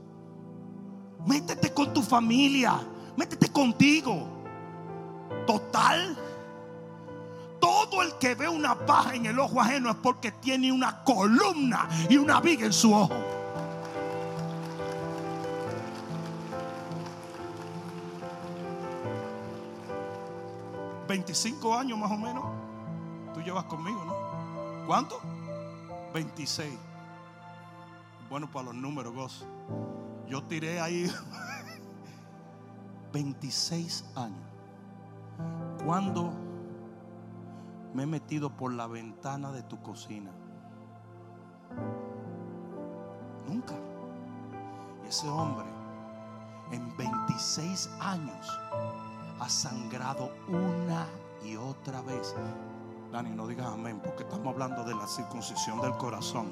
Métete 1.27 1.73
con 1.73 1.93
tu 1.93 2.03
familia. 2.03 2.81
Métete 3.17 3.51
contigo. 3.51 4.27
Total. 5.47 6.17
Todo 7.61 8.03
el 8.03 8.15
que 8.19 8.35
ve 8.35 8.49
una 8.49 8.75
paja 8.75 9.15
en 9.15 9.27
el 9.27 9.39
ojo 9.39 9.61
ajeno 9.61 9.91
es 9.91 9.97
porque 9.97 10.31
tiene 10.33 10.71
una 10.71 11.03
columna 11.03 11.89
y 12.09 12.17
una 12.17 12.41
viga 12.41 12.67
en 12.67 12.73
su 12.73 12.95
ojo. 12.95 13.15
¿25 21.09 21.79
años 21.79 21.99
más 21.99 22.11
o 22.11 22.17
menos? 22.17 22.45
Tú 23.35 23.41
llevas 23.41 23.65
conmigo, 23.65 24.05
¿no? 24.05 24.87
¿Cuánto? 24.87 25.21
26. 26.13 26.71
Bueno, 28.29 28.47
para 28.51 28.67
los 28.67 28.75
números, 28.75 29.15
gozo. 29.15 29.47
Yo 30.29 30.43
tiré 30.43 30.81
ahí 30.81 31.11
26 33.13 34.05
años. 34.15 34.49
Cuando 35.85 36.33
me 37.95 38.03
he 38.03 38.07
metido 38.07 38.51
por 38.51 38.73
la 38.73 38.87
ventana 38.87 39.53
de 39.53 39.63
tu 39.63 39.81
cocina? 39.81 40.31
Nunca. 43.47 43.75
Ese 45.09 45.29
hombre 45.29 45.67
en 46.73 46.95
26 46.97 47.89
años 48.01 48.59
ha 49.41 49.49
sangrado 49.49 50.31
una 50.49 51.07
y 51.43 51.57
otra 51.57 52.03
vez. 52.03 52.35
Dani, 53.11 53.31
no 53.31 53.47
digas 53.47 53.69
amén, 53.69 54.01
porque 54.05 54.25
estamos 54.25 54.53
hablando 54.53 54.85
de 54.85 54.95
la 54.95 55.07
circuncisión 55.07 55.81
del 55.81 55.97
corazón. 55.97 56.51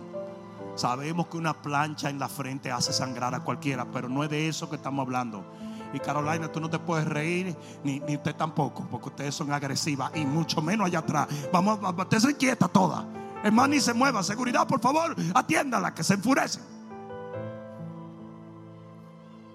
Sabemos 0.74 1.28
que 1.28 1.36
una 1.36 1.54
plancha 1.54 2.10
en 2.10 2.18
la 2.18 2.28
frente 2.28 2.70
hace 2.70 2.92
sangrar 2.92 3.34
a 3.34 3.40
cualquiera, 3.40 3.86
pero 3.90 4.08
no 4.08 4.22
es 4.24 4.30
de 4.30 4.48
eso 4.48 4.68
que 4.68 4.76
estamos 4.76 5.04
hablando. 5.04 5.44
Y 5.92 6.00
Carolina, 6.00 6.50
tú 6.50 6.60
no 6.60 6.68
te 6.68 6.78
puedes 6.78 7.06
reír, 7.06 7.56
ni, 7.82 8.00
ni 8.00 8.16
usted 8.16 8.34
tampoco, 8.34 8.86
porque 8.90 9.08
ustedes 9.08 9.34
son 9.34 9.52
agresivas 9.52 10.10
y 10.14 10.26
mucho 10.26 10.60
menos 10.60 10.86
allá 10.86 10.98
atrás. 10.98 11.28
Vamos, 11.52 11.78
usted 11.96 12.18
se 12.18 12.30
inquieta 12.30 12.68
toda. 12.68 13.06
Hermano, 13.42 13.68
ni 13.68 13.80
se 13.80 13.94
mueva. 13.94 14.22
Seguridad, 14.22 14.66
por 14.66 14.80
favor, 14.80 15.14
atiéndala, 15.34 15.94
que 15.94 16.02
se 16.02 16.14
enfurece. 16.14 16.60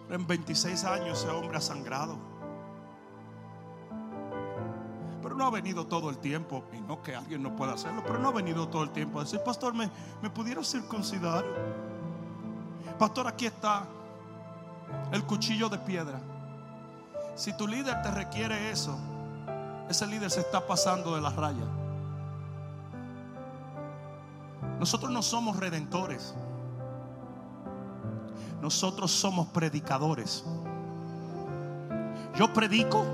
En 0.09 0.25
26 0.25 0.83
años 0.85 1.19
ese 1.19 1.29
hombre 1.29 1.57
ha 1.57 1.61
sangrado. 1.61 2.30
Pero 5.21 5.35
no 5.35 5.45
ha 5.45 5.51
venido 5.51 5.85
todo 5.85 6.09
el 6.09 6.17
tiempo, 6.17 6.63
y 6.73 6.81
no 6.81 7.01
que 7.01 7.15
alguien 7.15 7.43
no 7.43 7.55
pueda 7.55 7.73
hacerlo, 7.73 8.01
pero 8.05 8.19
no 8.19 8.29
ha 8.29 8.31
venido 8.31 8.67
todo 8.67 8.83
el 8.83 8.89
tiempo 8.89 9.19
a 9.19 9.23
decir, 9.23 9.39
pastor, 9.43 9.73
¿me, 9.73 9.89
me 10.21 10.63
circuncidar? 10.63 11.45
Pastor, 12.97 13.27
aquí 13.27 13.45
está 13.45 13.85
el 15.11 15.23
cuchillo 15.23 15.69
de 15.69 15.77
piedra. 15.77 16.19
Si 17.35 17.55
tu 17.55 17.67
líder 17.67 18.01
te 18.01 18.11
requiere 18.11 18.71
eso, 18.71 18.97
ese 19.89 20.07
líder 20.07 20.31
se 20.31 20.41
está 20.41 20.65
pasando 20.65 21.15
de 21.15 21.21
la 21.21 21.29
raya. 21.29 21.65
Nosotros 24.79 25.11
no 25.11 25.21
somos 25.21 25.57
redentores. 25.57 26.33
Nosotros 28.61 29.11
somos 29.11 29.47
predicadores. 29.47 30.43
Yo 32.35 32.53
predico 32.53 33.05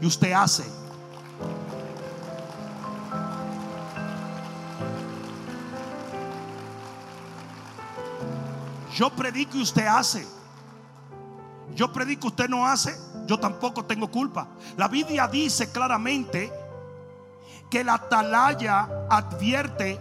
y 0.00 0.06
usted 0.06 0.32
hace. 0.32 0.64
Yo 8.96 9.10
predico 9.10 9.58
y 9.58 9.62
usted 9.62 9.86
hace. 9.86 10.26
Yo 11.74 11.92
predico, 11.92 12.28
usted 12.28 12.48
no 12.48 12.66
hace. 12.66 12.98
Yo 13.26 13.38
tampoco 13.38 13.84
tengo 13.84 14.10
culpa. 14.10 14.48
La 14.78 14.88
Biblia 14.88 15.28
dice 15.28 15.70
claramente 15.70 16.50
que 17.70 17.84
la 17.84 17.94
atalaya 17.94 18.88
advierte 19.10 20.00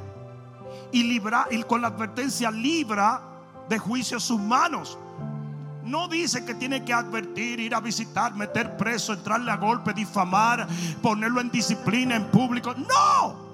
y, 0.93 1.03
libra, 1.03 1.47
y 1.51 1.61
con 1.63 1.81
la 1.81 1.89
advertencia 1.89 2.49
libra 2.49 3.21
de 3.67 3.77
juicio 3.77 4.17
sus 4.17 4.39
manos. 4.39 4.97
No 5.85 6.07
dice 6.07 6.43
que 6.43 6.55
tiene 6.55 6.83
que 6.83 6.93
advertir, 6.93 7.59
ir 7.59 7.75
a 7.75 7.79
visitar, 7.79 8.33
meter 8.33 8.75
preso, 8.75 9.13
entrarle 9.13 9.51
a 9.51 9.57
golpe, 9.57 9.93
difamar, 9.93 10.67
ponerlo 11.01 11.39
en 11.41 11.51
disciplina 11.51 12.15
en 12.15 12.25
público. 12.25 12.73
No. 12.73 13.45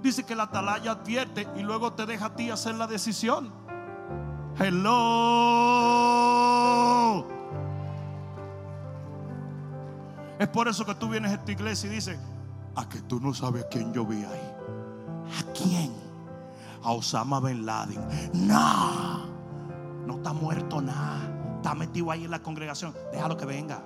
Dice 0.00 0.24
que 0.24 0.36
la 0.36 0.44
atalaya 0.44 0.92
advierte 0.92 1.48
y 1.56 1.62
luego 1.62 1.92
te 1.92 2.06
deja 2.06 2.26
a 2.26 2.36
ti 2.36 2.50
hacer 2.50 2.76
la 2.76 2.86
decisión. 2.86 3.50
Hello. 4.58 4.98
Es 10.38 10.46
por 10.48 10.68
eso 10.68 10.86
que 10.86 10.94
tú 10.94 11.08
vienes 11.08 11.32
a 11.32 11.34
esta 11.34 11.50
iglesia 11.50 11.90
y 11.90 11.94
dices, 11.94 12.16
a 12.76 12.88
que 12.88 13.00
tú 13.00 13.18
no 13.18 13.34
sabes 13.34 13.64
a 13.64 13.68
quién 13.68 13.92
yo 13.92 14.06
vi 14.06 14.18
ahí. 14.18 14.54
¿A 15.40 15.42
quién? 15.52 15.92
A 16.84 16.92
Osama 16.92 17.40
Ben 17.40 17.66
Laden. 17.66 18.00
No, 18.32 19.27
no 20.08 20.16
está 20.16 20.32
muerto 20.32 20.80
nada. 20.80 21.20
Está 21.56 21.74
metido 21.74 22.10
ahí 22.10 22.24
en 22.24 22.30
la 22.30 22.42
congregación. 22.42 22.94
Déjalo 23.12 23.36
que 23.36 23.44
venga. 23.44 23.82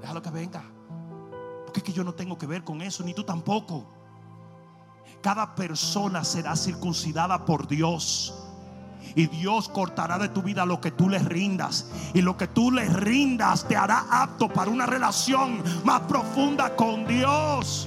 Déjalo 0.00 0.22
que 0.22 0.30
venga. 0.30 0.64
Porque 1.66 1.80
es 1.80 1.84
que 1.84 1.92
yo 1.92 2.02
no 2.02 2.14
tengo 2.14 2.38
que 2.38 2.46
ver 2.46 2.64
con 2.64 2.80
eso, 2.80 3.04
ni 3.04 3.12
tú 3.12 3.22
tampoco. 3.22 3.86
Cada 5.22 5.54
persona 5.54 6.24
será 6.24 6.56
circuncidada 6.56 7.44
por 7.44 7.68
Dios. 7.68 8.34
Y 9.14 9.26
Dios 9.26 9.68
cortará 9.68 10.18
de 10.18 10.30
tu 10.30 10.42
vida 10.42 10.64
lo 10.64 10.80
que 10.80 10.92
tú 10.92 11.10
le 11.10 11.18
rindas. 11.18 11.90
Y 12.14 12.22
lo 12.22 12.38
que 12.38 12.48
tú 12.48 12.70
le 12.70 12.88
rindas 12.88 13.68
te 13.68 13.76
hará 13.76 14.06
apto 14.10 14.48
para 14.48 14.70
una 14.70 14.86
relación 14.86 15.62
más 15.84 16.00
profunda 16.02 16.74
con 16.74 17.06
Dios. 17.06 17.86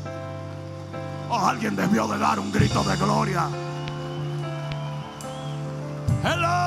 Oh, 1.31 1.39
alguien 1.39 1.75
debió 1.75 2.07
de 2.07 2.19
dar 2.19 2.39
un 2.39 2.51
grito 2.51 2.83
de 2.83 2.95
gloria. 2.97 3.49
Hello. 6.23 6.62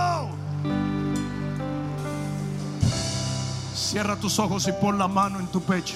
Cierra 3.87 4.17
tus 4.17 4.41
ojos 4.41 4.67
y 4.67 4.73
pon 4.73 4.99
la 4.99 5.07
mano 5.07 5.39
en 5.39 5.47
tu 5.47 5.63
pecho. 5.63 5.95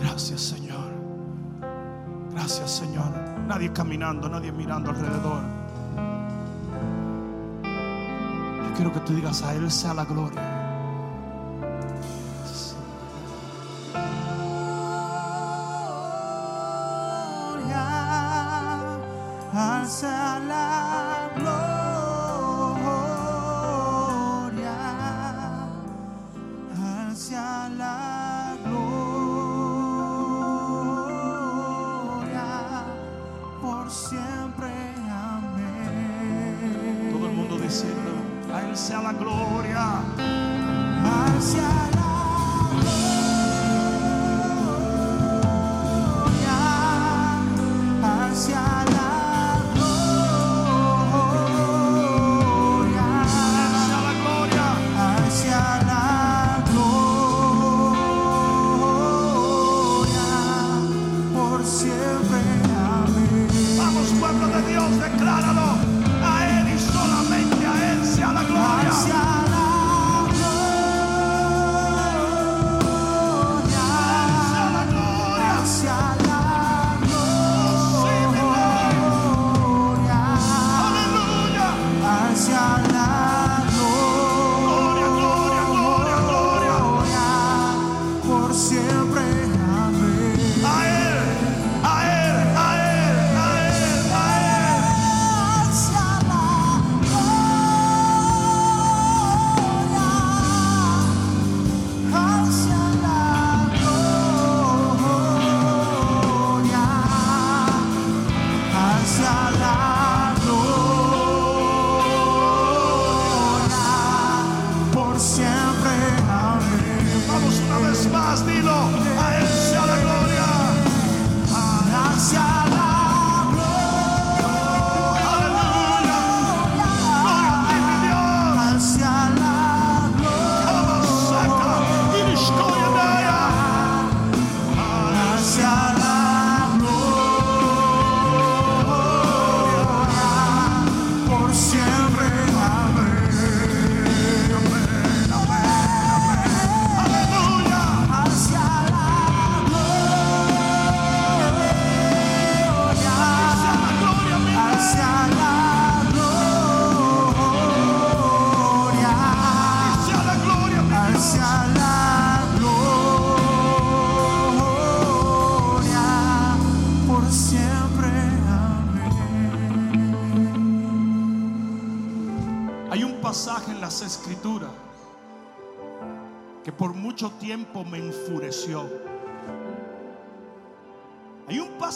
Gracias 0.00 0.40
Señor. 0.40 0.90
Gracias 2.32 2.70
Señor. 2.70 3.12
Nadie 3.46 3.70
caminando, 3.74 4.26
nadie 4.26 4.52
mirando 4.52 4.88
alrededor. 4.88 5.42
Yo 7.62 8.74
quiero 8.74 8.90
que 8.90 9.00
tú 9.00 9.14
digas 9.14 9.42
a 9.42 9.54
Él 9.54 9.70
sea 9.70 9.92
la 9.92 10.06
gloria. 10.06 10.63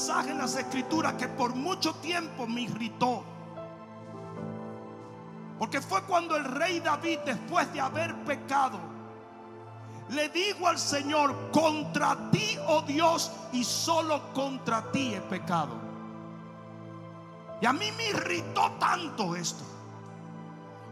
En 0.09 0.39
las 0.39 0.57
escrituras 0.57 1.15
que 1.15 1.29
por 1.29 1.55
mucho 1.55 1.95
tiempo 1.97 2.47
me 2.47 2.63
irritó. 2.63 3.25
Porque 5.59 5.83
fue 5.83 6.03
cuando 6.05 6.35
el 6.37 6.45
rey 6.45 6.81
David, 6.81 7.19
después 7.27 7.71
de 7.75 7.81
haber 7.81 8.15
pecado, 8.25 8.79
le 10.11 10.31
dijo 10.31 10.67
al 10.67 10.79
Señor, 10.79 11.51
contra 11.51 12.31
ti, 12.31 12.57
oh 12.69 12.81
Dios, 12.83 13.31
y 13.53 13.63
solo 13.65 14.33
contra 14.33 14.91
ti 14.91 15.15
he 15.15 15.21
pecado. 15.21 15.77
Y 17.61 17.67
a 17.67 17.73
mí 17.75 17.91
me 17.97 18.09
irritó 18.09 18.73
tanto 18.79 19.37
esto. 19.37 19.65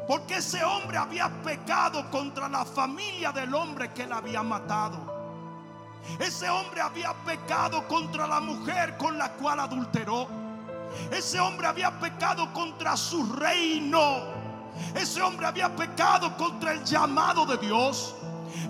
Porque 0.07 0.37
ese 0.37 0.63
hombre 0.63 0.99
había 0.99 1.31
pecado 1.43 2.11
contra 2.11 2.49
la 2.49 2.67
familia 2.67 3.33
del 3.33 3.55
hombre 3.55 3.93
que 3.93 4.03
él 4.03 4.13
había 4.13 4.43
matado. 4.43 5.16
Ese 6.19 6.49
hombre 6.49 6.81
había 6.81 7.13
pecado 7.25 7.87
contra 7.89 8.27
la 8.27 8.41
mujer 8.41 8.97
con 8.97 9.19
la 9.19 9.33
cual 9.33 9.61
adulteró. 9.61 10.29
Ese 11.11 11.39
hombre 11.39 11.67
había 11.67 11.99
pecado 11.99 12.53
contra 12.53 12.97
su 12.97 13.33
reino. 13.35 14.37
Ese 14.95 15.23
hombre 15.23 15.47
había 15.47 15.75
pecado 15.75 16.37
contra 16.37 16.73
el 16.73 16.85
llamado 16.85 17.47
de 17.47 17.57
Dios. 17.59 18.15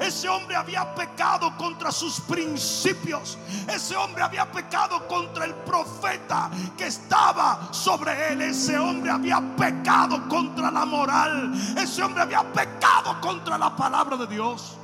Ese 0.01 0.29
hombre 0.29 0.57
había 0.57 0.95
pecado 0.95 1.57
contra 1.57 1.93
sus 1.93 2.21
principios. 2.21 3.39
Ese 3.69 3.97
hombre 3.97 4.23
había 4.23 4.51
pecado 4.51 5.07
contra 5.07 5.45
el 5.45 5.55
profeta 5.55 6.51
que 6.77 6.87
estaba 6.87 7.69
sobre 7.73 8.33
él. 8.33 8.43
Ese 8.43 8.79
hombre 8.79 9.11
había 9.11 9.41
pecado 9.57 10.29
contra 10.29 10.71
la 10.71 10.85
moral. 10.85 11.53
Ese 11.77 12.03
hombre 12.03 12.23
había 12.23 12.43
pecado 12.53 13.21
contra 13.21 13.57
la 13.59 13.75
palabra 13.75 14.17
de 14.17 14.27
Dios. 14.27 14.77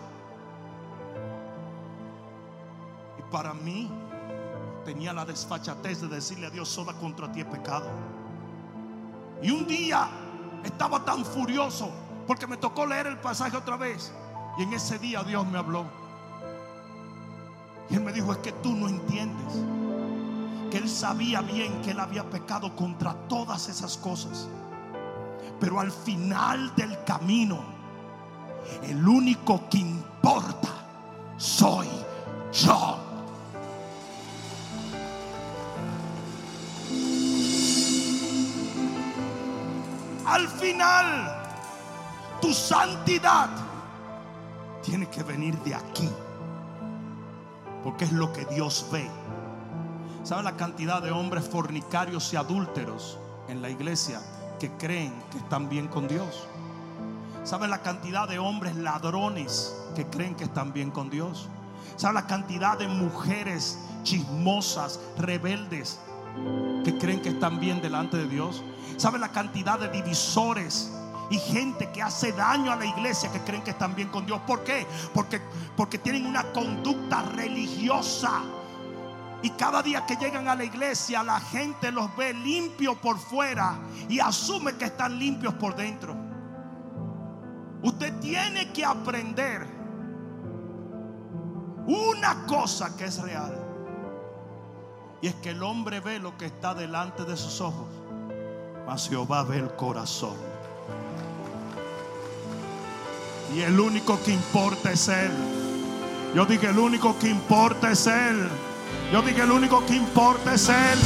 Para 3.32 3.54
mí 3.54 3.90
tenía 4.84 5.12
la 5.12 5.24
desfachatez 5.24 6.02
de 6.02 6.08
decirle 6.08 6.46
a 6.46 6.50
Dios, 6.50 6.68
soda 6.68 6.92
contra 6.92 7.32
ti 7.32 7.40
he 7.40 7.44
pecado. 7.44 7.88
Y 9.42 9.50
un 9.50 9.66
día 9.66 10.08
estaba 10.62 11.04
tan 11.04 11.24
furioso 11.24 11.90
porque 12.26 12.46
me 12.46 12.56
tocó 12.58 12.86
leer 12.86 13.06
el 13.06 13.18
pasaje 13.18 13.56
otra 13.56 13.76
vez. 13.76 14.12
Y 14.58 14.64
en 14.64 14.72
ese 14.74 14.98
día 14.98 15.24
Dios 15.24 15.46
me 15.46 15.58
habló. 15.58 15.86
Y 17.90 17.94
Él 17.94 18.02
me 18.02 18.12
dijo, 18.12 18.32
es 18.32 18.38
que 18.38 18.52
tú 18.52 18.74
no 18.74 18.88
entiendes. 18.88 19.54
Que 20.70 20.78
Él 20.78 20.88
sabía 20.88 21.40
bien 21.40 21.80
que 21.82 21.90
Él 21.92 22.00
había 22.00 22.28
pecado 22.28 22.76
contra 22.76 23.14
todas 23.28 23.68
esas 23.68 23.96
cosas. 23.96 24.48
Pero 25.58 25.80
al 25.80 25.90
final 25.90 26.74
del 26.76 27.02
camino, 27.04 27.60
el 28.82 29.06
único 29.06 29.68
que 29.68 29.78
importa 29.78 30.68
soy 31.36 31.88
yo. 32.52 33.01
Al 40.32 40.48
final, 40.48 41.30
tu 42.40 42.54
santidad 42.54 43.50
tiene 44.82 45.06
que 45.10 45.22
venir 45.22 45.58
de 45.58 45.74
aquí. 45.74 46.08
Porque 47.84 48.06
es 48.06 48.12
lo 48.12 48.32
que 48.32 48.46
Dios 48.46 48.86
ve. 48.90 49.10
¿Sabe 50.24 50.42
la 50.42 50.56
cantidad 50.56 51.02
de 51.02 51.10
hombres 51.10 51.46
fornicarios 51.46 52.32
y 52.32 52.36
adúlteros 52.36 53.18
en 53.46 53.60
la 53.60 53.68
iglesia 53.68 54.22
que 54.58 54.70
creen 54.78 55.12
que 55.30 55.36
están 55.36 55.68
bien 55.68 55.86
con 55.86 56.08
Dios? 56.08 56.46
¿Sabe 57.44 57.68
la 57.68 57.82
cantidad 57.82 58.26
de 58.26 58.38
hombres 58.38 58.74
ladrones 58.74 59.76
que 59.94 60.06
creen 60.06 60.34
que 60.34 60.44
están 60.44 60.72
bien 60.72 60.90
con 60.90 61.10
Dios? 61.10 61.50
¿Sabe 61.96 62.14
la 62.14 62.26
cantidad 62.26 62.78
de 62.78 62.88
mujeres 62.88 63.78
chismosas, 64.02 64.98
rebeldes, 65.18 66.00
que 66.84 66.96
creen 66.98 67.20
que 67.20 67.30
están 67.30 67.60
bien 67.60 67.80
delante 67.80 68.16
de 68.16 68.26
Dios? 68.26 68.62
¿Sabe 68.96 69.18
la 69.18 69.30
cantidad 69.30 69.78
de 69.78 69.88
divisores 69.88 70.92
y 71.30 71.38
gente 71.38 71.90
que 71.92 72.02
hace 72.02 72.32
daño 72.32 72.72
a 72.72 72.76
la 72.76 72.84
iglesia 72.84 73.32
que 73.32 73.40
creen 73.40 73.62
que 73.62 73.70
están 73.70 73.94
bien 73.94 74.08
con 74.08 74.26
Dios? 74.26 74.40
¿Por 74.46 74.64
qué? 74.64 74.86
Porque, 75.14 75.40
porque 75.76 75.98
tienen 75.98 76.26
una 76.26 76.44
conducta 76.52 77.22
religiosa. 77.22 78.42
Y 79.42 79.50
cada 79.50 79.82
día 79.82 80.06
que 80.06 80.16
llegan 80.16 80.46
a 80.48 80.54
la 80.54 80.64
iglesia, 80.64 81.22
la 81.22 81.40
gente 81.40 81.90
los 81.90 82.14
ve 82.16 82.32
limpios 82.32 82.96
por 82.98 83.18
fuera 83.18 83.76
y 84.08 84.20
asume 84.20 84.74
que 84.74 84.84
están 84.84 85.18
limpios 85.18 85.54
por 85.54 85.74
dentro. 85.74 86.16
Usted 87.82 88.20
tiene 88.20 88.72
que 88.72 88.84
aprender 88.84 89.66
una 91.86 92.46
cosa 92.46 92.96
que 92.96 93.06
es 93.06 93.20
real. 93.20 93.61
Y 95.22 95.28
es 95.28 95.34
que 95.36 95.50
el 95.50 95.62
hombre 95.62 96.00
ve 96.00 96.18
lo 96.18 96.36
que 96.36 96.46
está 96.46 96.74
delante 96.74 97.24
de 97.24 97.36
sus 97.36 97.60
ojos, 97.60 97.86
mas 98.84 99.08
Jehová 99.08 99.44
ve 99.44 99.58
el 99.58 99.70
corazón. 99.76 100.34
Y 103.54 103.60
el 103.60 103.78
único 103.78 104.20
que 104.24 104.32
importa 104.32 104.90
es 104.90 105.06
Él. 105.06 105.30
Yo 106.34 106.44
dije, 106.44 106.66
el 106.70 106.78
único 106.78 107.16
que 107.20 107.28
importa 107.28 107.92
es 107.92 108.08
Él. 108.08 108.48
Yo 109.12 109.22
dije, 109.22 109.42
el 109.42 109.52
único 109.52 109.86
que 109.86 109.94
importa 109.94 110.54
es 110.54 110.68
Él. 110.68 110.98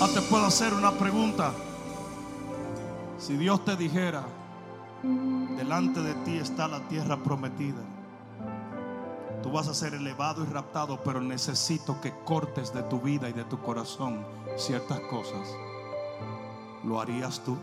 Ah, 0.00 0.08
te 0.14 0.20
puedo 0.22 0.46
hacer 0.46 0.72
una 0.74 0.92
pregunta. 0.92 1.52
Si 3.18 3.36
Dios 3.36 3.64
te 3.64 3.76
dijera, 3.76 4.22
delante 5.56 6.00
de 6.00 6.14
ti 6.24 6.36
está 6.36 6.68
la 6.68 6.80
tierra 6.86 7.16
prometida. 7.16 7.82
Tú 9.42 9.50
vas 9.50 9.68
a 9.68 9.74
ser 9.74 9.94
elevado 9.94 10.42
y 10.42 10.46
raptado, 10.46 11.02
pero 11.02 11.20
necesito 11.20 12.00
que 12.00 12.12
cortes 12.24 12.74
de 12.74 12.82
tu 12.84 13.00
vida 13.00 13.28
y 13.28 13.32
de 13.32 13.44
tu 13.44 13.58
corazón 13.60 14.24
ciertas 14.56 15.00
cosas. 15.10 15.48
¿Lo 16.84 17.00
harías 17.00 17.40
tú? 17.40 17.56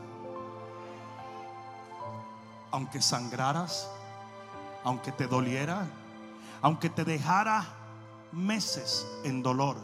Aunque 2.71 3.01
sangraras, 3.01 3.89
aunque 4.83 5.11
te 5.11 5.27
doliera, 5.27 5.87
aunque 6.61 6.89
te 6.89 7.03
dejara 7.03 7.65
meses 8.31 9.05
en 9.23 9.43
dolor, 9.43 9.77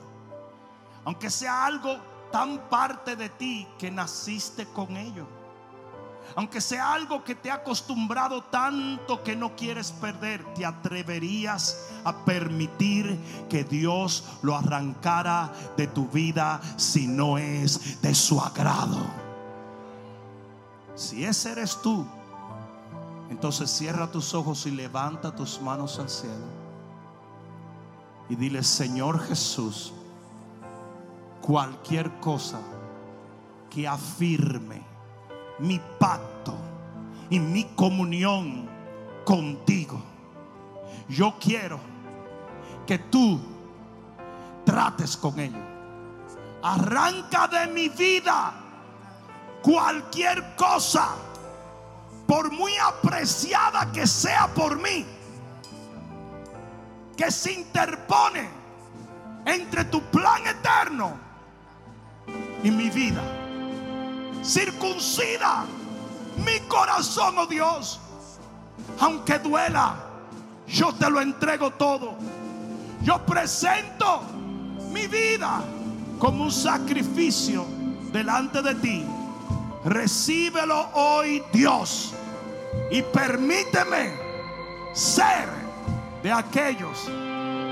aunque 1.05 1.29
sea 1.29 1.65
algo 1.65 1.97
tan 2.31 2.57
parte 2.69 3.15
de 3.15 3.29
ti 3.29 3.67
que 3.77 3.91
naciste 3.91 4.65
con 4.65 4.97
ello. 4.97 5.27
Aunque 6.35 6.61
sea 6.61 6.93
algo 6.93 7.23
que 7.23 7.35
te 7.35 7.51
ha 7.51 7.55
acostumbrado 7.55 8.43
tanto 8.45 9.23
que 9.23 9.35
no 9.35 9.55
quieres 9.55 9.91
perder, 9.91 10.43
¿te 10.55 10.65
atreverías 10.65 11.89
a 12.03 12.25
permitir 12.25 13.19
que 13.49 13.63
Dios 13.63 14.23
lo 14.41 14.55
arrancara 14.55 15.51
de 15.77 15.87
tu 15.87 16.07
vida 16.07 16.59
si 16.77 17.07
no 17.07 17.37
es 17.37 18.01
de 18.01 18.15
su 18.15 18.39
agrado? 18.39 19.05
Si 20.95 21.23
ese 21.23 21.51
eres 21.51 21.79
tú, 21.81 22.05
entonces 23.29 23.69
cierra 23.69 24.11
tus 24.11 24.33
ojos 24.33 24.65
y 24.65 24.71
levanta 24.71 25.35
tus 25.35 25.61
manos 25.61 25.99
al 25.99 26.09
cielo. 26.09 26.63
Y 28.29 28.35
dile, 28.35 28.63
Señor 28.63 29.19
Jesús, 29.19 29.93
cualquier 31.41 32.19
cosa 32.19 32.59
que 33.69 33.87
afirme 33.87 34.92
mi 35.59 35.79
pacto 35.99 36.55
y 37.29 37.39
mi 37.39 37.63
comunión 37.75 38.69
contigo. 39.25 40.01
Yo 41.09 41.35
quiero 41.39 41.79
que 42.85 42.97
tú 42.97 43.39
trates 44.65 45.17
con 45.17 45.39
ello. 45.39 45.57
Arranca 46.61 47.47
de 47.47 47.67
mi 47.67 47.89
vida 47.89 48.53
cualquier 49.61 50.55
cosa, 50.55 51.09
por 52.27 52.51
muy 52.51 52.71
apreciada 52.77 53.91
que 53.91 54.07
sea 54.07 54.47
por 54.53 54.81
mí, 54.81 55.05
que 57.17 57.29
se 57.31 57.53
interpone 57.53 58.49
entre 59.45 59.85
tu 59.85 60.01
plan 60.03 60.45
eterno 60.47 61.17
y 62.63 62.71
mi 62.71 62.89
vida 62.89 63.42
circuncida 64.43 65.65
mi 66.37 66.59
corazón, 66.67 67.37
oh 67.37 67.47
Dios. 67.47 67.99
Aunque 68.99 69.39
duela, 69.39 69.95
yo 70.67 70.93
te 70.93 71.09
lo 71.09 71.21
entrego 71.21 71.71
todo. 71.71 72.15
Yo 73.01 73.19
presento 73.25 74.21
mi 74.91 75.07
vida 75.07 75.63
como 76.19 76.45
un 76.45 76.51
sacrificio 76.51 77.65
delante 78.11 78.61
de 78.61 78.75
ti. 78.75 79.05
Recíbelo 79.85 80.89
hoy, 80.93 81.43
Dios. 81.51 82.13
Y 82.91 83.01
permíteme 83.01 84.13
ser 84.93 85.49
de 86.21 86.31
aquellos 86.31 87.09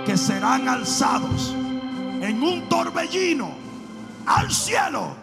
que 0.05 0.17
serán 0.17 0.67
alzados 0.67 1.53
en 2.22 2.43
un 2.43 2.67
torbellino 2.67 3.51
al 4.26 4.51
cielo 4.51 5.20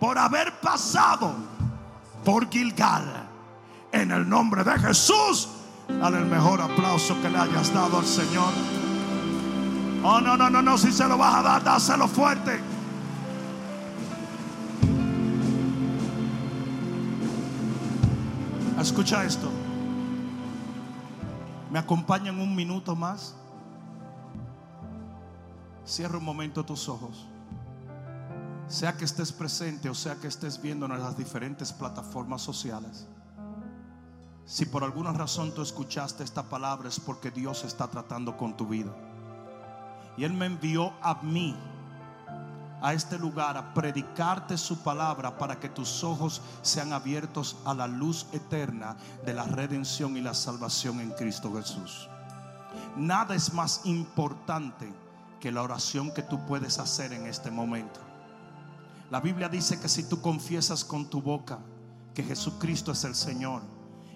por 0.00 0.18
haber 0.18 0.52
pasado 0.60 1.34
por 2.24 2.50
Gilgal. 2.50 3.28
En 3.92 4.10
el 4.10 4.28
nombre 4.28 4.64
de 4.64 4.78
Jesús, 4.78 5.48
dale 5.88 6.18
el 6.18 6.26
mejor 6.26 6.60
aplauso 6.60 7.20
que 7.22 7.30
le 7.30 7.38
hayas 7.38 7.72
dado 7.72 7.98
al 7.98 8.06
Señor. 8.06 8.52
Oh, 10.02 10.20
no, 10.20 10.36
no, 10.36 10.50
no, 10.50 10.60
no, 10.60 10.76
si 10.76 10.92
se 10.92 11.06
lo 11.06 11.16
vas 11.16 11.36
a 11.36 11.42
dar, 11.42 11.64
dáselo 11.64 12.08
fuerte. 12.08 12.60
Escucha 18.78 19.24
esto. 19.24 19.48
¿Me 21.70 21.78
acompañan 21.78 22.38
un 22.38 22.54
minuto 22.54 22.94
más? 22.94 23.34
Cierra 25.84 26.18
un 26.18 26.24
momento 26.24 26.64
tus 26.64 26.88
ojos. 26.88 27.26
Sea 28.74 28.96
que 28.96 29.04
estés 29.04 29.30
presente 29.30 29.88
o 29.88 29.94
sea 29.94 30.16
que 30.16 30.26
estés 30.26 30.60
viendo 30.60 30.86
en 30.86 30.98
las 31.00 31.16
diferentes 31.16 31.72
plataformas 31.72 32.42
sociales. 32.42 33.06
Si 34.46 34.66
por 34.66 34.82
alguna 34.82 35.12
razón 35.12 35.54
tú 35.54 35.62
escuchaste 35.62 36.24
esta 36.24 36.42
palabra 36.42 36.88
es 36.88 36.98
porque 36.98 37.30
Dios 37.30 37.62
está 37.62 37.86
tratando 37.86 38.36
con 38.36 38.56
tu 38.56 38.66
vida. 38.66 38.92
Y 40.16 40.24
Él 40.24 40.32
me 40.32 40.46
envió 40.46 40.92
a 41.02 41.22
mí, 41.22 41.56
a 42.82 42.92
este 42.92 43.16
lugar, 43.16 43.56
a 43.56 43.72
predicarte 43.74 44.58
su 44.58 44.76
palabra 44.78 45.38
para 45.38 45.60
que 45.60 45.68
tus 45.68 46.02
ojos 46.02 46.42
sean 46.62 46.92
abiertos 46.92 47.56
a 47.64 47.74
la 47.74 47.86
luz 47.86 48.26
eterna 48.32 48.96
de 49.24 49.34
la 49.34 49.44
redención 49.44 50.16
y 50.16 50.20
la 50.20 50.34
salvación 50.34 50.98
en 50.98 51.12
Cristo 51.12 51.54
Jesús. 51.54 52.08
Nada 52.96 53.36
es 53.36 53.52
más 53.52 53.82
importante 53.84 54.92
que 55.38 55.52
la 55.52 55.62
oración 55.62 56.12
que 56.12 56.24
tú 56.24 56.44
puedes 56.44 56.80
hacer 56.80 57.12
en 57.12 57.28
este 57.28 57.52
momento. 57.52 58.00
La 59.14 59.20
Biblia 59.20 59.48
dice 59.48 59.78
que 59.78 59.88
si 59.88 60.08
tú 60.08 60.20
confiesas 60.20 60.84
con 60.84 61.08
tu 61.08 61.22
boca 61.22 61.60
que 62.14 62.24
Jesucristo 62.24 62.90
es 62.90 63.04
el 63.04 63.14
Señor 63.14 63.62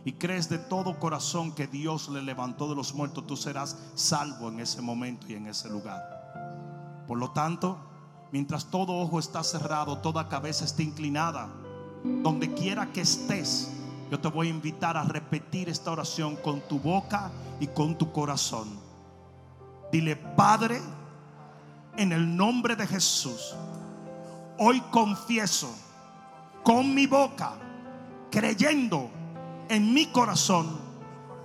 y 0.04 0.14
crees 0.14 0.48
de 0.48 0.58
todo 0.58 0.98
corazón 0.98 1.52
que 1.52 1.68
Dios 1.68 2.08
le 2.08 2.20
levantó 2.20 2.68
de 2.68 2.74
los 2.74 2.92
muertos, 2.94 3.24
tú 3.24 3.36
serás 3.36 3.76
salvo 3.94 4.48
en 4.48 4.58
ese 4.58 4.82
momento 4.82 5.28
y 5.28 5.34
en 5.34 5.46
ese 5.46 5.68
lugar. 5.68 7.04
Por 7.06 7.16
lo 7.16 7.30
tanto, 7.30 7.78
mientras 8.32 8.72
todo 8.72 8.98
ojo 8.98 9.20
está 9.20 9.44
cerrado, 9.44 9.98
toda 9.98 10.28
cabeza 10.28 10.64
está 10.64 10.82
inclinada, 10.82 11.48
donde 12.02 12.52
quiera 12.54 12.90
que 12.90 13.02
estés, 13.02 13.70
yo 14.10 14.18
te 14.18 14.26
voy 14.26 14.48
a 14.48 14.50
invitar 14.50 14.96
a 14.96 15.04
repetir 15.04 15.68
esta 15.68 15.92
oración 15.92 16.34
con 16.34 16.60
tu 16.62 16.80
boca 16.80 17.30
y 17.60 17.68
con 17.68 17.96
tu 17.96 18.10
corazón. 18.10 18.80
Dile, 19.92 20.16
Padre, 20.16 20.82
en 21.96 22.10
el 22.10 22.36
nombre 22.36 22.74
de 22.74 22.84
Jesús, 22.84 23.54
hoy 24.58 24.80
confieso 24.90 25.74
con 26.62 26.94
mi 26.94 27.06
boca, 27.06 27.52
creyendo 28.30 29.10
en 29.68 29.94
mi 29.94 30.06
corazón, 30.06 30.78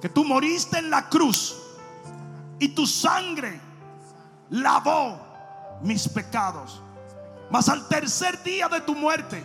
que 0.01 0.09
tú 0.09 0.26
moriste 0.26 0.80
en 0.80 0.89
la 0.89 1.07
cruz 1.07 1.55
y 2.59 2.70
tu 2.70 2.86
sangre 2.86 3.59
lavó 4.49 5.20
mis 5.82 6.07
pecados. 6.07 6.82
Mas 7.49 7.70
al 7.70 7.88
tercer 7.88 8.41
día 8.43 8.68
de 8.68 8.82
tu 8.82 8.95
muerte, 8.95 9.43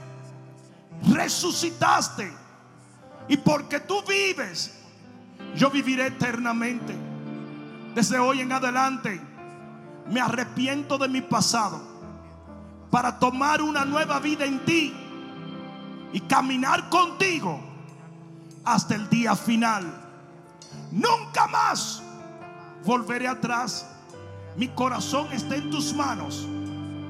resucitaste. 1.12 2.32
Y 3.28 3.36
porque 3.36 3.80
tú 3.80 4.02
vives, 4.08 4.74
yo 5.54 5.70
viviré 5.70 6.06
eternamente. 6.06 6.94
Desde 7.94 8.18
hoy 8.18 8.40
en 8.40 8.52
adelante, 8.52 9.20
me 10.08 10.20
arrepiento 10.20 10.96
de 10.96 11.08
mi 11.08 11.20
pasado 11.20 11.87
para 12.90 13.18
tomar 13.18 13.60
una 13.62 13.84
nueva 13.84 14.18
vida 14.18 14.44
en 14.44 14.64
ti 14.64 14.94
y 16.12 16.20
caminar 16.20 16.88
contigo 16.88 17.60
hasta 18.64 18.94
el 18.94 19.08
día 19.08 19.36
final. 19.36 19.84
Nunca 20.90 21.46
más 21.48 22.02
volveré 22.84 23.28
atrás. 23.28 23.86
Mi 24.56 24.68
corazón 24.68 25.28
está 25.32 25.56
en 25.56 25.70
tus 25.70 25.94
manos 25.94 26.46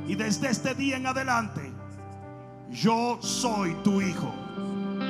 y 0.06 0.14
desde 0.14 0.50
este 0.50 0.74
día 0.74 0.96
en 0.96 1.06
adelante 1.06 1.72
yo 2.70 3.18
soy 3.20 3.74
tu 3.84 4.00
hijo. 4.00 4.32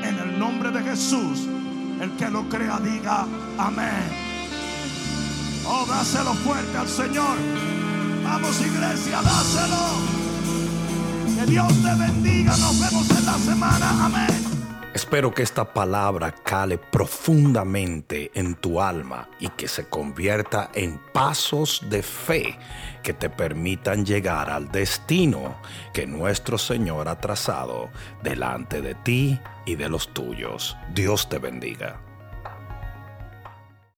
En 0.03 0.19
el 0.19 0.39
nombre 0.39 0.71
de 0.71 0.83
Jesús, 0.83 1.49
el 2.01 2.15
que 2.17 2.31
lo 2.31 2.49
crea 2.49 2.79
diga 2.79 3.27
amén. 3.59 4.29
Oh, 5.67 5.85
dáselo 5.87 6.35
fuerte 6.35 6.77
al 6.77 6.89
Señor. 6.89 7.37
Vamos 8.25 8.61
iglesia, 8.61 9.21
dáselo. 9.23 10.18
Que 11.39 11.47
Dios 11.47 11.73
te 11.85 11.95
bendiga. 11.95 12.51
Nos 12.57 12.81
vemos 12.81 13.11
en 13.11 13.27
la 13.27 13.35
semana. 13.35 14.07
Amén. 14.07 14.27
Espero 14.93 15.33
que 15.33 15.45
esta 15.45 15.73
palabra 15.73 16.33
cale 16.33 16.79
profundamente 16.79 18.33
en 18.35 18.57
tu 18.57 18.81
alma 18.81 19.29
y 19.39 19.49
que 19.51 19.69
se 19.69 19.89
convierta 19.89 20.71
en 20.75 20.99
pasos 21.13 21.85
de 21.89 22.03
fe 22.03 22.59
que 23.05 23.13
te 23.13 23.31
permitan 23.31 24.05
llegar 24.05 24.51
al 24.51 24.73
destino 24.73 25.61
que 25.93 26.09
nuestro 26.09 26.59
Señor 26.59 27.07
ha 27.07 27.21
trazado 27.21 27.91
delante 28.25 28.83
de 28.83 28.97
ti 28.97 29.39
y 29.65 29.77
de 29.77 29.89
los 29.89 30.13
tuyos. 30.13 30.77
Dios 30.93 31.29
te 31.29 31.39
bendiga. 31.39 32.01